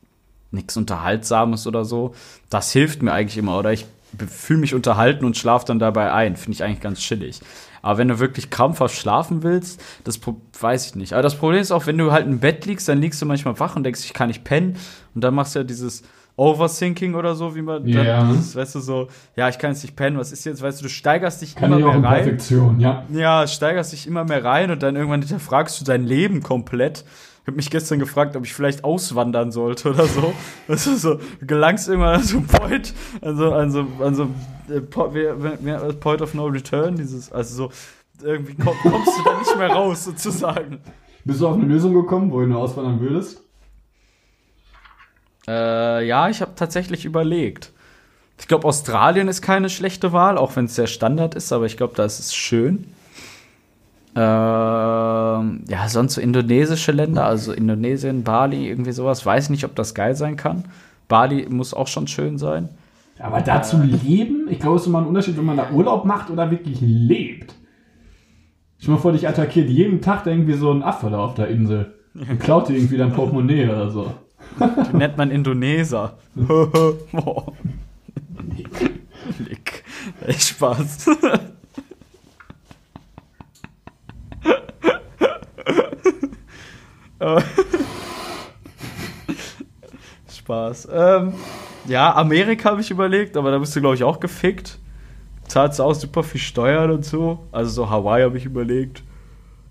nichts 0.51 0.77
Unterhaltsames 0.77 1.69
oder 1.69 1.85
so. 1.85 2.12
Das 2.51 2.73
hilft 2.73 3.03
mir 3.03 3.12
eigentlich 3.12 3.38
immer. 3.38 3.57
Oder 3.57 3.73
ich 3.73 3.87
fühle 4.29 4.59
mich 4.59 4.75
unterhalten 4.75 5.25
und 5.25 5.37
schlafe 5.37 5.67
dann 5.67 5.79
dabei 5.79 6.12
ein. 6.12 6.37
Finde 6.37 6.57
ich 6.57 6.64
eigentlich 6.64 6.81
ganz 6.81 6.99
chillig. 6.99 7.41
Aber 7.83 7.99
wenn 7.99 8.09
du 8.09 8.19
wirklich 8.19 8.51
krampfhaft 8.51 8.95
schlafen 8.97 9.43
willst, 9.43 9.81
das 10.05 10.21
weiß 10.61 10.87
ich 10.87 10.95
nicht. 10.95 11.12
Aber 11.12 11.23
das 11.23 11.37
Problem 11.37 11.61
ist 11.61 11.71
auch, 11.71 11.87
wenn 11.87 11.99
du 11.99 12.12
halt 12.12 12.27
im 12.27 12.41
Bett 12.41 12.67
liegst, 12.67 12.88
dann 12.88 13.01
liegst 13.01 13.21
du 13.23 13.27
manchmal 13.27 13.59
wach 13.61 13.77
und 13.77 13.85
denkst, 13.85 14.01
ich 14.05 14.14
kann 14.14 14.29
nicht 14.29 14.45
pennen. 14.45 14.77
Und 15.14 15.23
dann 15.25 15.35
machst 15.35 15.55
du 15.55 15.61
ja 15.61 15.64
dieses 15.64 16.03
Overthinking 16.37 17.14
oder 17.14 17.35
so, 17.35 17.57
wie 17.57 17.62
man 17.62 17.85
Ja. 17.87 18.05
dann, 18.21 18.33
dieses, 18.33 18.55
weißt 18.55 18.77
du, 18.77 18.81
so, 18.81 19.09
ja, 19.35 19.49
ich 19.49 19.59
kann 19.59 19.73
jetzt 19.73 19.83
nicht 19.83 19.97
pennen, 19.97 20.19
was 20.19 20.31
ist 20.31 20.45
jetzt, 20.45 20.62
weißt 20.62 20.79
du, 20.81 20.85
du 20.85 20.88
steigerst 20.88 21.43
dich 21.43 21.57
Kann 21.57 21.73
immer 21.73 21.79
ich 21.81 21.85
auch 21.85 21.95
in 21.97 22.01
mehr 22.03 22.11
rein. 22.11 22.23
Perfektion, 22.25 22.81
ja. 22.81 23.05
Ja, 23.12 23.47
steigerst 23.49 23.93
dich 23.93 24.07
immer 24.07 24.25
mehr 24.25 24.45
rein 24.45 24.71
und 24.71 24.81
dann 24.83 24.95
irgendwann 24.95 25.21
hinterfragst 25.21 25.81
du 25.81 25.85
dein 25.85 26.05
Leben 26.05 26.43
komplett. 26.43 27.05
Ich 27.49 27.51
habe 27.51 27.57
mich 27.57 27.71
gestern 27.71 27.99
gefragt, 27.99 28.37
ob 28.37 28.45
ich 28.45 28.53
vielleicht 28.53 28.85
auswandern 28.85 29.53
sollte 29.53 29.89
oder 29.89 30.05
so. 30.05 30.35
Das 30.67 30.87
ist 30.87 31.01
so, 31.01 31.15
du 31.15 31.47
gelangst 31.47 31.89
irgendwann 31.89 32.17
an 32.17 32.23
so 32.23 32.43
Point, 32.43 32.93
an 33.23 33.39
so, 33.39 33.55
an 33.55 33.71
so, 33.71 33.87
an 34.05 34.15
so 34.15 34.29
äh, 34.69 34.83
Point 34.83 36.21
of 36.21 36.35
No 36.35 36.45
Return, 36.45 36.97
dieses, 36.97 37.33
also 37.33 37.71
so, 37.71 37.73
irgendwie 38.23 38.55
komm, 38.55 38.75
kommst 38.83 39.19
du 39.19 39.25
da 39.25 39.39
nicht 39.39 39.57
mehr 39.57 39.71
raus, 39.71 40.05
sozusagen. 40.05 40.81
Bist 41.25 41.41
du 41.41 41.49
auf 41.49 41.55
eine 41.55 41.65
Lösung 41.65 41.95
gekommen, 41.95 42.31
wohin 42.31 42.51
du 42.51 42.59
auswandern 42.59 43.01
würdest? 43.01 43.41
Äh, 45.47 46.07
ja, 46.07 46.29
ich 46.29 46.43
habe 46.43 46.53
tatsächlich 46.55 47.07
überlegt. 47.07 47.73
Ich 48.39 48.47
glaube, 48.47 48.69
Australien 48.69 49.27
ist 49.27 49.41
keine 49.41 49.71
schlechte 49.71 50.13
Wahl, 50.13 50.37
auch 50.37 50.55
wenn 50.57 50.67
es 50.67 50.75
sehr 50.75 50.87
Standard 50.87 51.35
ist, 51.35 51.51
aber 51.51 51.65
ich 51.65 51.79
glaube, 51.79 51.95
da 51.97 52.05
ist 52.05 52.19
es 52.19 52.35
schön. 52.35 52.93
Ähm, 54.21 55.61
ja, 55.69 55.89
sonst 55.89 56.15
so 56.15 56.21
indonesische 56.21 56.91
Länder, 56.91 57.25
also 57.25 57.53
Indonesien, 57.53 58.25
Bali, 58.25 58.69
irgendwie 58.69 58.91
sowas. 58.91 59.25
Weiß 59.25 59.49
nicht, 59.49 59.65
ob 59.65 59.77
das 59.77 59.95
geil 59.95 60.17
sein 60.17 60.37
kann. 60.37 60.65
Bali 61.07 61.47
muss 61.49 61.73
auch 61.73 61.87
schon 61.87 62.09
schön 62.09 62.37
sein. 62.37 62.69
Aber 63.21 63.41
dazu 63.41 63.79
leben, 63.81 64.49
ich 64.51 64.59
glaube, 64.59 64.77
es 64.77 64.83
ist 64.83 64.89
immer 64.89 64.99
ein 64.99 65.07
Unterschied, 65.07 65.37
wenn 65.39 65.45
man 65.45 65.57
da 65.57 65.71
Urlaub 65.71 66.05
macht 66.05 66.31
oder 66.31 66.51
wirklich 66.51 66.81
lebt. 66.81 67.55
Dir 68.83 68.91
mal 68.91 68.97
vor, 68.97 69.13
dich 69.13 69.29
attackiert 69.29 69.69
jeden 69.69 70.01
Tag 70.01 70.25
da 70.25 70.33
irgendwie 70.33 70.55
so 70.55 70.73
ein 70.73 70.83
Affe 70.83 71.11
da 71.11 71.19
auf 71.19 71.35
der 71.35 71.47
Insel. 71.47 71.95
Und 72.15 72.41
klaut 72.41 72.69
dir 72.69 72.75
irgendwie 72.75 72.97
dein 72.97 73.13
Portemonnaie 73.13 73.69
oder 73.69 73.89
so. 73.91 74.13
Den 74.59 74.99
nennt 74.99 75.17
man 75.17 75.31
Indoneser. 75.31 76.19
Boah. 76.35 77.53
Nick. 79.39 79.85
Echt 80.27 80.43
Spaß. 80.43 81.07
Spaß. 90.29 90.89
Ähm, 90.91 91.35
ja, 91.87 92.15
Amerika 92.15 92.71
habe 92.71 92.81
ich 92.81 92.91
überlegt, 92.91 93.37
aber 93.37 93.51
da 93.51 93.59
bist 93.59 93.75
du, 93.77 93.81
glaube 93.81 93.97
ich, 93.97 94.05
auch 94.05 94.21
gefickt. 94.21 94.79
Zahlst 95.47 95.79
du 95.79 95.83
auch 95.83 95.95
super 95.95 96.23
viel 96.23 96.41
Steuern 96.41 96.91
und 96.91 97.05
so. 97.05 97.47
Also 97.51 97.71
so 97.71 97.91
Hawaii 97.91 98.23
habe 98.23 98.37
ich 98.39 98.45
überlegt. 98.45 99.03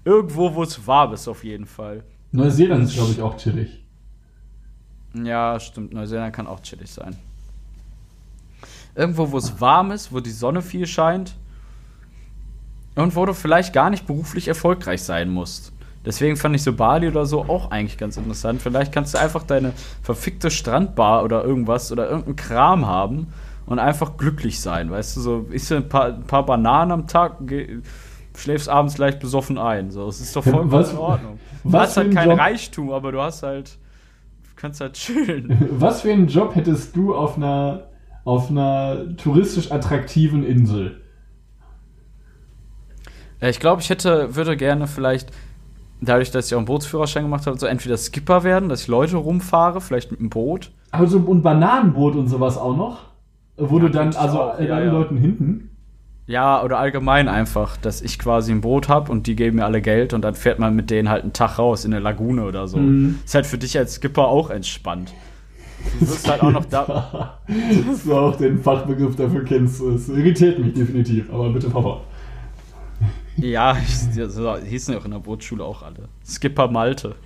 Irgendwo, 0.04 0.54
wo 0.56 0.64
es 0.64 0.88
warm 0.88 1.14
ist, 1.14 1.28
auf 1.28 1.44
jeden 1.44 1.66
Fall. 1.66 2.04
Neuseeland 2.32 2.86
ist, 2.86 2.96
glaube 2.96 3.12
ich, 3.12 3.22
auch 3.22 3.38
chillig. 3.38 3.84
Ja, 5.14 5.60
stimmt. 5.60 5.94
Neuseeland 5.94 6.36
kann 6.36 6.48
auch 6.48 6.62
chillig 6.62 6.92
sein. 6.92 7.16
Irgendwo, 8.96 9.32
wo 9.32 9.38
es 9.38 9.62
warm 9.62 9.92
ist, 9.92 10.12
wo 10.12 10.20
die 10.20 10.32
Sonne 10.32 10.62
viel 10.62 10.88
scheint 10.88 11.36
und 12.96 13.16
wo 13.16 13.26
du 13.26 13.34
vielleicht 13.34 13.74
gar 13.74 13.90
nicht 13.92 14.08
beruflich 14.08 14.48
erfolgreich 14.48 15.04
sein 15.04 15.30
musst. 15.30 15.72
Deswegen 16.08 16.38
fand 16.38 16.56
ich 16.56 16.64
so 16.64 16.72
Bali 16.72 17.10
oder 17.10 17.26
so 17.26 17.42
auch 17.42 17.70
eigentlich 17.70 17.98
ganz 17.98 18.16
interessant. 18.16 18.62
Vielleicht 18.62 18.94
kannst 18.94 19.14
du 19.14 19.20
einfach 19.20 19.44
deine 19.44 19.74
verfickte 20.02 20.50
Strandbar 20.50 21.24
oder 21.26 21.44
irgendwas 21.44 21.92
oder 21.92 22.06
irgendeinen 22.06 22.38
Kram 22.38 22.86
haben 22.88 23.28
und 23.66 23.78
einfach 23.80 24.16
glücklich 24.16 24.62
sein. 24.62 24.90
Weißt 24.90 25.18
du, 25.18 25.22
so 25.22 25.46
isst 25.52 25.70
du 25.70 25.76
ein 25.76 25.90
paar, 25.90 26.06
ein 26.06 26.24
paar 26.24 26.46
Bananen 26.46 26.94
am 26.94 27.08
Tag, 27.08 27.40
schläfst 28.38 28.70
abends 28.70 28.98
leicht 28.98 29.20
besoffen 29.20 29.58
ein. 29.58 29.92
So, 29.92 30.08
es 30.08 30.22
ist 30.22 30.34
doch 30.34 30.46
vollkommen 30.46 30.72
Was- 30.72 30.92
in 30.94 30.98
Ordnung. 30.98 31.40
Du 31.66 31.74
was 31.74 31.82
hast 31.90 31.98
halt 31.98 32.08
ein 32.08 32.14
keinen 32.16 32.30
Job- 32.30 32.40
Reichtum, 32.40 32.92
aber 32.92 33.12
du 33.12 33.22
hast 33.22 33.44
halt, 33.44 33.72
du 34.44 34.50
kannst 34.56 34.80
halt 34.80 34.94
chillen. 34.94 35.68
Was 35.72 36.02
für 36.02 36.14
einen 36.14 36.28
Job 36.30 36.56
hättest 36.56 36.96
du 36.96 37.14
auf 37.14 37.36
einer, 37.36 37.90
auf 38.24 38.50
einer 38.50 39.18
touristisch 39.18 39.72
attraktiven 39.74 40.46
Insel? 40.46 41.02
Ich 43.42 43.60
glaube, 43.60 43.82
ich 43.82 43.90
hätte, 43.90 44.36
würde 44.36 44.56
gerne 44.56 44.88
vielleicht, 44.88 45.32
dadurch, 46.02 46.32
dass 46.32 46.48
ich 46.48 46.54
auch 46.54 46.60
einen 46.60 46.66
Bootsführerschein 46.66 47.24
gemacht 47.24 47.48
habe, 47.48 47.58
so 47.58 47.66
entweder 47.66 47.98
Skipper 47.98 48.44
werden, 48.44 48.70
dass 48.70 48.82
ich 48.82 48.88
Leute 48.88 49.18
rumfahre, 49.18 49.82
vielleicht 49.82 50.12
mit 50.12 50.20
einem 50.20 50.30
Boot. 50.30 50.72
Also 50.92 51.20
und 51.20 51.42
Bananenboot 51.42 52.16
und 52.16 52.28
sowas 52.28 52.58
auch 52.58 52.76
noch? 52.76 53.00
Wo 53.58 53.80
du 53.80 53.90
dann, 53.90 54.16
also 54.16 54.42
auch, 54.42 54.60
äh, 54.60 54.68
ja, 54.68 54.80
ja. 54.80 54.92
Leuten 54.92 55.18
hinten? 55.18 55.72
Ja, 56.28 56.62
oder 56.62 56.78
allgemein 56.78 57.30
einfach, 57.30 57.78
dass 57.78 58.02
ich 58.02 58.20
quasi 58.20 58.52
ein 58.52 58.62
Boot 58.62 58.90
habe 58.90 59.12
und 59.12 59.28
die 59.28 59.36
geben 59.36 59.58
mir 59.58 59.66
alle 59.66 59.82
Geld 59.82 60.14
und 60.14 60.22
dann 60.22 60.36
fährt 60.36 60.60
man 60.60 60.76
mit 60.76 60.90
denen 60.90 61.10
halt 61.10 61.24
einen 61.24 61.34
Tag 61.34 61.58
raus 61.58 61.86
in 61.86 61.94
eine 61.94 62.04
Lagune 62.04 62.44
oder 62.44 62.68
so. 62.68 62.78
Mhm. 62.78 63.20
Ist 63.26 63.34
halt 63.34 63.46
für 63.46 63.58
dich 63.58 63.78
als 63.78 63.96
Skipper 63.96 64.28
auch 64.28 64.50
entspannt. 64.50 65.14
Du 66.00 66.08
wirst 66.08 66.30
halt 66.30 66.42
auch 66.42 66.52
noch 66.52 66.66
da. 66.66 67.40
Dass 67.88 68.04
du 68.04 68.14
auch 68.14 68.36
den 68.36 68.60
Fachbegriff 68.60 69.16
dafür 69.16 69.46
kennst. 69.46 69.82
Es 69.82 70.10
irritiert 70.10 70.60
mich 70.60 70.74
definitiv, 70.74 71.32
aber 71.32 71.50
bitte 71.50 71.70
fahr 71.70 71.82
fort. 71.82 72.02
Ja, 73.38 73.78
ich, 73.78 73.96
so 74.32 74.58
hießen 74.58 74.94
ja 74.94 75.00
auch 75.00 75.06
in 75.06 75.12
der 75.12 75.20
Bootsschule 75.20 75.64
auch 75.64 75.84
alle. 75.84 76.10
Skipper 76.26 76.68
Malte. 76.70 77.16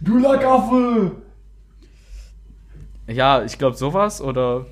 Du 0.00 0.18
Lackaffe! 0.18 1.12
Ja, 3.06 3.42
ich 3.44 3.58
glaube 3.58 3.76
sowas 3.76 4.20
oder 4.22 4.66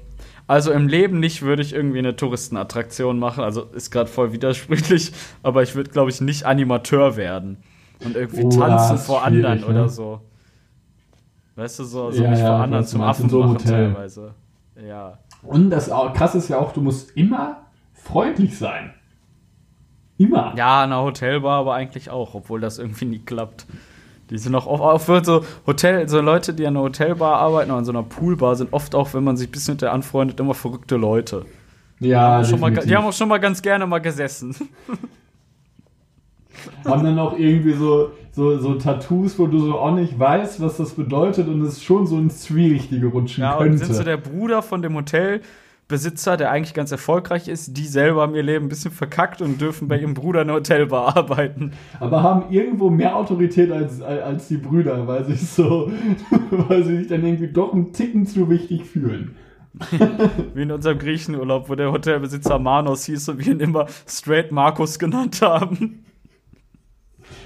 also 0.47 0.73
im 0.73 0.89
Leben 0.89 1.21
nicht 1.21 1.43
würde 1.43 1.61
ich 1.63 1.75
irgendwie 1.75 1.99
eine 1.99 2.17
Touristenattraktion 2.17 3.19
machen, 3.19 3.45
also 3.45 3.63
ist 3.65 3.91
gerade 3.91 4.09
voll 4.09 4.33
widersprüchlich, 4.33 5.13
aber 5.43 5.63
ich 5.63 5.75
würde 5.75 5.91
glaube 5.91 6.11
ich 6.11 6.21
nicht 6.21 6.45
Animateur 6.45 7.17
werden 7.17 7.59
und 8.05 8.17
irgendwie 8.17 8.45
Oh, 8.45 8.51
tanzen 8.51 8.97
vor 8.99 9.23
anderen 9.25 9.61
ne? 9.61 9.67
oder 9.67 9.89
so. 9.89 10.21
Weißt 11.57 11.81
du 11.81 11.85
so, 11.85 12.11
so 12.11 12.23
Ja, 12.23 12.31
mich 12.31 12.39
ja, 12.39 12.47
vor 12.47 12.57
anderen 12.57 12.85
zum 12.87 13.03
Affen 13.03 13.29
so 13.29 13.41
machen 13.41 13.55
Hotel. 13.55 13.93
teilweise. 13.93 14.35
Ja. 14.87 15.19
Und 15.43 15.71
das 15.71 15.91
auch, 15.91 16.13
krass 16.13 16.35
ist 16.35 16.49
ja 16.49 16.59
auch, 16.59 16.73
du 16.73 16.81
musst 16.81 17.17
immer 17.17 17.63
freundlich 17.95 18.59
sein. 18.59 18.95
Immer. 20.19 20.53
Ja, 20.57 20.85
in 20.85 20.93
einer 20.93 21.03
Hotelbar 21.03 21.61
aber 21.61 21.75
eigentlich 21.75 22.11
auch, 22.11 22.35
obwohl 22.35 22.61
das 22.61 22.79
irgendwie 22.79 23.05
nie 23.05 23.19
klappt. 23.21 23.67
Die 24.31 24.39
sind 24.39 24.55
auch 24.55 24.67
oft, 24.67 25.09
oft 25.09 25.25
so 25.25 25.45
Hotel, 25.67 26.09
so 26.09 26.21
Leute, 26.21 26.53
die 26.53 26.67
an 26.67 26.77
einer 26.77 26.85
Hotelbar 26.85 27.39
arbeiten 27.39 27.71
oder 27.71 27.79
an 27.79 27.85
so 27.85 27.93
einer 27.93 28.03
Poolbar, 28.03 28.57
sind 28.57 28.73
oft 28.73 28.95
auch, 28.95 29.15
wenn 29.15 29.25
man 29.25 29.37
sich 29.37 29.49
ein 29.49 29.53
bisschen 29.53 29.75
mit 29.75 29.83
der 29.83 29.93
anfreundet, 29.93 30.39
immer 30.41 30.55
verrückte 30.55 30.97
Leute. 30.97 31.47
Ja, 32.01 32.45
schon 32.45 32.61
mal, 32.61 32.71
definitiv. 32.71 32.91
die 32.91 32.97
haben 32.97 33.07
auch 33.07 33.13
schon 33.13 33.29
mal 33.29 33.39
ganz 33.39 33.63
gerne 33.63 33.87
mal 33.87 34.01
gesessen. 34.01 34.55
haben 36.85 37.05
dann 37.05 37.19
auch 37.19 37.39
irgendwie 37.39 37.73
so, 37.73 38.11
so, 38.39 38.57
so 38.59 38.75
Tattoos, 38.75 39.37
wo 39.41 39.49
du 39.49 39.59
so 39.59 39.79
auch 39.81 39.93
nicht 39.93 40.17
weißt, 40.17 40.61
was 40.61 40.77
das 40.77 40.93
bedeutet 40.93 41.49
und 41.49 41.61
es 41.63 41.83
schon 41.83 42.07
so 42.07 42.17
ins 42.19 42.43
Zwielichtige 42.43 43.09
rutschen 43.09 43.43
Ja, 43.43 43.57
und 43.57 43.65
könnte. 43.65 43.85
sind 43.85 43.97
so 43.97 44.05
der 44.05 44.17
Bruder 44.17 44.63
von 44.63 44.81
dem 44.81 44.95
Hotelbesitzer, 44.95 46.37
der 46.37 46.53
eigentlich 46.53 46.73
ganz 46.73 46.93
erfolgreich 46.93 47.49
ist. 47.49 47.77
Die 47.77 47.87
selber 47.87 48.23
haben 48.23 48.37
ihr 48.37 48.45
Leben 48.45 48.67
ein 48.67 48.69
bisschen 48.69 48.93
verkackt 48.93 49.43
und 49.43 49.61
dürfen 49.61 49.89
bei 49.89 49.99
ihrem 49.99 50.15
Bruder 50.15 50.43
in 50.43 50.47
der 50.47 50.57
Hotelbar 50.57 51.17
arbeiten. 51.17 51.73
aber 51.99 52.23
haben 52.23 52.45
irgendwo 52.55 52.91
mehr 52.91 53.17
Autorität 53.17 53.73
als, 53.73 54.01
als 54.01 54.47
die 54.47 54.59
Brüder, 54.59 55.09
weil 55.09 55.25
sich 55.25 55.45
so, 55.45 55.91
weil 56.53 56.85
sie 56.85 56.99
sich 56.99 57.09
dann 57.09 57.27
irgendwie 57.27 57.53
doch 57.53 57.73
einen 57.73 57.93
Ticken 57.93 58.25
zu 58.25 58.49
wichtig 58.49 58.85
fühlen. 58.85 59.35
Wie 60.55 60.63
in 60.63 60.71
unserem 60.71 60.99
Griechenurlaub, 61.01 61.69
wo 61.69 61.75
der 61.75 61.91
Hotelbesitzer 61.91 62.61
Manos 62.61 63.05
hieß 63.05 63.31
und 63.31 63.45
wir 63.45 63.53
ihn 63.53 63.61
immer 63.61 63.87
straight 64.07 64.53
Markus 64.53 65.01
genannt 65.01 65.43
haben. 65.43 66.05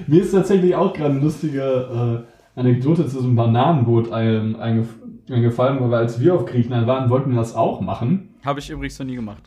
Mir 0.06 0.22
ist 0.22 0.32
tatsächlich 0.32 0.74
auch 0.74 0.92
gerade 0.92 1.14
eine 1.14 1.20
lustige 1.20 2.24
Anekdote 2.54 3.06
zu 3.06 3.18
diesem 3.18 3.36
Bananenboot 3.36 4.12
ein, 4.12 4.56
eingef 4.56 4.88
eingefallen, 5.30 5.78
weil 5.80 6.00
als 6.00 6.20
wir 6.20 6.34
auf 6.34 6.46
Griechenland 6.46 6.86
waren, 6.86 7.08
wollten 7.08 7.30
wir 7.30 7.38
das 7.38 7.54
auch 7.54 7.80
machen. 7.80 8.34
Habe 8.44 8.60
ich 8.60 8.70
übrigens 8.70 8.98
noch 8.98 9.06
nie 9.06 9.14
gemacht. 9.14 9.42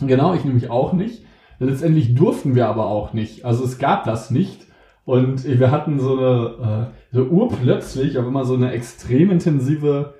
Genau, 0.00 0.34
ich 0.34 0.44
nämlich 0.44 0.68
auch 0.70 0.92
nicht. 0.92 1.22
Letztendlich 1.58 2.14
durften 2.14 2.54
wir 2.54 2.68
aber 2.68 2.86
auch 2.86 3.12
nicht. 3.12 3.44
Also 3.44 3.64
es 3.64 3.78
gab 3.78 4.04
das 4.04 4.30
nicht. 4.30 4.66
Und 5.04 5.44
wir 5.44 5.70
hatten 5.70 5.98
so 5.98 6.16
eine, 6.18 6.90
äh, 7.12 7.14
so 7.14 7.24
urplötzlich, 7.24 8.18
aber 8.18 8.28
immer 8.28 8.44
so 8.44 8.54
eine 8.54 8.72
extrem 8.72 9.30
intensive 9.30 10.14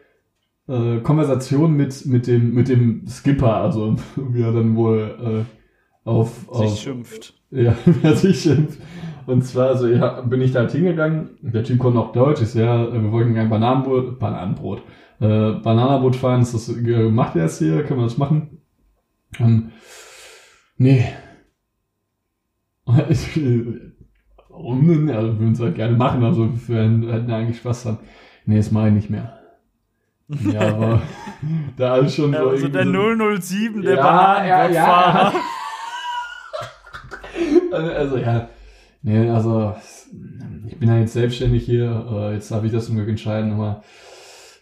äh, 0.68 0.98
Konversation 0.98 1.74
mit, 1.74 2.06
mit, 2.06 2.26
dem, 2.26 2.54
mit 2.54 2.68
dem 2.68 3.06
Skipper, 3.06 3.56
also 3.56 3.96
wie 4.16 4.42
er 4.42 4.52
dann 4.52 4.76
wohl 4.76 5.44
äh, 5.46 6.08
auf, 6.08 6.46
Sich 6.52 6.66
auf 6.66 6.78
schimpft. 6.78 7.34
ja, 7.50 7.74
wie 7.84 8.06
er 8.06 8.16
sich 8.16 8.40
schimpft. 8.40 8.78
Und 9.26 9.42
zwar, 9.42 9.68
also 9.68 9.86
ja, 9.88 10.20
bin 10.22 10.40
ich 10.40 10.52
da 10.52 10.60
halt 10.60 10.72
hingegangen, 10.72 11.30
der 11.40 11.64
Typ 11.64 11.78
konnte 11.78 11.98
auch 11.98 12.12
Deutsch, 12.12 12.42
ist 12.42 12.54
ja, 12.54 12.84
äh, 12.84 12.92
wir 12.92 13.12
wollten 13.12 13.34
gerne 13.34 13.48
Bananenbrot, 13.48 14.18
Bananenbrot, 14.18 14.82
äh, 15.20 15.52
Bananenbrot 15.52 16.16
fahren, 16.16 16.42
ist 16.42 16.54
das, 16.54 16.68
äh, 16.68 17.08
macht 17.10 17.36
er 17.36 17.44
das 17.44 17.58
hier, 17.58 17.84
können 17.84 18.00
wir 18.00 18.04
das 18.04 18.18
machen? 18.18 18.58
Ähm, 19.38 19.72
nee. 20.76 21.04
Ich, 23.08 23.40
warum 24.48 24.86
denn? 24.88 25.08
Ja, 25.08 25.22
wir 25.22 25.38
würden 25.38 25.52
es 25.52 25.60
halt 25.60 25.76
gerne 25.76 25.96
machen, 25.96 26.24
also 26.24 26.50
wir 26.66 26.82
hätten 26.82 27.30
eigentlich 27.30 27.58
Spaß 27.58 27.84
dran. 27.84 27.98
Nee, 28.44 28.56
das 28.56 28.72
mache 28.72 28.88
ich 28.88 28.94
nicht 28.94 29.10
mehr. 29.10 29.38
Ja, 30.28 30.60
aber 30.60 31.02
da 31.76 31.98
ist 31.98 32.16
schon 32.16 32.32
Ja, 32.32 32.42
so 32.42 32.48
also 32.50 32.68
der 32.68 32.84
so, 32.84 33.40
007, 33.40 33.82
der 33.82 33.94
Ja, 33.94 34.44
ja, 34.44 34.68
ja. 34.68 34.84
Bananenbootfahrer. 34.86 35.32
Also 37.72 38.18
ja, 38.18 38.50
nee, 39.02 39.28
also 39.28 39.74
ich 40.66 40.78
bin 40.78 40.88
ja 40.88 40.98
jetzt 40.98 41.12
selbstständig 41.12 41.64
hier, 41.64 42.06
äh, 42.10 42.34
jetzt 42.34 42.50
darf 42.50 42.64
ich 42.64 42.72
das 42.72 42.86
zum 42.86 42.96
Glück 42.96 43.08
entscheiden, 43.08 43.52
aber 43.52 43.82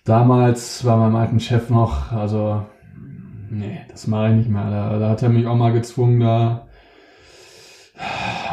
damals 0.05 0.84
war 0.84 0.97
mein 0.97 1.20
alten 1.20 1.41
Chef 1.41 1.70
noch, 1.70 2.12
also 2.12 2.66
nee, 3.51 3.80
das 3.88 4.07
mache 4.07 4.30
ich 4.30 4.36
nicht 4.36 4.49
mehr. 4.49 4.70
Da, 4.70 4.99
da 4.99 5.09
hat 5.11 5.22
er 5.22 5.28
mich 5.28 5.47
auch 5.47 5.57
mal 5.57 5.72
gezwungen, 5.72 6.20
da 6.20 6.66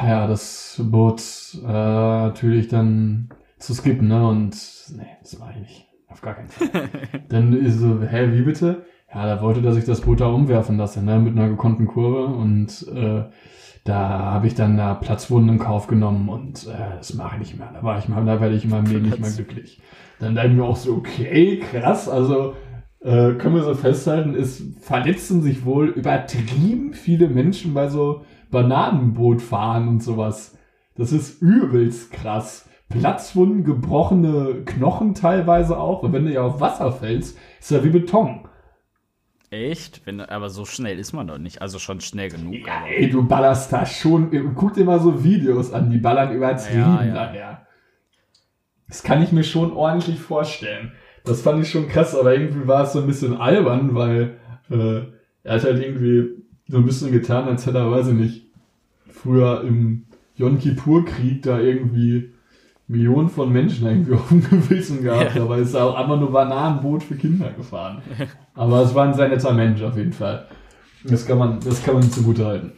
ja, 0.04 0.28
das 0.28 0.82
Boot 0.84 1.22
äh, 1.64 1.68
natürlich 1.68 2.68
dann 2.68 3.30
zu 3.58 3.74
skippen, 3.74 4.08
ne? 4.08 4.28
Und 4.28 4.56
nee, 4.96 5.08
das 5.22 5.40
mache 5.40 5.54
ich 5.54 5.60
nicht. 5.62 5.88
Auf 6.08 6.22
gar 6.22 6.36
keinen 6.36 6.50
Fall. 6.50 6.90
dann 7.30 7.54
ist 7.54 7.80
so, 7.80 8.02
hä, 8.02 8.32
wie 8.32 8.42
bitte? 8.42 8.86
Ja, 9.14 9.26
da 9.26 9.42
wollte, 9.42 9.62
dass 9.62 9.78
ich 9.78 9.86
das 9.86 10.02
Boot 10.02 10.22
da 10.22 10.28
umwerfen 10.28 10.78
lasse, 10.78 11.04
ne? 11.04 11.20
Mit 11.20 11.38
einer 11.38 11.50
gekonnten 11.50 11.88
Kurve 11.88 12.26
und 12.26 12.88
äh, 12.94 13.24
da 13.88 14.00
habe 14.34 14.48
ich 14.48 14.56
dann 14.56 14.76
da 14.76 14.94
Platzwunden 14.96 15.56
in 15.56 15.60
Kauf 15.60 15.88
genommen 15.88 16.28
und 16.28 16.68
äh, 16.68 16.98
das 16.98 17.14
mache 17.14 17.36
ich 17.36 17.40
nicht 17.40 17.58
mehr. 17.58 17.72
Da 17.74 17.84
war 17.84 17.98
ich 17.98 18.10
mal, 18.10 18.26
da 18.26 18.42
werde 18.42 18.56
ich 18.56 18.66
in 18.66 18.72
meinem 18.72 18.88
Leben 18.88 19.06
nicht 19.06 19.20
mehr 19.20 19.32
glücklich. 19.32 19.82
Dann 20.20 20.36
denken 20.36 20.58
wir 20.58 20.66
auch 20.66 20.76
so, 20.76 20.94
okay, 20.96 21.60
krass, 21.60 22.10
also 22.10 22.54
äh, 23.00 23.34
können 23.34 23.56
wir 23.56 23.64
so 23.64 23.76
festhalten, 23.76 24.36
es 24.36 24.64
verletzen 24.82 25.42
sich 25.42 25.64
wohl 25.64 25.88
übertrieben 25.88 26.94
viele 26.94 27.30
Menschen 27.30 27.74
bei 27.74 27.88
so 27.88 28.24
Bananenbootfahren 28.52 29.88
und 29.88 30.04
sowas. 30.04 30.58
Das 30.96 31.12
ist 31.12 31.42
übelst 31.42 32.12
krass. 32.12 32.68
Platzwunden, 32.90 33.64
gebrochene 33.64 34.64
Knochen 34.66 35.14
teilweise 35.14 35.78
auch. 35.78 36.04
Und 36.04 36.14
wenn 36.14 36.26
du 36.26 36.34
ja 36.34 36.44
auf 36.44 36.62
Wasser 36.62 36.92
fällst, 36.92 37.38
ist 37.60 37.72
ja 37.72 37.84
wie 37.84 37.90
Beton. 37.90 38.47
Echt? 39.50 40.02
Wenn, 40.06 40.20
aber 40.20 40.50
so 40.50 40.66
schnell 40.66 41.00
ist 41.00 41.14
man 41.14 41.28
doch 41.28 41.38
nicht. 41.38 41.62
Also 41.62 41.80
schon 41.80 42.02
schnell 42.02 42.30
genug. 42.30 42.54
Ja, 42.66 42.86
ey, 42.86 43.10
du 43.10 43.26
ballerst 43.26 43.72
da 43.72 43.86
schon. 43.86 44.30
Guck 44.56 44.74
dir 44.74 44.84
mal 44.84 45.00
so 45.00 45.24
Videos 45.24 45.72
an, 45.72 45.90
die 45.90 46.00
ballern 46.00 46.34
übertrieben 46.34 46.80
Ja, 46.82 47.04
ja. 47.04 47.14
daher. 47.14 47.68
Das 48.88 49.04
kann 49.04 49.22
ich 49.22 49.32
mir 49.32 49.44
schon 49.44 49.72
ordentlich 49.72 50.20
vorstellen. 50.20 50.92
Das 51.24 51.42
fand 51.42 51.62
ich 51.62 51.70
schon 51.70 51.88
krass, 51.88 52.16
aber 52.16 52.34
irgendwie 52.34 52.68
war 52.68 52.84
es 52.84 52.94
so 52.94 53.00
ein 53.02 53.08
bisschen 53.08 53.36
albern, 53.38 53.96
weil 53.96 54.38
äh, 54.70 55.02
er 55.44 55.56
hat 55.56 55.64
halt 55.64 55.82
irgendwie 55.82 56.44
so 56.68 56.78
ein 56.78 56.86
bisschen 56.86 57.12
getan, 57.12 57.48
als 57.48 57.66
hätte 57.66 57.80
er, 57.80 57.92
weiß 57.92 58.08
ich 58.10 58.14
nicht, 58.14 58.46
früher 59.10 59.64
im 59.64 60.06
Yom 60.36 60.60
Kippur-Krieg 60.60 61.42
da 61.42 61.60
irgendwie 61.60 62.34
Millionen 62.88 63.30
von 63.30 63.52
Menschen 63.52 63.86
irgendwie 63.88 64.14
auf 64.16 64.30
dem 64.30 64.42
Gewissen 64.50 65.04
gehabt, 65.04 65.36
Ja. 65.36 65.44
aber 65.44 65.58
ist 65.58 65.76
auch 65.76 65.96
einfach 65.96 66.20
nur 66.20 66.32
Bananenboot 66.32 67.04
für 67.04 67.16
Kinder 67.16 67.52
gefahren. 67.52 68.02
Aber 68.54 68.82
es 68.84 68.96
war 68.96 69.06
ein 69.08 69.14
sehr 69.14 69.28
netter 69.30 69.54
Mensch 69.54 69.82
auf 69.82 69.98
jeden 69.98 70.14
Fall. 70.14 70.48
Das 71.04 71.26
kann 71.26 71.38
man, 71.38 71.60
das 71.60 71.84
kann 71.84 71.96
man 71.96 72.04
ihm 72.04 72.12
zugute 72.12 72.46
halten. 72.46 72.72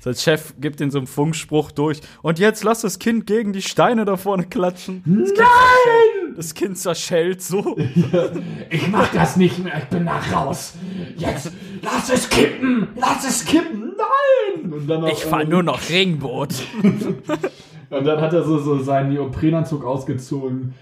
Sein 0.00 0.14
Chef 0.14 0.54
gibt 0.60 0.80
in 0.80 0.90
so 0.92 0.98
einem 0.98 1.08
Funkspruch 1.08 1.72
durch. 1.72 2.00
Und 2.22 2.38
jetzt 2.38 2.62
lass 2.62 2.82
das 2.82 3.00
Kind 3.00 3.26
gegen 3.26 3.52
die 3.52 3.60
Steine 3.62 4.04
da 4.04 4.16
vorne 4.16 4.44
klatschen. 4.44 5.02
Das 5.04 5.34
Kind 5.34 5.38
zerschellt- 5.38 6.38
Das 6.38 6.54
Kind 6.54 6.78
zerschellt 6.78 7.42
so. 7.42 7.76
Ich 8.70 8.88
mach 8.88 9.08
das 9.12 9.36
nicht 9.36 9.58
mehr, 9.64 9.78
ich 9.78 9.84
bin 9.86 10.06
da 10.06 10.20
raus. 10.32 10.74
Jetzt 11.16 11.50
lass 11.82 12.08
es 12.10 12.28
kippen, 12.30 12.86
lass 12.94 13.26
es 13.28 13.44
kippen, 13.44 13.94
nein! 13.96 15.04
Ich 15.12 15.24
fahr 15.24 15.44
nur 15.44 15.62
noch 15.64 15.80
Ringboot. 15.90 16.54
und 17.90 18.04
dann 18.06 18.20
hat 18.20 18.32
er 18.32 18.42
so, 18.42 18.58
so 18.58 18.78
seinen 18.78 19.12
Neoprenanzug 19.12 19.84
ausgezogen. 19.84 20.74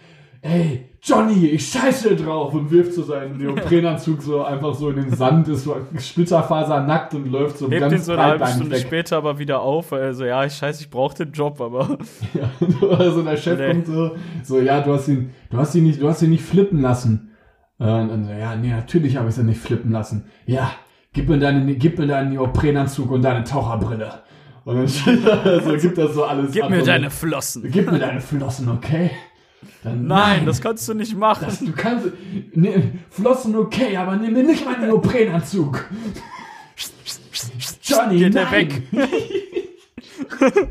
Ey, 0.42 0.90
Johnny, 1.02 1.46
ich 1.46 1.66
scheiße 1.68 2.16
drauf 2.16 2.52
und 2.52 2.70
wirft 2.70 2.92
so 2.92 3.02
seinen 3.02 3.38
Neoprenanzug 3.42 4.20
so 4.20 4.42
einfach 4.44 4.74
so 4.74 4.90
in 4.90 4.96
den 4.96 5.10
Sand, 5.14 5.48
ist 5.48 5.64
so 5.64 5.74
splitterfasernackt 5.98 7.14
und 7.14 7.30
läuft 7.30 7.58
so 7.58 7.70
Hebt 7.70 7.82
ihn 7.84 7.90
ganz 7.90 8.06
so 8.06 8.12
eine 8.12 8.22
halbe 8.24 8.46
Stunde 8.46 8.70
weg. 8.72 8.80
später 8.82 9.16
aber 9.16 9.38
wieder 9.38 9.60
auf. 9.62 9.92
weil 9.92 10.02
er 10.02 10.14
so, 10.14 10.24
ja, 10.24 10.44
ich 10.44 10.54
scheiße, 10.54 10.82
ich 10.82 10.90
brauch 10.90 11.14
den 11.14 11.32
Job, 11.32 11.60
aber. 11.60 11.98
also 12.98 13.22
der 13.22 13.36
Chef 13.36 13.58
Nee. 13.58 13.68
kommt 13.72 13.86
so, 13.86 14.10
so, 14.42 14.60
ja, 14.60 14.80
du 14.80 14.92
hast 14.92 15.08
ihn, 15.08 15.30
du 15.50 15.56
hast 15.58 15.74
ihn 15.74 15.84
nicht, 15.84 16.00
du 16.02 16.08
hast 16.08 16.22
ihn 16.22 16.30
nicht 16.30 16.44
flippen 16.44 16.80
lassen. 16.80 17.30
Äh, 17.78 17.84
Und 17.84 18.08
dann 18.08 18.24
so, 18.24 18.32
ja, 18.32 18.54
nee, 18.56 18.70
natürlich 18.70 19.16
habe 19.16 19.28
ich 19.30 19.38
ihn 19.38 19.46
nicht 19.46 19.60
flippen 19.60 19.92
lassen. 19.92 20.26
Ja, 20.46 20.70
gib 21.12 21.28
mir 21.28 21.38
deinen, 21.38 21.78
gib 21.78 21.98
mir 21.98 22.06
deinen 22.06 22.30
Neoprenanzug 22.32 23.10
und 23.10 23.22
deine 23.22 23.44
Taucherbrille. 23.44 24.10
Und 24.64 24.76
dann 24.76 24.88
steht 24.88 25.24
er, 25.26 25.60
so, 25.62 25.76
gibt 25.76 25.98
das 25.98 26.14
so 26.14 26.24
alles 26.24 26.52
Gib 26.52 26.64
ab 26.64 26.70
mir 26.70 26.82
deine 26.82 27.10
Flossen. 27.10 27.70
Gib 27.70 27.90
mir 27.90 27.98
deine 27.98 28.20
Flossen, 28.20 28.68
okay? 28.68 29.10
Dann, 29.82 30.06
Nein, 30.06 30.46
das 30.46 30.60
kannst 30.60 30.88
du 30.88 30.94
nicht 30.94 31.16
machen. 31.16 31.44
das, 31.46 31.58
du 31.60 31.72
kannst, 31.72 32.06
ne, 32.54 32.92
Flossen 33.10 33.56
okay, 33.56 33.96
aber 33.96 34.16
nimm 34.16 34.32
mir 34.32 34.42
nicht 34.44 34.64
meinen 34.64 34.82
Neoprenanzug. 34.88 35.84
Johnny, 37.82 38.18
Geht 38.18 38.34
nein. 38.34 38.52
weg. 38.52 38.82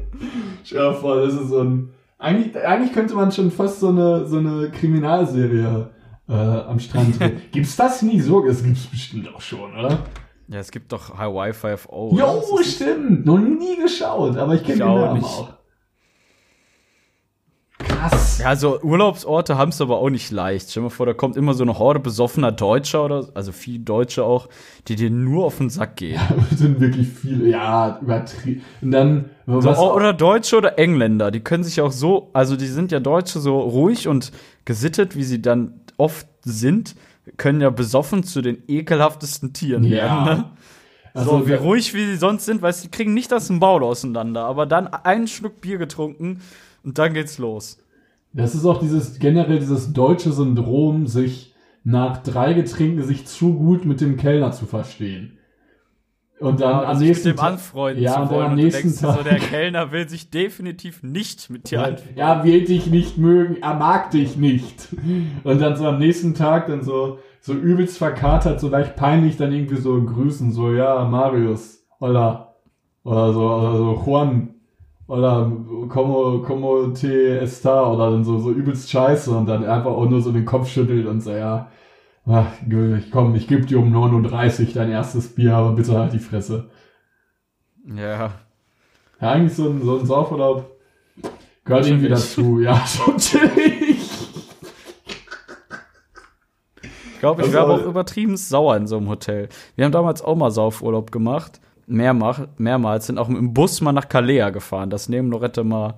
Ja, 0.66 0.94
voll, 0.94 1.26
das 1.28 1.36
ist 1.36 1.50
so 1.50 1.62
ein. 1.62 1.90
Eigentlich, 2.18 2.56
eigentlich 2.66 2.94
könnte 2.94 3.14
man 3.16 3.32
schon 3.32 3.52
fast 3.52 3.82
so 3.82 3.90
eine, 3.90 4.26
so 4.26 4.38
eine 4.38 4.72
Kriminalserie 4.72 5.90
äh, 6.30 6.34
am 6.34 6.80
Strand 6.80 7.20
drehen. 7.20 7.42
Gibt's 7.52 7.76
das 7.76 8.02
nicht 8.02 8.24
so? 8.24 8.46
Das 8.46 8.64
gibt's 8.64 8.86
bestimmt 8.88 9.28
auch 9.34 9.42
schon, 9.42 9.76
oder? 9.78 10.00
Ja, 10.48 10.60
es 10.60 10.72
gibt 10.72 10.92
doch 10.92 11.18
Hawaii 11.18 11.54
5 11.54 11.88
O. 11.90 12.16
Jo, 12.18 12.42
stimmt. 12.64 13.26
Noch 13.26 13.38
nie 13.38 13.78
geschaut, 13.78 14.38
aber 14.38 14.56
ich 14.56 14.64
kenne 14.64 14.80
den 14.80 14.88
auch 14.88 15.00
Namen 15.06 15.20
nicht. 15.20 15.26
auch. 15.26 15.54
Krass. 17.80 18.40
Ja, 18.40 18.56
so 18.56 18.80
Urlaubsorte 18.82 19.58
haben 19.58 19.70
es 19.70 19.82
aber 19.82 19.98
auch 19.98 20.10
nicht 20.10 20.32
leicht. 20.32 20.70
Stell 20.70 20.82
dir 20.82 20.86
mal 20.86 20.90
vor, 20.90 21.06
da 21.06 21.14
kommt 21.14 21.36
immer 21.36 21.54
so 21.54 21.64
eine 21.64 21.78
Horde 21.80 22.00
besoffener 22.00 22.52
Deutscher 22.52 23.04
oder 23.04 23.28
also 23.34 23.52
viele 23.52 23.80
Deutsche 23.80 24.24
auch, 24.24 24.48
die 24.88 24.96
dir 24.96 25.10
nur 25.10 25.46
auf 25.46 25.58
den 25.58 25.70
Sack 25.70 25.98
gehen. 25.98 26.20
Das 26.50 26.60
sind 26.60 26.80
wirklich 26.80 27.08
viele, 27.10 27.50
ja, 27.50 28.00
übertrieben. 28.02 28.62
Und 28.82 28.92
dann, 28.92 29.30
So, 29.48 29.94
oder 29.94 30.14
Deutsche 30.14 30.58
oder 30.58 30.78
Engländer, 30.78 31.32
die 31.32 31.40
können 31.42 31.64
sich 31.64 31.82
auch 31.82 31.92
so, 31.92 32.30
also 32.34 32.56
die 32.56 32.68
sind 32.68 32.92
ja 32.92 33.00
Deutsche 33.00 33.40
so 33.40 33.60
ruhig 33.60 34.08
und 34.08 34.32
gesittet, 34.66 35.16
wie 35.16 35.24
sie 35.24 35.42
dann 35.42 35.82
oft 35.98 36.28
sind, 36.44 36.96
können 37.38 37.62
ja 37.62 37.70
besoffen 37.70 38.24
zu 38.24 38.42
den 38.42 38.64
ekelhaftesten 38.68 39.54
Tieren 39.54 39.84
Ja. 39.84 39.92
werden. 40.26 40.26
Ne? 40.26 40.50
also, 41.14 41.40
so, 41.40 41.48
wie 41.48 41.54
ruhig 41.54 41.94
wie 41.94 42.06
sie 42.06 42.16
sonst 42.18 42.46
sind, 42.46 42.62
weil 42.62 42.74
sie 42.74 42.90
kriegen 42.90 43.14
nicht 43.14 43.32
das 43.32 43.50
Maul 43.50 43.84
auseinander, 43.84 44.46
aber 44.46 44.66
dann 44.66 44.88
einen 44.88 45.28
Schluck 45.28 45.62
Bier 45.62 45.78
getrunken 45.78 46.42
und 46.84 46.98
dann 46.98 47.14
geht's 47.14 47.38
los. 47.38 47.80
Das 48.34 48.56
ist 48.56 48.66
auch 48.66 48.80
dieses 48.80 49.20
generell 49.20 49.60
dieses 49.60 49.94
deutsche 49.94 50.32
Syndrom, 50.32 51.06
sich 51.08 51.54
nach 51.84 52.24
drei 52.24 52.54
Getränken 52.54 53.04
sich 53.04 53.28
zu 53.28 53.54
gut 53.54 53.86
mit 53.86 54.02
dem 54.02 54.18
Kellner 54.18 54.52
zu 54.52 54.66
verstehen. 54.66 55.38
Und 56.44 56.60
dann 56.60 56.74
am 56.74 56.86
Also 56.86 57.00
sich 57.00 57.08
nächsten 57.10 57.30
mit 57.30 57.38
dem 57.38 57.42
Tag- 57.42 57.54
ja, 57.98 58.22
und 58.22 58.32
dann 58.32 58.42
am 58.42 58.56
nächsten 58.56 58.82
denkst 58.84 59.00
dir 59.00 59.08
so, 59.08 59.14
Tag- 59.14 59.24
der 59.24 59.40
Kellner 59.40 59.92
will 59.92 60.10
sich 60.10 60.30
definitiv 60.30 61.02
nicht 61.02 61.50
mit 61.50 61.72
dir 61.72 61.78
Ja, 61.80 61.84
anfreunden. 61.86 62.18
ja, 62.18 62.44
will 62.44 62.64
dich 62.66 62.88
nicht 62.88 63.18
mögen, 63.18 63.58
er 63.62 63.74
mag 63.76 64.12
dich 64.12 64.36
nicht. 64.36 64.90
Und 65.44 65.62
dann 65.62 65.76
so 65.76 65.86
am 65.88 66.00
nächsten 66.00 66.34
Tag 66.34 66.68
dann 66.68 66.84
so, 66.84 67.20
so 67.40 67.54
übelst 67.54 67.98
verkatert, 67.98 68.60
so 68.60 68.68
leicht 68.70 68.96
peinlich 68.96 69.38
dann 69.38 69.52
irgendwie 69.54 69.78
so 69.78 70.02
grüßen, 70.02 70.52
so, 70.52 70.72
ja, 70.74 71.04
Marius, 71.06 71.86
hola. 72.00 72.54
Oder 73.06 73.34
so, 73.34 73.42
oder 73.42 73.78
so, 73.78 74.04
Juan. 74.06 74.50
Oder 75.08 75.52
como, 75.90 76.40
como 76.40 76.88
te 76.94 77.40
está, 77.42 77.92
oder 77.92 78.12
dann 78.12 78.24
so, 78.24 78.40
so 78.40 78.52
übelst 78.52 78.90
scheiße 78.90 79.32
und 79.32 79.46
dann 79.48 79.66
einfach 79.66 79.92
auch 79.92 80.10
nur 80.10 80.22
so 80.22 80.32
den 80.32 80.46
Kopf 80.46 80.70
schüttelt 80.70 81.06
und 81.08 81.20
so, 81.22 81.32
ja, 81.32 81.68
ach, 82.28 82.48
komm, 83.12 83.36
ich 83.36 83.48
gebe 83.48 83.66
dir 83.66 83.80
um 83.80 83.94
9.30 83.94 84.68
Uhr 84.68 84.74
dein 84.74 84.92
erstes 84.92 85.36
Bier, 85.36 85.56
aber 85.56 85.74
bitte 85.74 85.98
halt 85.98 86.14
die 86.14 86.20
Fresse. 86.20 86.70
Ja. 87.86 88.34
Ja, 89.20 89.32
eigentlich 89.32 89.54
so 89.54 89.70
ein, 89.70 89.82
so 89.82 90.00
ein 90.00 90.06
Saufurlaub 90.06 90.70
gehört 91.66 91.88
irgendwie 91.88 92.10
dazu. 92.10 92.60
Ja, 92.60 92.76
schon 92.88 93.18
chillig. 93.18 94.00
Ich 96.82 97.20
glaube, 97.20 97.44
ich 97.44 97.54
wäre 97.54 97.68
halt 97.68 97.82
auch 97.82 97.88
übertrieben 97.88 98.36
sauer 98.36 98.76
in 98.76 98.86
so 98.86 98.98
einem 98.98 99.08
Hotel. 99.08 99.48
Wir 99.76 99.86
haben 99.86 99.94
damals 99.94 100.22
auch 100.22 100.36
mal 100.36 100.52
Saufurlaub 100.52 101.12
gemacht. 101.12 101.62
Mehrmach, 101.86 102.48
mehrmals 102.58 103.08
sind 103.08 103.18
auch 103.18 103.30
im 103.30 103.54
Bus 103.54 103.80
mal 103.82 103.94
nach 103.94 104.10
Kalea 104.10 104.50
gefahren. 104.50 104.90
Das 104.90 105.08
neben 105.08 105.32
Lorette 105.32 105.64
mal. 105.64 105.96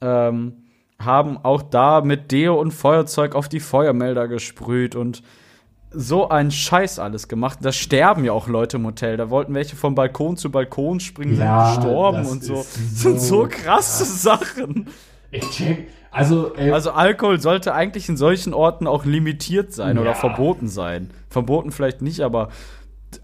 Ähm, 0.00 0.65
haben 0.98 1.38
auch 1.42 1.62
da 1.62 2.00
mit 2.00 2.32
Deo 2.32 2.58
und 2.60 2.72
Feuerzeug 2.72 3.34
auf 3.34 3.48
die 3.48 3.60
Feuermelder 3.60 4.28
gesprüht 4.28 4.94
und 4.94 5.22
so 5.90 6.28
einen 6.28 6.50
Scheiß 6.50 6.98
alles 6.98 7.28
gemacht. 7.28 7.58
Da 7.62 7.72
sterben 7.72 8.24
ja 8.24 8.32
auch 8.32 8.48
Leute 8.48 8.76
im 8.76 8.86
Hotel. 8.86 9.16
Da 9.16 9.30
wollten 9.30 9.54
welche 9.54 9.76
vom 9.76 9.94
Balkon 9.94 10.36
zu 10.36 10.50
Balkon 10.50 11.00
springen, 11.00 11.38
Ja, 11.38 11.66
sind 11.72 11.82
gestorben 11.82 12.26
und 12.26 12.44
so. 12.44 12.54
Das 12.56 12.74
sind 13.02 13.20
so 13.20 13.46
krasse 13.48 14.04
Sachen. 14.04 14.88
Ich 15.30 15.48
check. 15.50 15.88
Also, 16.10 16.54
ey, 16.54 16.70
Also 16.72 16.92
Alkohol 16.92 17.40
sollte 17.40 17.74
eigentlich 17.74 18.08
in 18.08 18.16
solchen 18.16 18.54
Orten 18.54 18.86
auch 18.86 19.04
limitiert 19.04 19.72
sein 19.74 19.98
oder 19.98 20.10
Ja. 20.10 20.14
verboten 20.14 20.66
sein. 20.68 21.10
Verboten 21.28 21.72
vielleicht 21.72 22.00
nicht, 22.02 22.20
aber 22.20 22.48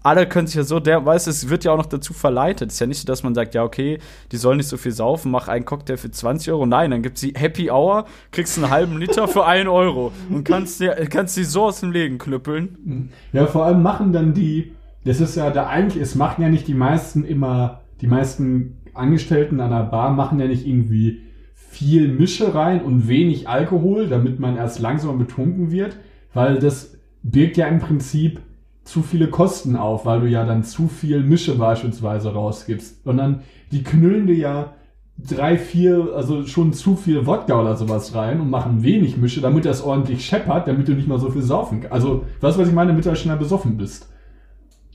alle 0.01 0.27
können 0.27 0.47
sich 0.47 0.55
ja 0.55 0.63
so, 0.63 0.79
der 0.79 1.05
weiß, 1.05 1.27
es 1.27 1.49
wird 1.49 1.63
ja 1.63 1.71
auch 1.71 1.77
noch 1.77 1.85
dazu 1.85 2.13
verleitet. 2.13 2.69
Es 2.69 2.75
ist 2.75 2.79
ja 2.79 2.87
nicht 2.87 2.99
so, 2.99 3.05
dass 3.05 3.23
man 3.23 3.35
sagt, 3.35 3.53
ja, 3.53 3.63
okay, 3.63 3.99
die 4.31 4.37
sollen 4.37 4.57
nicht 4.57 4.69
so 4.69 4.77
viel 4.77 4.91
saufen, 4.91 5.31
mach 5.31 5.47
einen 5.47 5.65
Cocktail 5.65 5.97
für 5.97 6.09
20 6.09 6.51
Euro. 6.51 6.65
Nein, 6.65 6.91
dann 6.91 7.01
gibt's 7.01 7.21
die 7.21 7.33
Happy 7.35 7.69
Hour, 7.69 8.05
kriegst 8.31 8.57
einen 8.57 8.69
halben 8.69 8.97
Liter 8.97 9.27
für 9.27 9.45
1 9.45 9.67
Euro 9.67 10.11
und 10.29 10.43
kannst 10.45 10.79
dir, 10.79 10.95
kannst 11.09 11.35
so 11.35 11.63
aus 11.63 11.81
dem 11.81 11.91
Leben 11.91 12.17
knüppeln. 12.17 13.11
Ja, 13.33 13.45
vor 13.45 13.65
allem 13.65 13.81
machen 13.81 14.13
dann 14.13 14.33
die, 14.33 14.73
das 15.05 15.19
ist 15.19 15.35
ja 15.35 15.49
da 15.49 15.67
eigentlich, 15.67 16.01
es 16.01 16.15
machen 16.15 16.41
ja 16.41 16.49
nicht 16.49 16.67
die 16.67 16.73
meisten 16.73 17.23
immer, 17.23 17.81
die 18.01 18.07
meisten 18.07 18.77
Angestellten 18.93 19.59
an 19.59 19.71
der 19.71 19.83
Bar 19.83 20.11
machen 20.11 20.39
ja 20.39 20.47
nicht 20.47 20.65
irgendwie 20.67 21.23
viel 21.55 22.07
Mische 22.07 22.53
rein 22.53 22.83
und 22.83 23.07
wenig 23.07 23.49
Alkohol, 23.49 24.07
damit 24.07 24.39
man 24.39 24.55
erst 24.55 24.79
langsam 24.79 25.17
betrunken 25.17 25.71
wird, 25.71 25.97
weil 26.33 26.59
das 26.59 26.97
birgt 27.23 27.57
ja 27.57 27.67
im 27.67 27.79
Prinzip 27.79 28.39
zu 28.83 29.01
viele 29.01 29.29
Kosten 29.29 29.75
auf, 29.75 30.05
weil 30.05 30.21
du 30.21 30.27
ja 30.27 30.45
dann 30.45 30.63
zu 30.63 30.87
viel 30.87 31.21
Mische 31.21 31.55
beispielsweise 31.55 32.33
rausgibst. 32.33 33.05
Und 33.05 33.17
dann, 33.17 33.41
die 33.71 33.83
knüllen 33.83 34.27
dir 34.27 34.35
ja 34.35 34.73
drei, 35.17 35.57
vier, 35.57 36.13
also 36.15 36.45
schon 36.45 36.73
zu 36.73 36.95
viel 36.95 37.25
Wodka 37.25 37.59
oder 37.59 37.75
sowas 37.75 38.13
rein 38.15 38.41
und 38.41 38.49
machen 38.49 38.83
wenig 38.83 39.17
Mische, 39.17 39.41
damit 39.41 39.65
das 39.65 39.81
ordentlich 39.83 40.25
scheppert, 40.25 40.67
damit 40.67 40.87
du 40.87 40.93
nicht 40.93 41.07
mal 41.07 41.19
so 41.19 41.29
viel 41.29 41.41
saufen 41.41 41.81
kannst. 41.81 41.93
Also, 41.93 42.25
weißt 42.41 42.57
du, 42.57 42.61
was 42.61 42.67
ich 42.67 42.73
meine, 42.73 42.89
damit 42.89 43.05
du 43.05 43.09
halt 43.09 43.19
schneller 43.19 43.37
besoffen 43.37 43.77
bist. 43.77 44.09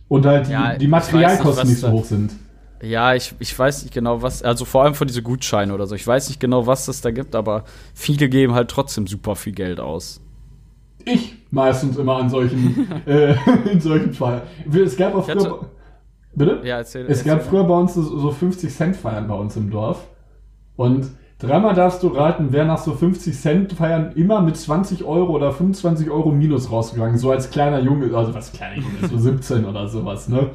Und 0.08 0.26
halt 0.26 0.48
die, 0.48 0.52
Ja, 0.52 0.76
die 0.76 0.88
Materialkosten 0.88 1.68
nicht, 1.68 1.68
nicht, 1.68 1.80
so 1.80 1.90
hoch 1.90 2.04
sind. 2.04 2.32
Ja, 2.82 3.14
ich, 3.14 3.34
ich 3.38 3.58
weiß 3.58 3.82
nicht 3.82 3.92
genau, 3.92 4.22
was, 4.22 4.42
also 4.42 4.64
vor 4.64 4.84
allem 4.84 4.94
für 4.94 5.06
diese 5.06 5.22
Gutscheine 5.22 5.74
oder 5.74 5.86
so. 5.86 5.94
Ich 5.94 6.06
weiß 6.06 6.28
nicht 6.28 6.40
genau, 6.40 6.66
was 6.66 6.86
das 6.86 7.00
da 7.00 7.10
gibt, 7.10 7.34
aber 7.34 7.64
viele 7.94 8.28
geben 8.28 8.54
halt 8.54 8.70
trotzdem 8.70 9.06
super 9.06 9.34
viel 9.34 9.52
Geld 9.52 9.80
aus. 9.80 10.20
Ich 11.04 11.36
meistens 11.50 11.96
immer 11.96 12.16
an 12.16 12.28
solchen, 12.28 12.88
äh, 13.06 13.34
in 13.72 13.80
solchen 13.80 14.12
Feiern. 14.12 14.42
Es 14.72 14.96
gab 14.96 15.14
auch 15.14 15.24
früher. 15.24 15.60
Bitte? 16.34 16.60
Ja, 16.62 16.78
erzähl. 16.78 17.06
Es 17.06 17.18
erzähl 17.18 17.32
gab 17.32 17.42
früher 17.42 17.64
bei 17.64 17.74
uns 17.74 17.94
so 17.94 18.02
so 18.02 18.30
50 18.30 18.72
Cent 18.72 18.96
Feiern 18.96 19.26
bei 19.26 19.34
uns 19.34 19.56
im 19.56 19.70
Dorf. 19.70 20.06
Und 20.76 21.10
dreimal 21.38 21.74
darfst 21.74 22.02
du 22.02 22.08
raten, 22.08 22.48
wer 22.50 22.64
nach 22.64 22.78
so 22.78 22.94
50 22.94 23.36
Cent 23.36 23.72
Feiern 23.72 24.12
immer 24.14 24.40
mit 24.40 24.56
20 24.56 25.04
Euro 25.04 25.32
oder 25.32 25.52
25 25.52 26.10
Euro 26.10 26.30
Minus 26.30 26.70
rausgegangen, 26.70 27.18
so 27.18 27.30
als 27.32 27.50
kleiner 27.50 27.80
Junge, 27.80 28.14
also 28.16 28.34
was 28.34 28.52
kleiner 28.52 28.76
Junge, 28.76 29.08
so 29.08 29.18
17 29.18 29.64
oder 29.64 29.88
sowas, 29.88 30.28
ne? 30.28 30.50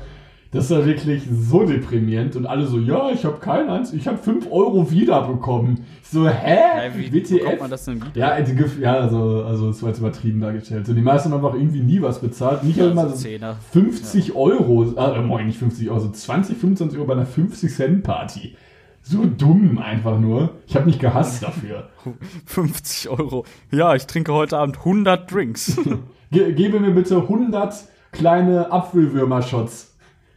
Das 0.54 0.70
war 0.70 0.86
wirklich 0.86 1.24
so 1.32 1.66
deprimierend 1.66 2.36
und 2.36 2.46
alle 2.46 2.68
so, 2.68 2.78
ja, 2.78 3.10
ich 3.12 3.26
habe 3.26 3.40
keinen 3.40 3.70
eins, 3.70 3.92
ich 3.92 4.08
habe 4.08 4.20
5 4.20 4.52
Euro 4.52 4.92
wiederbekommen. 4.92 5.84
Ich 6.04 6.10
So, 6.10 6.30
hä? 6.30 6.58
Ja, 6.88 6.96
wie 6.96 7.10
bekommt 7.10 7.60
man 7.62 7.72
das 7.72 7.86
denn 7.86 7.96
wieder? 7.96 8.12
Ja, 8.14 8.36
Gef- 8.36 8.80
ja 8.80 8.94
also, 8.94 9.44
also 9.46 9.70
es 9.70 9.82
war 9.82 9.90
jetzt 9.90 9.98
übertrieben 10.00 10.40
dargestellt. 10.42 10.86
So, 10.86 10.94
die 10.94 11.02
meisten 11.02 11.32
haben 11.34 11.44
einfach 11.44 11.58
irgendwie 11.58 11.82
nie 11.82 12.02
was 12.04 12.20
bezahlt. 12.20 12.64
Nicht 12.64 12.78
Ja, 12.78 12.88
einmal 12.90 13.10
so 13.10 13.16
so 13.16 13.22
Zehner. 13.24 13.56
50 13.72 14.36
Euro, 14.36 14.84
äh, 14.96 15.22
moin, 15.24 15.48
nicht 15.48 15.58
50 15.58 15.90
Euro, 15.90 16.00
so 16.00 16.10
20, 16.12 16.56
25 16.58 17.00
Euro 17.00 17.08
bei 17.08 17.14
einer 17.14 17.26
50-Cent-Party. 17.28 18.56
So 19.02 19.26
dumm 19.26 19.80
einfach 19.80 20.20
nur. 20.20 20.52
Ich 20.68 20.76
habe 20.76 20.86
mich 20.86 21.00
gehasst 21.00 21.42
dafür. 21.44 21.90
50 22.46 23.10
Euro. 23.10 23.44
Ja, 23.72 23.96
ich 23.96 24.06
trinke 24.06 24.34
heute 24.34 24.58
Abend 24.58 24.78
100 24.78 25.30
Drinks. 25.32 25.78
Ge 26.32 26.54
gebe 26.54 26.80
mir 26.80 26.92
bitte 26.92 27.18
100 27.18 27.74
kleine 28.12 28.72
Apfelwürmer-Shots. 28.72 29.93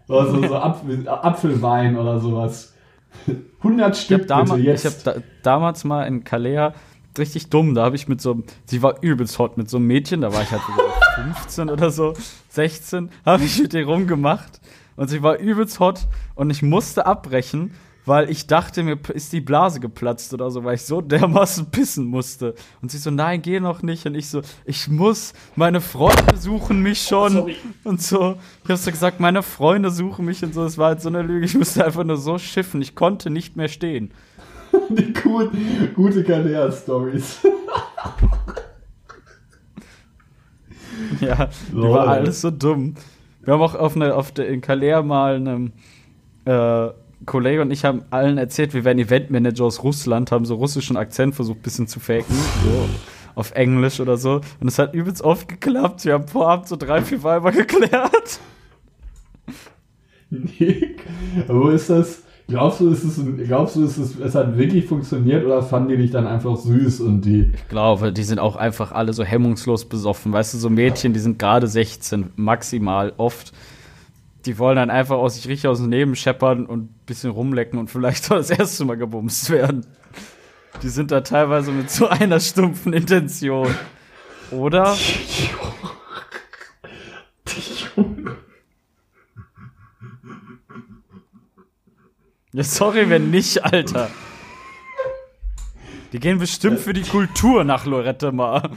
Also 0.09 0.47
so 0.47 0.57
Apfel 0.57 1.09
Apfelwein 1.09 1.97
oder 1.97 2.21
sowas. 2.21 2.75
100 3.59 3.97
Ich 3.97 4.03
Stück 4.05 4.19
habe 4.19 4.27
damals, 4.27 4.51
bitte 4.51 4.61
ich 4.75 4.83
jetzt. 4.85 5.07
hab 5.07 5.15
da, 5.17 5.21
damals 5.43 5.85
mal 5.85 6.05
in 6.05 6.23
Kalea 6.25 6.75
richtig 7.19 7.49
dumm, 7.51 7.75
da 7.75 7.85
habe 7.85 7.97
ich 7.97 8.09
mit 8.09 8.21
so 8.21 8.33
einem, 8.33 8.45
sie 8.67 8.83
war 8.83 9.03
übelst 9.03 9.39
hot 9.39 9.57
mit 9.57 9.71
so 9.71 9.79
einem 9.79 9.87
Mädchen, 9.87 10.21
da 10.21 10.33
war 10.33 10.43
ich 10.43 10.51
halt 10.51 10.63
so 10.67 11.23
15 11.23 11.71
oder 11.71 11.91
so, 11.91 12.15
16, 12.51 13.11
habe 13.25 13.45
ich 13.45 13.61
mit 13.61 13.75
ihr 13.75 13.87
rumgemacht 13.87 14.61
und 14.97 15.09
sie 15.09 15.23
war 15.23 15.39
übelst 15.39 15.81
hot 15.81 16.07
und 16.35 16.51
ich 16.51 16.63
musste 16.63 17.07
abbrechen, 17.07 17.73
weil 18.07 18.31
ich 18.31 18.47
dachte, 18.47 18.85
mir 18.85 18.99
ist 19.13 19.33
die 19.33 19.41
Blase 19.41 19.81
geplatzt 19.81 20.33
oder 20.33 20.51
so, 20.51 20.63
weil 20.63 20.77
ich 20.77 20.83
so 20.83 21.01
dermaßen 21.01 21.67
pissen 21.71 22.07
musste. 22.07 22.55
Und 22.81 22.93
sie 22.93 22.99
so, 22.99 23.11
nein, 23.11 23.43
geh 23.43 23.59
noch 23.59 23.83
nicht. 23.83 24.07
Und 24.07 24.15
ich 24.15 24.29
so, 24.29 24.43
ich 24.65 24.89
muss, 24.89 25.35
meine 25.57 25.81
Freunde 25.81 26.37
suchen 26.37 26.81
mich 26.81 27.03
schon. 27.03 27.33
Sorry. 27.33 27.57
Und 27.83 28.01
so, 28.01 28.37
ich 28.65 28.71
hab 28.71 28.79
so 28.79 28.91
gesagt, 28.93 29.19
meine 29.19 29.43
Freunde 29.43 29.91
suchen 29.91 30.25
mich 30.25 30.43
und 30.45 30.55
so. 30.55 30.65
Es 30.65 30.79
war 30.79 30.89
halt 30.89 31.03
so 31.03 31.09
eine 31.09 31.23
Lüge. 31.23 31.45
Ich 31.45 31.57
musste 31.57 31.85
einfach 31.85 32.05
nur 32.05 32.17
so 32.17 32.39
schiffen. 32.39 32.81
Ich 32.81 32.95
konnte 32.95 33.29
nicht 33.29 33.57
mehr 33.57 33.69
stehen. 33.69 34.13
Die 34.89 35.13
gut, 35.13 35.51
gute 35.95 36.25
Kalea-Stories. 36.25 37.41
Ja, 41.21 41.49
die 41.71 41.77
war 41.77 42.09
alles 42.09 42.41
so 42.41 42.51
dumm. 42.51 42.95
Wir 43.43 43.55
haben 43.55 43.61
auch 43.61 43.75
auf, 43.75 43.97
eine, 43.97 44.15
auf 44.15 44.33
der, 44.33 44.49
in 44.49 44.61
Kalea 44.61 45.03
mal 45.03 45.37
einem 45.37 45.73
äh, 46.45 46.89
Kollege 47.27 47.63
und 47.63 47.71
ich 47.71 47.85
haben 47.85 48.03
allen 48.11 48.39
erzählt, 48.39 48.73
wir 48.73 48.85
wären 48.85 48.99
Eventmanager 48.99 49.65
aus 49.65 49.83
Russland, 49.83 50.33
haben 50.33 50.45
so 50.45 50.55
russischen 50.55 50.97
Akzent 50.97 51.35
versucht, 51.35 51.59
ein 51.59 51.63
bisschen 51.63 51.89
zu 51.89 52.01
faken. 52.01 52.35
So. 52.65 52.89
Auf 53.35 53.53
Englisch 53.53 54.01
oder 54.01 54.17
so. 54.17 54.41
Und 54.61 54.69
es 54.69 54.79
hat 54.79 54.95
übelst 54.95 55.23
oft 55.23 55.49
geklappt. 55.49 56.05
Wir 56.07 56.15
haben 56.15 56.27
vorab 56.27 56.67
so 56.67 56.77
drei, 56.77 57.03
vier 57.03 57.23
Weiber 57.23 57.53
geklärt. 57.53 58.41
Nick, 60.31 61.01
wo 61.47 61.69
ist 61.69 61.91
das? 61.91 62.23
Glaubst 62.49 62.79
du, 62.79 62.91
ist 62.91 63.03
es, 63.03 63.21
glaubst 63.45 63.75
du, 63.75 63.85
ist 63.85 63.99
es, 63.99 64.21
es 64.21 64.35
hat 64.37 64.57
wirklich 64.57 64.87
funktioniert 64.87 65.45
oder 65.45 65.63
fanden 65.63 65.89
die 65.89 65.97
dich 65.97 66.13
dann 66.13 66.29
einfach 66.29 66.57
süß 66.57 67.01
und 67.01 67.23
die. 67.23 67.51
Ich 67.53 67.69
glaube, 67.69 68.13
die 68.13 68.23
sind 68.23 68.39
auch 68.39 68.55
einfach 68.55 68.93
alle 68.93 69.13
so 69.13 69.25
hemmungslos 69.25 69.85
besoffen. 69.85 70.33
Weißt 70.33 70.55
du, 70.55 70.59
so 70.59 70.71
Mädchen, 70.71 71.13
die 71.13 71.19
sind 71.19 71.41
gerade 71.41 71.67
16, 71.67 72.31
maximal 72.37 73.13
oft. 73.17 73.53
Die 74.47 74.59
wollen 74.59 74.77
dann 74.77 74.91
einfach 74.91 75.17
aus 75.17 75.35
sich 75.35 75.49
richtig 75.49 75.69
aus 75.69 75.79
dem 75.79 75.91
Leben 75.91 76.15
scheppern 76.15 76.67
und 76.67 76.85
ein 76.85 77.01
bisschen 77.05 77.31
rumlecken 77.31 77.81
und 77.81 77.91
vielleicht 77.91 78.25
soll 78.25 78.39
das 78.39 78.51
erste 78.51 78.85
Mal 78.85 78.97
gebumst 78.97 79.51
werden. 79.51 79.85
Die 80.83 80.89
sind 80.89 81.11
da 81.11 81.23
teilweise 81.23 81.73
mit 81.73 81.91
so 81.91 82.07
einer 82.07 82.39
stumpfen 82.39 82.93
Intention. 82.93 83.75
Oder? 84.53 84.97
Ja, 92.53 92.63
sorry, 92.63 93.11
wenn 93.11 93.31
nicht, 93.31 93.65
Alter. 93.65 94.09
Die 96.13 96.21
gehen 96.21 96.39
bestimmt 96.39 96.79
für 96.79 96.93
die 96.93 97.03
Kultur 97.03 97.65
nach 97.65 97.85
Lorette 97.85 98.31
mal. 98.31 98.71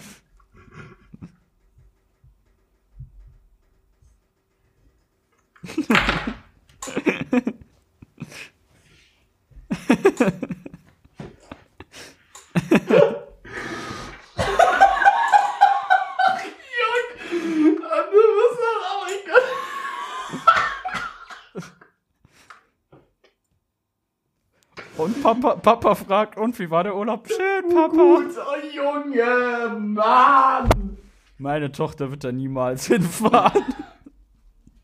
Und 24.99 25.24
Papa, 25.24 25.55
Papa 25.55 25.95
fragt, 25.95 26.38
und 26.38 26.60
wie 26.60 26.70
war 26.70 26.84
der 26.84 26.95
Urlaub? 26.95 27.28
Schön, 27.28 27.74
Papa. 27.74 27.95
Gut, 27.95 28.36
oh 28.38 28.55
Junge, 28.76 29.80
Mann! 29.80 30.97
Meine 31.38 31.72
Tochter 31.72 32.12
wird 32.12 32.26
da 32.26 32.34
niemals 32.34 32.88
hinfahren. 32.88 33.64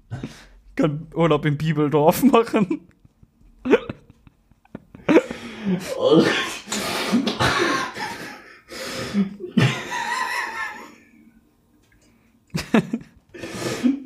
Kann 0.75 1.07
Urlaub 1.13 1.45
im 1.45 1.57
Bibeldorf 1.57 2.23
machen. 2.31 2.87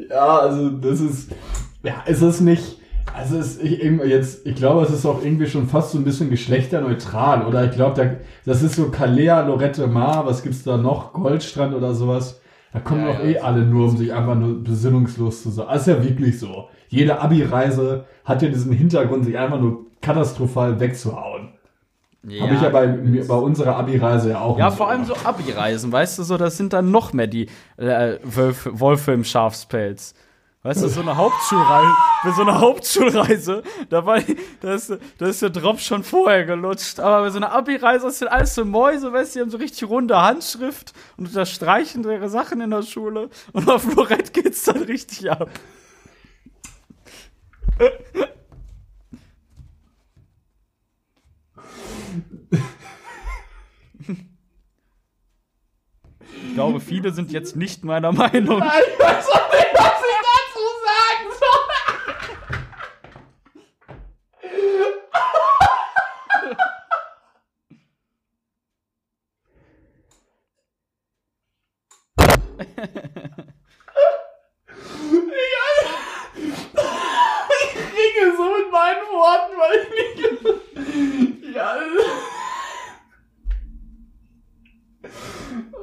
Ja, 0.09 0.39
also 0.39 0.69
das 0.69 0.99
ist. 0.99 1.31
Ja, 1.83 2.01
ist 2.05 2.21
es 2.21 2.41
nicht. 2.41 2.77
Also 3.13 3.37
ist 3.37 3.61
ich, 3.63 3.79
jetzt, 3.81 4.45
ich 4.45 4.55
glaube, 4.55 4.83
es 4.83 4.91
ist 4.91 5.05
auch 5.05 5.23
irgendwie 5.23 5.47
schon 5.47 5.67
fast 5.67 5.91
so 5.91 5.97
ein 5.97 6.03
bisschen 6.03 6.29
geschlechterneutral, 6.29 7.45
oder? 7.45 7.65
Ich 7.65 7.71
glaube, 7.71 7.95
da, 7.95 8.15
das 8.45 8.61
ist 8.61 8.75
so 8.75 8.89
Kalea, 8.89 9.41
Lorette 9.41 9.87
Mar, 9.87 10.25
was 10.25 10.43
gibt's 10.43 10.63
da 10.63 10.77
noch? 10.77 11.13
Goldstrand 11.13 11.73
oder 11.73 11.93
sowas. 11.95 12.38
Da 12.73 12.79
kommen 12.79 13.01
Ja, 13.05 13.13
doch 13.13 13.19
ja. 13.19 13.25
eh 13.25 13.39
alle 13.39 13.61
nur, 13.65 13.87
um 13.89 13.97
sich 13.97 14.13
einfach 14.13 14.35
nur 14.35 14.63
besinnungslos 14.63 15.43
zu 15.43 15.49
sein. 15.49 15.65
Das 15.69 15.81
ist 15.81 15.87
ja 15.87 16.03
wirklich 16.03 16.39
so. 16.39 16.69
Jede 16.89 17.19
Abi-Reise 17.19 18.05
hat 18.25 18.41
ja 18.41 18.49
diesen 18.49 18.71
Hintergrund, 18.73 19.25
sich 19.25 19.37
einfach 19.37 19.59
nur 19.59 19.85
katastrophal 20.01 20.79
wegzuhauen. 20.79 21.49
Ja, 22.23 22.43
Habe 22.43 22.53
ich 22.55 22.61
ja 22.61 22.69
bei, 22.69 22.87
bei 22.87 23.35
unserer 23.35 23.75
Abi-Reise 23.77 24.31
ja 24.31 24.41
auch 24.41 24.57
Ja, 24.59 24.69
vor 24.71 24.89
allem 24.89 25.05
so. 25.05 25.15
Abi-Reisen, 25.23 25.91
weißt 25.91 26.19
du, 26.19 26.23
so, 26.23 26.37
das 26.37 26.57
sind 26.57 26.73
dann 26.73 26.91
noch 26.91 27.13
mehr 27.13 27.27
die 27.27 27.47
äh, 27.77 28.17
Wölfe, 28.23 28.79
Wolfe 28.79 29.13
im 29.13 29.23
Schafspelz. 29.23 30.13
Weißt 30.61 30.83
du, 30.83 30.89
so 30.89 30.99
eine 30.99 31.15
Hauptschulreise, 31.15 31.93
bei 32.21 32.31
so 32.31 32.41
einer 32.41 32.59
Hauptschulreise, 32.59 33.63
da 33.89 34.05
war, 34.05 34.19
da 34.59 34.73
ist, 34.73 34.93
da 35.17 35.25
ist 35.27 35.41
der 35.41 35.51
Drop 35.51 35.79
schon 35.79 36.03
vorher 36.03 36.43
gelutscht. 36.45 36.99
Aber 36.99 37.21
bei 37.21 37.29
so 37.29 37.37
einer 37.37 37.53
Abi-Reise 37.53 38.07
das 38.07 38.19
sind 38.19 38.27
alles 38.27 38.55
so 38.55 38.65
Mäuse, 38.65 39.13
weißt 39.13 39.35
du, 39.35 39.39
die 39.39 39.43
haben 39.43 39.51
so 39.51 39.57
richtig 39.57 39.87
runde 39.87 40.21
Handschrift 40.21 40.91
und 41.15 41.27
unterstreichen 41.27 42.03
ihre 42.03 42.27
Sachen 42.27 42.59
in 42.59 42.71
der 42.71 42.83
Schule. 42.83 43.29
Und 43.53 43.69
auf 43.69 43.83
Florett 43.83 44.33
geht's 44.33 44.63
dann 44.63 44.83
richtig 44.83 45.31
ab. 45.31 45.49
Ich 56.49 56.53
glaube, 56.55 56.79
viele 56.81 57.13
sind 57.13 57.31
jetzt 57.31 57.55
nicht 57.55 57.85
meiner 57.85 58.11
Meinung. 58.11 58.57
Ich 58.57 58.99
weiß 58.99 59.29
auch 59.29 59.51
nicht, 59.53 59.73
was 59.73 60.01
ich 60.01 60.19
dazu 60.23 60.59
sagen 60.85 61.29
soll. 61.39 61.67
Ich 77.61 77.75
ringe 77.75 78.35
so 78.37 78.43
mit 78.57 78.71
meinen 78.71 79.03
Worten, 79.19 79.53
weil 79.59 79.79
ich 79.81 79.89
nicht. 79.95 81.39
Ja. 81.55 81.75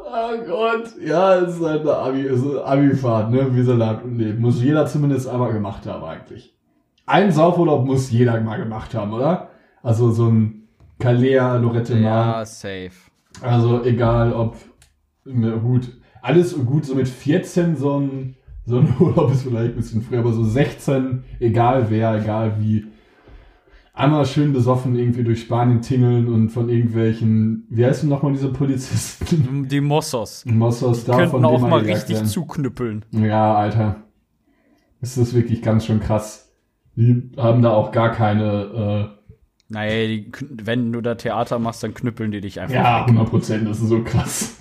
Oh 0.09 0.45
Gott. 0.47 0.95
Ja, 1.05 1.35
es 1.41 1.57
ist 1.57 1.65
halt 1.65 1.81
eine 1.83 1.95
Abi, 1.95 2.21
es 2.27 2.41
ist 2.41 2.51
eine 2.51 2.65
Abi-Fahrt, 2.65 3.31
ne? 3.33 3.55
Wie 3.55 3.63
so 3.63 3.73
ein 3.73 4.17
Leben. 4.17 4.41
Muss 4.41 4.63
jeder 4.63 4.87
zumindest 4.87 5.29
einmal 5.29 5.53
gemacht 5.53 5.87
haben, 5.87 6.05
eigentlich. 6.05 6.55
Ein 7.05 7.33
Saufurlaub 7.33 7.85
muss 7.85 8.11
jeder 8.11 8.41
mal 8.41 8.59
gemacht 8.59 8.95
haben, 8.95 9.13
oder? 9.13 9.51
Also 9.83 10.11
so 10.11 10.29
ein 10.29 10.69
Kalea, 10.99 11.57
Lorette 11.57 11.95
Mar. 11.97 12.39
Ja, 12.39 12.45
safe. 12.45 12.93
Also 13.43 13.85
egal 13.85 14.33
ob, 14.33 14.57
na 15.25 15.57
gut, 15.57 15.93
alles 16.23 16.57
gut, 16.65 16.85
so 16.87 16.95
mit 16.95 17.09
14 17.09 17.77
so 17.77 18.01
ein, 18.01 18.37
so 18.65 18.79
ein 18.79 18.95
Urlaub 19.01 19.31
ist 19.31 19.43
vielleicht 19.43 19.73
ein 19.73 19.77
bisschen 19.77 20.03
früh, 20.03 20.19
aber 20.19 20.33
so 20.33 20.43
16, 20.43 21.25
egal 21.39 21.87
wer, 21.91 22.15
egal 22.15 22.55
wie, 22.59 22.87
einmal 23.97 24.27
schön 24.27 24.53
besoffen 24.53 24.95
irgendwie 24.95 25.25
durch 25.25 25.41
Spanien 25.41 25.81
tingeln 25.81 26.29
und 26.29 26.51
von 26.51 26.69
irgendwelchen, 26.69 27.67
wie 27.71 27.85
heißen 27.85 28.09
nochmal 28.09 28.33
diese 28.33 28.53
Polizisten? 28.53 29.67
Die 29.69 29.81
Mossos. 29.81 30.45
Mossos 30.47 31.05
da 31.05 31.17
Könnten 31.17 31.45
auch 31.45 31.61
mal 31.61 31.81
richtig 31.81 32.17
werden. 32.17 32.27
zuknüppeln. 32.29 33.05
Ja, 33.11 33.57
Alter. 33.57 34.03
Ist 35.01 35.35
wirklich 35.35 35.63
ganz 35.63 35.87
schön 35.87 36.01
krass. 36.01 36.53
Die 36.95 37.31
haben 37.37 37.63
da 37.63 37.73
auch 37.73 37.91
gar 37.93 38.13
keine, 38.13 39.17
Naja, 39.69 40.07
die, 40.07 40.31
wenn 40.63 40.93
du 40.93 41.01
da 41.01 41.15
Theater 41.15 41.59
machst, 41.59 41.83
dann 41.83 41.95
knüppeln 41.95 42.31
die 42.33 42.41
dich 42.41 42.59
äh, 42.59 42.61
einfach. 42.61 42.75
ja, 42.75 43.01
weg. 43.01 43.09
100 43.09 43.31
Prozent, 43.31 43.69
das 43.69 43.81
ist 43.81 43.89
so 43.89 44.03
krass. 44.03 44.57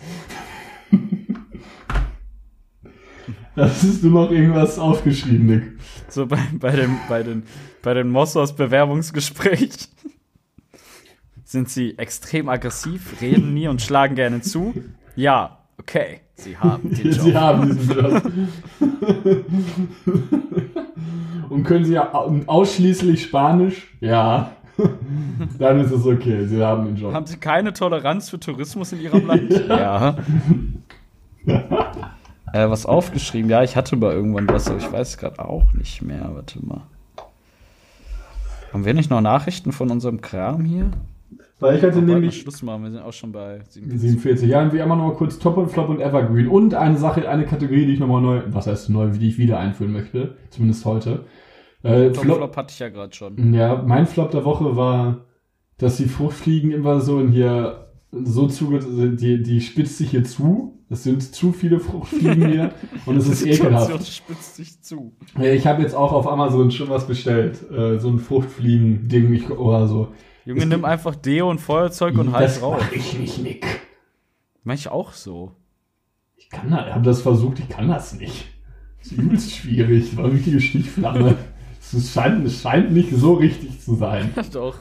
Das 3.56 3.84
ist 3.86 4.04
nur 4.04 4.24
noch 4.26 4.32
irgendwas 4.32 4.78
aufgeschrieben, 4.78 5.46
Nick. 5.46 5.64
So 6.10 6.26
bei, 6.28 6.40
bei, 6.60 6.72
dem, 6.76 6.98
bei 7.08 7.24
den, 7.24 7.44
bei 7.86 7.94
den 7.94 8.10
Mossos 8.10 8.54
Bewerbungsgespräch 8.54 9.90
sind 11.44 11.70
sie 11.70 11.96
extrem 12.00 12.50
aggressiv, 12.50 13.22
reden 13.22 13.54
nie 13.54 13.68
und 13.68 13.80
schlagen 13.80 14.16
gerne 14.16 14.42
zu. 14.42 14.74
Ja, 15.16 15.60
okay, 15.78 16.22
sie 16.34 16.58
haben 16.58 16.90
den 16.90 17.12
Job. 17.12 17.22
Sie 17.22 17.36
haben 17.36 17.78
diesen 17.78 17.96
Job. 17.96 18.24
Und 21.50 21.64
können 21.64 21.86
Sie 21.86 22.00
ausschließlich 22.00 23.22
Spanisch? 23.22 23.96
Ja. 24.02 24.52
Dann 25.60 25.80
ist 25.80 25.92
es 25.92 26.08
okay, 26.08 26.48
Sie 26.48 26.66
haben 26.66 26.86
den 26.86 26.96
Job. 26.96 27.14
Haben 27.14 27.28
sie 27.28 27.38
keine 27.38 27.72
Toleranz 27.72 28.32
für 28.32 28.40
Tourismus 28.40 28.94
in 28.94 29.02
ihrem 29.02 29.28
Land? 29.28 29.52
ja. 29.70 30.18
äh, 31.46 32.68
was 32.68 32.88
aufgeschrieben? 32.88 33.48
Ja, 33.52 33.62
ich 33.62 33.76
hatte 33.76 33.96
mal 33.96 34.12
irgendwann 34.12 34.50
was, 34.50 34.68
aber 34.68 34.80
ich 34.80 34.92
weiß 34.92 35.10
es 35.10 35.18
gerade 35.20 35.46
auch 35.46 35.72
nicht 35.74 36.02
mehr. 36.02 36.32
Warte 36.34 36.66
mal. 36.66 36.82
Haben 38.76 38.84
wir 38.84 38.94
nicht 38.94 39.10
noch 39.10 39.22
Nachrichten 39.22 39.72
von 39.72 39.90
unserem 39.90 40.20
Kram 40.20 40.66
hier? 40.66 40.92
Weil 41.62 41.78
ich 41.78 41.82
hatte 41.82 41.96
wir 41.96 42.02
nämlich 42.02 42.42
Schluss 42.42 42.62
machen, 42.62 42.84
wir 42.84 42.92
sind 42.92 43.04
auch 43.04 43.14
schon 43.14 43.32
bei 43.32 43.62
47. 43.70 44.12
47 44.12 44.50
Jahren, 44.50 44.74
wie 44.74 44.80
immer 44.80 44.98
noch 44.98 45.08
mal 45.08 45.14
kurz 45.14 45.40
Top 45.40 45.56
und 45.56 45.70
Flop 45.70 45.88
und 45.88 46.02
Evergreen. 46.02 46.50
Und 46.50 46.74
eine 46.74 46.98
Sache, 46.98 47.30
eine 47.30 47.46
Kategorie, 47.46 47.86
die 47.86 47.94
ich 47.94 48.02
nochmal 48.02 48.22
neu, 48.22 48.42
was 48.48 48.68
heißt 48.68 48.90
neu, 48.90 49.12
die 49.12 49.30
ich 49.30 49.38
wieder 49.38 49.60
einführen 49.60 49.94
möchte. 49.94 50.36
Zumindest 50.50 50.84
heute. 50.84 51.24
Äh, 51.84 52.12
Top 52.12 52.26
Flop, 52.26 52.36
Flop 52.36 52.58
hatte 52.58 52.74
ich 52.74 52.80
ja 52.80 52.90
gerade 52.90 53.16
schon. 53.16 53.54
Ja, 53.54 53.82
mein 53.82 54.08
Flop 54.08 54.32
der 54.32 54.44
Woche 54.44 54.76
war, 54.76 55.24
dass 55.78 55.96
die 55.96 56.10
Fruchtfliegeninvasion 56.10 57.30
hier 57.30 57.94
so 58.12 58.48
zuge... 58.48 58.80
Die, 59.16 59.42
die 59.42 59.62
spitzt 59.62 60.00
sich 60.00 60.10
hier 60.10 60.26
zu. 60.26 60.75
Es 60.90 61.04
sind 61.04 61.22
zu 61.24 61.52
viele 61.52 61.80
Fruchtfliegen 61.80 62.48
hier. 62.52 62.72
und 63.08 63.18
es 63.18 63.28
ist 63.28 63.44
Die 63.46 63.54
Situation 63.54 63.96
ekelhaft. 63.96 64.08
spitzt 64.14 64.56
sich 64.56 64.82
zu. 64.82 65.14
Ich 65.42 65.66
habe 65.66 65.82
jetzt 65.82 65.96
auch 65.96 66.12
auf 66.12 66.28
Amazon 66.28 66.70
schon 66.72 66.90
was 66.90 67.08
bestellt. 67.08 67.60
Äh, 67.72 67.98
so 68.00 68.10
ein 68.10 68.20
Fruchtfliegen-Ding 68.20 69.50
oder 69.52 69.88
so. 69.88 70.10
Junge, 70.46 70.62
Es 70.62 70.68
nimm 70.68 70.86
einfach 70.86 71.16
Deo 71.16 71.50
und 71.50 71.60
Feuerzeug 71.60 72.18
und 72.20 72.32
halt 72.34 72.46
das 72.46 72.60
drauf. 72.60 72.78
mach 72.80 72.92
ich 72.92 73.18
nicht, 73.18 73.40
Nick. 73.42 73.66
Mach 74.64 74.76
ich 74.76 74.88
auch 74.90 75.14
so. 75.14 75.54
Ich 76.38 76.50
kann 76.50 76.70
das, 76.70 76.94
habe 76.94 77.04
das 77.04 77.22
versucht, 77.22 77.60
ich 77.60 77.70
kann 77.70 77.88
das 77.88 78.14
nicht. 78.20 78.46
Das 79.00 79.12
ist 79.12 79.18
übelst 79.18 79.52
schwierig. 79.56 80.16
War 80.18 80.26
eine 80.26 80.34
richtige 80.34 80.62
Stichflamme. 80.62 81.36
Es 81.82 82.12
scheint, 82.14 82.46
es 82.46 82.62
scheint 82.62 82.92
nicht 82.92 83.12
so 83.12 83.34
richtig 83.34 83.80
zu 83.82 83.96
sein. 83.96 84.32
Doch. 84.54 84.78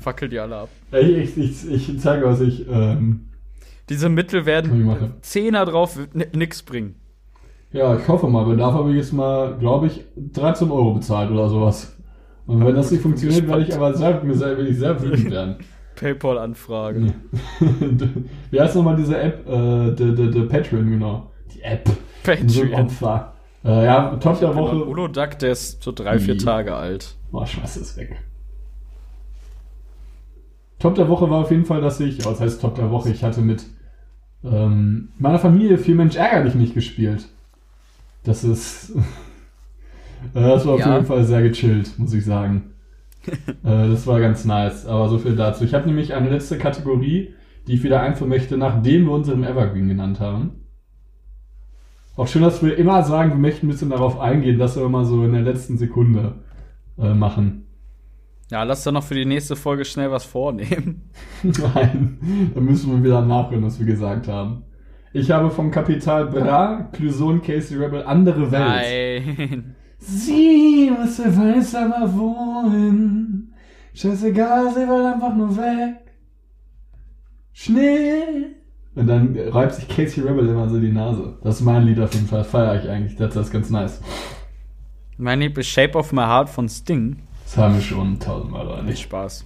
Fackel 0.00 0.28
die 0.28 0.38
alle 0.40 0.56
ab. 0.56 0.68
Ich, 0.92 1.36
ich, 1.36 1.68
ich, 1.68 1.88
ich 1.88 2.00
zeige, 2.00 2.24
was 2.26 2.40
ich. 2.40 2.66
Ähm, 2.68 3.26
Diese 3.88 4.08
Mittel 4.08 4.46
werden. 4.46 5.14
Zehner 5.22 5.64
drauf 5.64 5.96
wird 5.96 6.14
ni- 6.14 6.26
nix 6.34 6.62
bringen. 6.62 6.94
ja, 7.72 7.96
ich 7.96 8.06
hoffe 8.08 8.28
mal, 8.28 8.46
weil 8.46 8.56
dafür 8.56 8.80
habe 8.80 8.90
ich 8.90 8.96
jetzt 8.96 9.12
mal, 9.12 9.56
glaube 9.58 9.86
ich, 9.88 10.04
13 10.16 10.70
Euro 10.70 10.94
bezahlt 10.94 11.30
oder 11.30 11.48
sowas. 11.48 11.96
Und 12.46 12.64
wenn 12.64 12.74
das 12.74 12.90
nicht 12.90 13.02
funktioniert, 13.02 13.46
werde 13.48 13.62
ich 13.62 13.74
aber 13.74 13.94
sehr, 13.94 14.22
mir 14.22 14.38
werde 14.38 14.66
ich 14.68 14.78
sehr 14.78 15.00
wütend 15.02 15.30
werden. 15.30 15.56
PayPal-Anfrage. 15.96 17.12
Wie 18.50 18.60
heißt 18.60 18.76
nochmal 18.76 18.96
diese 18.96 19.18
App? 19.18 19.46
Äh, 19.48 19.94
the, 19.96 20.14
the, 20.16 20.32
the 20.32 20.40
Patreon, 20.46 20.90
genau. 20.90 21.30
Die 21.54 21.62
App. 21.62 21.88
Patreon. 22.24 22.88
Äh, 23.64 23.84
ja, 23.84 24.16
Top 24.16 24.40
der 24.40 24.54
Woche. 24.56 24.84
Ulo 24.84 25.06
Duck, 25.08 25.38
der 25.38 25.52
ist 25.52 25.82
so 25.82 25.92
drei, 25.92 26.18
vier. 26.18 26.36
Tage 26.38 26.74
alt. 26.74 27.16
Oh, 27.30 27.44
schmeiß 27.44 27.76
es 27.76 27.96
weg. 27.96 28.16
Top 30.82 30.96
der 30.96 31.08
Woche 31.08 31.30
war 31.30 31.38
auf 31.42 31.50
jeden 31.52 31.64
Fall, 31.64 31.80
dass 31.80 32.00
ich, 32.00 32.26
oh, 32.26 32.30
was 32.30 32.40
heißt 32.40 32.60
Top 32.60 32.74
der 32.74 32.90
Woche? 32.90 33.10
Ich 33.10 33.22
hatte 33.22 33.40
mit 33.40 33.64
ähm, 34.44 35.10
meiner 35.18 35.38
Familie 35.38 35.78
viel 35.78 35.94
Mensch 35.94 36.16
ärgerlich 36.16 36.56
nicht 36.56 36.74
gespielt. 36.74 37.28
Das 38.24 38.42
ist, 38.42 38.90
äh, 40.34 40.40
das 40.40 40.66
war 40.66 40.74
auf 40.74 40.80
Ja. 40.80 40.94
jeden 40.94 41.06
Fall 41.06 41.24
sehr 41.24 41.42
gechillt, 41.42 41.98
muss 41.98 42.12
ich 42.12 42.24
sagen. 42.24 42.72
äh, 43.26 43.52
das 43.62 44.08
war 44.08 44.18
ganz 44.18 44.44
nice, 44.44 44.84
aber 44.86 45.08
so 45.08 45.18
viel 45.18 45.36
dazu. 45.36 45.64
Ich 45.64 45.72
habe 45.74 45.86
nämlich 45.86 46.14
eine 46.14 46.30
letzte 46.30 46.58
Kategorie, 46.58 47.32
die 47.68 47.74
ich 47.74 47.84
wieder 47.84 48.00
einführen 48.00 48.30
möchte, 48.30 48.56
nachdem 48.56 49.04
wir 49.06 49.12
unseren 49.12 49.44
Evergreen 49.44 49.86
genannt 49.88 50.18
haben. 50.18 50.50
Auch 52.16 52.26
schön, 52.26 52.42
dass 52.42 52.62
wir 52.62 52.76
immer 52.76 53.04
sagen, 53.04 53.30
wir 53.30 53.36
möchten 53.38 53.66
ein 53.66 53.70
bisschen 53.70 53.90
darauf 53.90 54.18
eingehen, 54.18 54.58
dass 54.58 54.76
wir 54.76 54.84
immer 54.84 55.04
so 55.04 55.24
in 55.24 55.32
der 55.32 55.42
letzten 55.42 55.78
Sekunde 55.78 56.34
äh, 56.98 57.14
machen. 57.14 57.61
Ja, 58.52 58.64
lass 58.64 58.84
doch 58.84 58.92
noch 58.92 59.02
für 59.02 59.14
die 59.14 59.24
nächste 59.24 59.56
Folge 59.56 59.82
schnell 59.82 60.10
was 60.10 60.26
vornehmen. 60.26 61.10
Nein, 61.42 62.50
da 62.54 62.60
müssen 62.60 62.92
wir 62.92 63.02
wieder 63.02 63.22
nachhören, 63.22 63.64
was 63.64 63.78
wir 63.78 63.86
gesagt 63.86 64.28
haben. 64.28 64.64
Ich 65.14 65.30
habe 65.30 65.50
vom 65.50 65.70
Kapital 65.70 66.26
Bra, 66.26 66.90
Cluson, 66.92 67.40
Casey 67.40 67.78
Rebel, 67.78 68.02
andere 68.02 68.52
Welt. 68.52 68.62
Nein. 68.62 69.74
Sie, 69.96 70.92
was 70.98 71.16
sie 71.16 71.34
weiß 71.34 71.76
aber 71.76 72.12
wohin. 72.12 73.54
Scheißegal, 73.94 74.74
sie 74.74 74.86
will 74.86 75.06
einfach 75.06 75.34
nur 75.34 75.56
weg. 75.56 76.12
Schnell. 77.54 78.56
Und 78.94 79.06
dann 79.06 79.34
reibt 79.48 79.76
sich 79.76 79.88
Casey 79.88 80.22
Rebel 80.22 80.46
immer 80.46 80.68
so 80.68 80.78
die 80.78 80.92
Nase. 80.92 81.38
Das 81.42 81.60
ist 81.60 81.64
mein 81.64 81.84
Lied 81.84 82.00
auf 82.00 82.12
jeden 82.12 82.26
Fall. 82.26 82.40
Das 82.40 82.48
feiere 82.48 82.82
ich 82.82 82.90
eigentlich. 82.90 83.16
Das 83.16 83.34
ist 83.34 83.50
ganz 83.50 83.70
nice. 83.70 84.02
Mein 85.16 85.40
Lieb 85.40 85.56
ist 85.56 85.68
Shape 85.68 85.96
of 85.96 86.12
My 86.12 86.22
Heart 86.22 86.50
von 86.50 86.68
Sting. 86.68 87.16
Das 87.54 87.64
haben 87.64 87.74
wir 87.74 87.82
schon 87.82 88.18
tausendmal, 88.18 88.66
oder 88.66 88.76
Mit 88.78 88.86
nicht? 88.86 89.02
Spaß. 89.02 89.44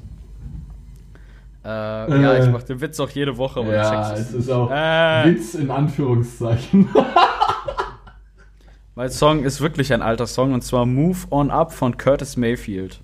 Äh, 1.65 1.69
ja, 1.69 2.35
Äh. 2.35 2.45
ich 2.45 2.53
mach 2.53 2.63
den 2.63 2.81
Witz 2.81 3.01
auch 3.01 3.11
jede 3.11 3.37
Woche, 3.37 3.59
aber 3.59 3.71
du 3.71 3.75
Ja, 3.77 4.11
checkst 4.15 4.29
es 4.29 4.33
ist 4.35 4.49
auch 4.51 4.71
Äh. 4.71 5.25
Witz 5.25 5.55
in 5.57 5.69
Anführungszeichen. 5.73 6.89
Mein 8.95 9.11
Song 9.11 9.43
ist 9.43 9.61
wirklich 9.61 9.93
ein 9.93 10.03
alter 10.03 10.29
Song 10.29 10.53
und 10.55 10.63
zwar 10.63 10.87
Move 10.87 11.19
On 11.31 11.51
Up 11.51 11.73
von 11.73 11.97
Curtis 11.97 12.37
Mayfield. 12.37 13.01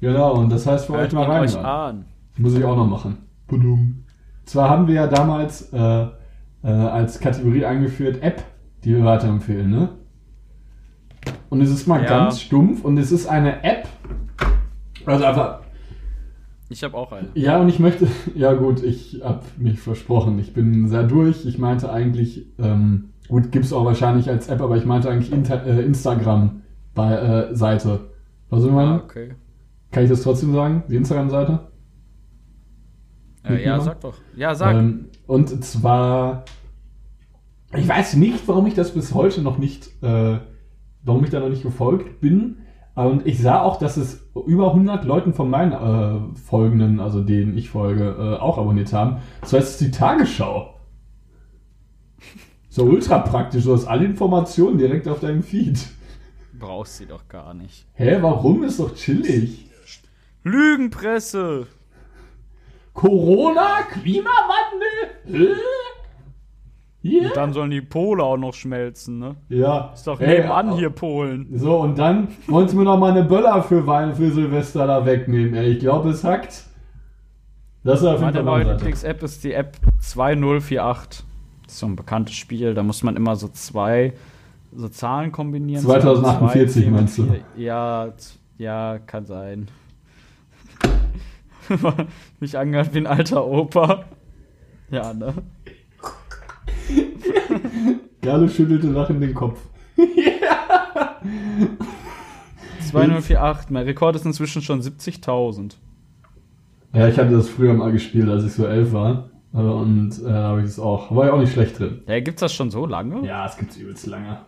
genau, 0.00 0.34
und 0.34 0.50
das 0.50 0.68
heißt 0.68 0.86
für 0.86 0.92
euch 0.92 1.00
Hört 1.00 1.12
mal 1.14 1.24
ihn 1.24 1.30
rein. 1.32 1.42
euch 1.42 1.58
an. 1.58 2.04
Muss 2.38 2.54
ich 2.54 2.64
auch 2.64 2.76
noch 2.76 2.86
machen. 2.86 3.18
Budum. 3.48 4.04
Zwar 4.44 4.70
haben 4.70 4.86
wir 4.86 4.94
ja 4.94 5.06
damals 5.08 5.72
äh, 5.72 6.06
äh, 6.62 6.68
als 6.68 7.18
Kategorie 7.18 7.64
eingeführt 7.64 8.22
App, 8.22 8.44
die 8.84 8.94
wir 8.94 9.04
weiterempfehlen, 9.04 9.68
ne? 9.70 9.88
Und 11.54 11.60
es 11.60 11.70
ist 11.70 11.86
mal 11.86 12.02
Ja. 12.02 12.08
ganz 12.08 12.40
stumpf 12.40 12.84
und 12.84 12.98
es 12.98 13.12
ist 13.12 13.28
eine 13.28 13.62
App. 13.62 13.86
Also 15.06 15.24
einfach, 15.24 15.60
Ich 16.68 16.82
habe 16.82 16.96
auch 16.96 17.12
einen. 17.12 17.28
ja, 17.34 17.60
und 17.60 17.68
ich 17.68 17.78
möchte, 17.78 18.08
ja 18.34 18.54
gut, 18.54 18.82
ich 18.82 19.20
hab 19.22 19.44
mich 19.56 19.78
versprochen. 19.78 20.36
Ich 20.40 20.52
bin 20.52 20.88
sehr 20.88 21.04
durch. 21.04 21.46
Ich 21.46 21.56
meinte 21.58 21.92
eigentlich, 21.92 22.44
ähm, 22.58 23.10
gut, 23.28 23.52
gibt's 23.52 23.72
auch 23.72 23.84
wahrscheinlich 23.84 24.28
als 24.28 24.48
App, 24.48 24.60
aber 24.62 24.76
ich 24.76 24.84
meinte 24.84 25.08
eigentlich 25.08 25.30
Inter 25.30 25.64
äh, 25.64 25.80
Instagram 25.84 26.62
bei 26.92 27.12
äh, 27.14 27.54
Seite. 27.54 28.10
Was 28.50 28.64
ich 28.64 28.70
Ah, 28.70 28.74
meine? 28.74 29.02
okay. 29.04 29.34
Kann 29.92 30.02
ich 30.02 30.10
das 30.10 30.22
trotzdem 30.22 30.52
sagen? 30.52 30.82
Die 30.88 30.96
Instagram-Seite? 30.96 31.68
Äh, 33.44 33.64
ja, 33.64 33.78
sag 33.78 34.00
doch. 34.00 34.14
Ja, 34.34 34.56
sag. 34.56 34.74
Ähm, 34.74 35.04
und 35.28 35.64
zwar, 35.64 36.44
ich 37.76 37.86
weiß 37.86 38.16
nicht, 38.16 38.48
warum 38.48 38.66
ich 38.66 38.74
das 38.74 38.90
bis 38.92 39.14
heute 39.14 39.40
noch 39.40 39.56
nicht, 39.58 39.88
äh, 40.02 40.38
warum 41.04 41.24
ich 41.24 41.30
da 41.30 41.40
noch 41.40 41.48
nicht 41.48 41.62
gefolgt 41.62 42.20
bin. 42.20 42.58
Und 42.94 43.26
ich 43.26 43.40
sah 43.40 43.60
auch, 43.62 43.78
dass 43.78 43.96
es 43.96 44.24
über 44.46 44.68
100 44.68 45.04
Leuten 45.04 45.34
von 45.34 45.50
meinen 45.50 45.72
äh, 45.72 46.38
Folgenden, 46.38 47.00
also 47.00 47.22
denen 47.22 47.58
ich 47.58 47.70
folge, 47.70 48.16
äh, 48.18 48.40
auch 48.40 48.56
abonniert 48.56 48.92
haben. 48.92 49.16
Das 49.40 49.52
heißt, 49.52 49.66
es 49.66 49.70
ist 49.72 49.80
die 49.80 49.90
Tagesschau. 49.90 50.74
So 52.68 52.84
ultra 52.84 53.18
praktisch, 53.18 53.64
du 53.64 53.72
hast 53.72 53.86
alle 53.86 54.04
Informationen 54.04 54.78
direkt 54.78 55.08
auf 55.08 55.20
deinem 55.20 55.42
Feed. 55.42 55.78
Brauchst 56.58 56.96
sie 56.96 57.06
doch 57.06 57.28
gar 57.28 57.52
nicht. 57.54 57.86
Hä, 57.94 58.18
warum? 58.20 58.62
Ist 58.62 58.78
doch 58.78 58.94
chillig. 58.94 59.70
Lügenpresse! 60.44 61.66
Corona, 62.92 63.82
Klimawandel? 63.90 65.56
Ja. 67.04 67.28
Und 67.28 67.36
dann 67.36 67.52
sollen 67.52 67.70
die 67.70 67.82
Pole 67.82 68.22
auch 68.24 68.38
noch 68.38 68.54
schmelzen, 68.54 69.18
ne? 69.18 69.36
Ja. 69.50 69.90
Ist 69.92 70.06
doch 70.06 70.18
Ey, 70.20 70.38
nebenan 70.38 70.72
hier 70.72 70.88
Polen. 70.88 71.48
So, 71.52 71.76
und 71.76 71.98
dann 71.98 72.28
wollen 72.46 72.66
sie 72.66 72.76
mir 72.76 72.84
noch 72.84 72.98
mal 72.98 73.10
eine 73.10 73.24
Böller 73.24 73.62
für 73.62 73.86
Wein 73.86 74.14
für 74.14 74.30
Silvester 74.30 74.86
da 74.86 75.04
wegnehmen, 75.04 75.54
ey. 75.54 75.72
Ich 75.72 75.80
glaube, 75.80 76.08
es 76.08 76.24
hackt. 76.24 76.64
Das 77.82 78.00
ist 78.00 78.06
auf 78.06 78.22
jeden 78.22 78.32
Meine 78.32 78.42
neue. 78.42 78.72
Lieblings-App 78.72 79.22
ist 79.22 79.44
die 79.44 79.52
App 79.52 79.76
2048. 80.00 81.24
Das 81.64 81.74
ist 81.74 81.78
so 81.78 81.86
ein 81.86 81.94
bekanntes 81.94 82.36
Spiel, 82.36 82.72
da 82.72 82.82
muss 82.82 83.02
man 83.02 83.16
immer 83.16 83.36
so 83.36 83.48
zwei 83.48 84.14
so 84.74 84.88
Zahlen 84.88 85.30
kombinieren. 85.30 85.84
2048 85.84 86.84
Zwei, 86.84 86.90
meinst 86.90 87.18
du? 87.18 87.28
Ja, 87.58 88.14
ja, 88.56 88.98
kann 88.98 89.26
sein. 89.26 89.68
Mich 92.40 92.56
angehört 92.56 92.94
wie 92.94 92.98
ein 92.98 93.06
alter 93.06 93.46
Opa. 93.46 94.04
Ja, 94.90 95.12
ne? 95.12 95.34
Gerle 98.20 98.48
schüttelte 98.48 98.88
lachend 98.88 99.22
den 99.22 99.34
Kopf. 99.34 99.60
2048, 102.90 103.70
mein 103.70 103.84
Rekord 103.84 104.16
ist 104.16 104.26
inzwischen 104.26 104.62
schon 104.62 104.80
70.000. 104.80 105.74
Ja, 106.94 107.08
ich 107.08 107.18
hatte 107.18 107.32
das 107.32 107.48
früher 107.48 107.74
mal 107.74 107.90
gespielt, 107.90 108.28
als 108.28 108.44
ich 108.44 108.52
so 108.52 108.66
elf 108.66 108.92
war. 108.92 109.30
Und 109.52 110.20
äh, 110.24 110.30
habe 110.30 110.60
ich 110.60 110.66
es 110.66 110.78
auch. 110.78 111.14
War 111.14 111.26
ja 111.26 111.32
auch 111.32 111.38
nicht 111.38 111.52
schlecht 111.52 111.78
drin. 111.78 112.02
Ja, 112.06 112.18
gibt's 112.20 112.40
das 112.40 112.52
schon 112.52 112.70
so 112.70 112.86
lange? 112.86 113.24
Ja, 113.26 113.46
es 113.46 113.56
gibt's 113.56 113.76
übelst 113.76 114.06
lange. 114.06 114.38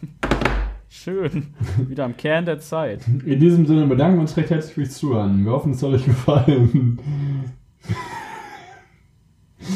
Schön. 0.88 1.48
Wieder 1.88 2.04
am 2.04 2.16
Kern 2.16 2.44
der 2.44 2.60
Zeit. 2.60 3.06
In 3.24 3.40
diesem 3.40 3.66
Sinne 3.66 3.86
bedanken 3.86 4.18
wir 4.18 4.22
uns 4.22 4.36
recht 4.36 4.50
herzlich 4.50 4.74
fürs 4.74 4.94
Zuhören. 4.94 5.44
Wir 5.44 5.52
hoffen, 5.52 5.72
es 5.72 5.82
hat 5.82 5.90
euch 5.90 6.04
gefallen. 6.04 7.00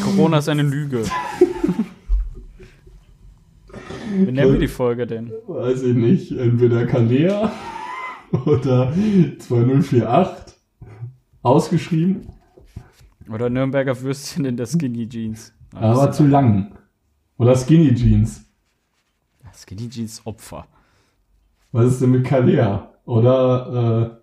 Corona 0.02 0.38
ist 0.38 0.48
eine 0.48 0.62
Lüge. 0.62 1.04
Wie 4.12 4.32
nennen 4.32 4.52
wir 4.52 4.58
die 4.58 4.68
Folge 4.68 5.06
denn? 5.06 5.32
Weiß 5.46 5.82
ich 5.82 5.94
nicht. 5.94 6.32
Entweder 6.32 6.86
Kalea 6.86 7.52
oder 8.44 8.92
2048. 9.38 10.54
Ausgeschrieben, 11.42 12.26
Oder 13.32 13.48
Nürnberger 13.48 13.98
Würstchen 14.02 14.44
in 14.44 14.56
der 14.58 14.66
Skinny 14.66 15.08
Jeans. 15.08 15.54
aber 15.74 16.12
zu 16.12 16.26
lang. 16.26 16.76
Oder 17.38 17.56
Skinny 17.56 17.94
Jeans. 17.94 18.44
Skinny 19.54 19.88
Jeans 19.88 20.20
Opfer. 20.26 20.66
Was 21.72 21.92
ist 21.92 22.02
denn 22.02 22.10
mit 22.10 22.26
Kalea? 22.26 22.92
Oder, 23.06 24.20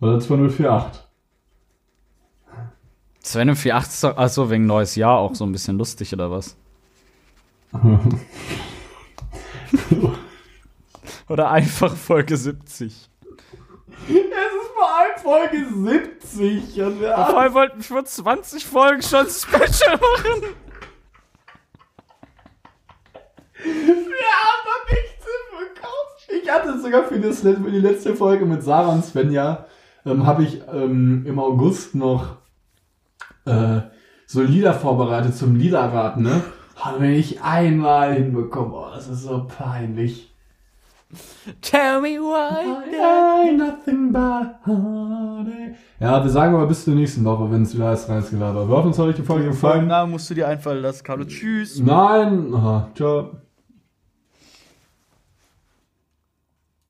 äh, 0.00 0.04
oder 0.04 0.18
2048? 0.18 1.05
248 3.26 3.92
ist 3.92 4.04
doch, 4.04 4.16
achso, 4.16 4.50
wegen 4.50 4.66
neues 4.66 4.94
Jahr 4.94 5.18
auch 5.18 5.34
so 5.34 5.44
ein 5.44 5.52
bisschen 5.52 5.76
lustig 5.78 6.12
oder 6.12 6.30
was? 6.30 6.56
Oder 11.28 11.50
einfach 11.50 11.94
Folge 11.96 12.36
70. 12.36 13.10
Es 14.08 14.14
ist 14.14 14.20
vor 14.74 14.88
allem 14.96 15.18
Folge 15.20 15.66
70. 15.74 16.80
Und 16.82 17.00
wir 17.00 17.14
Vor 17.14 17.38
allem 17.38 17.54
wollten 17.54 17.78
wir 17.78 17.82
für 17.82 18.04
20 18.04 18.64
Folgen 18.64 19.02
schon 19.02 19.26
Special 19.26 19.98
machen. 19.98 20.44
Wir 23.64 24.36
haben 24.36 24.62
noch 24.68 24.86
nichts 24.88 25.26
hinbekommen. 25.26 26.42
Ich 26.42 26.48
hatte 26.48 26.80
sogar 26.80 27.02
für, 27.04 27.18
das, 27.18 27.40
für 27.40 27.70
die 27.72 27.80
letzte 27.80 28.14
Folge 28.14 28.46
mit 28.46 28.62
Sarah 28.62 28.92
und 28.92 29.04
Svenja, 29.04 29.66
ähm, 30.04 30.24
habe 30.24 30.44
ich 30.44 30.62
ähm, 30.72 31.24
im 31.26 31.40
August 31.40 31.96
noch 31.96 32.36
äh, 33.46 33.80
so 34.26 34.42
Lieder 34.42 34.74
vorbereitet 34.74 35.36
zum 35.36 35.56
Liederraten, 35.56 36.22
ne? 36.22 36.42
Haben 36.76 37.02
wir 37.02 37.10
nicht 37.10 37.42
einmal 37.42 38.12
hinbekommen. 38.14 38.72
Oh, 38.72 38.88
das 38.94 39.08
ist 39.08 39.22
so 39.22 39.46
peinlich. 39.46 40.30
Tell 41.62 42.00
me 42.00 42.18
why. 42.18 43.48
Ain't 43.48 43.58
nothing 43.58 44.12
but 44.12 44.56
heartache. 44.66 45.76
Ja, 46.00 46.22
wir 46.22 46.30
sagen 46.30 46.54
aber 46.54 46.66
bis 46.66 46.84
zur 46.84 46.94
nächsten 46.94 47.24
Woche, 47.24 47.50
wenn 47.50 47.62
es 47.62 47.74
wieder 47.74 47.88
heißt, 47.88 48.10
reingeladen. 48.10 48.68
Wir 48.68 48.76
hoffen, 48.76 48.90
es 48.90 48.98
hat 48.98 49.06
euch 49.06 49.16
die 49.16 49.22
Folge 49.22 49.46
gefallen. 49.46 49.86
Namen 49.86 50.12
musst 50.12 50.28
du 50.28 50.34
dir 50.34 50.48
einfallen 50.48 50.82
lassen, 50.82 51.04
Carlo. 51.04 51.24
Tschüss. 51.24 51.80
Nein. 51.80 52.52
Aha, 52.52 52.90
ciao. 52.94 53.30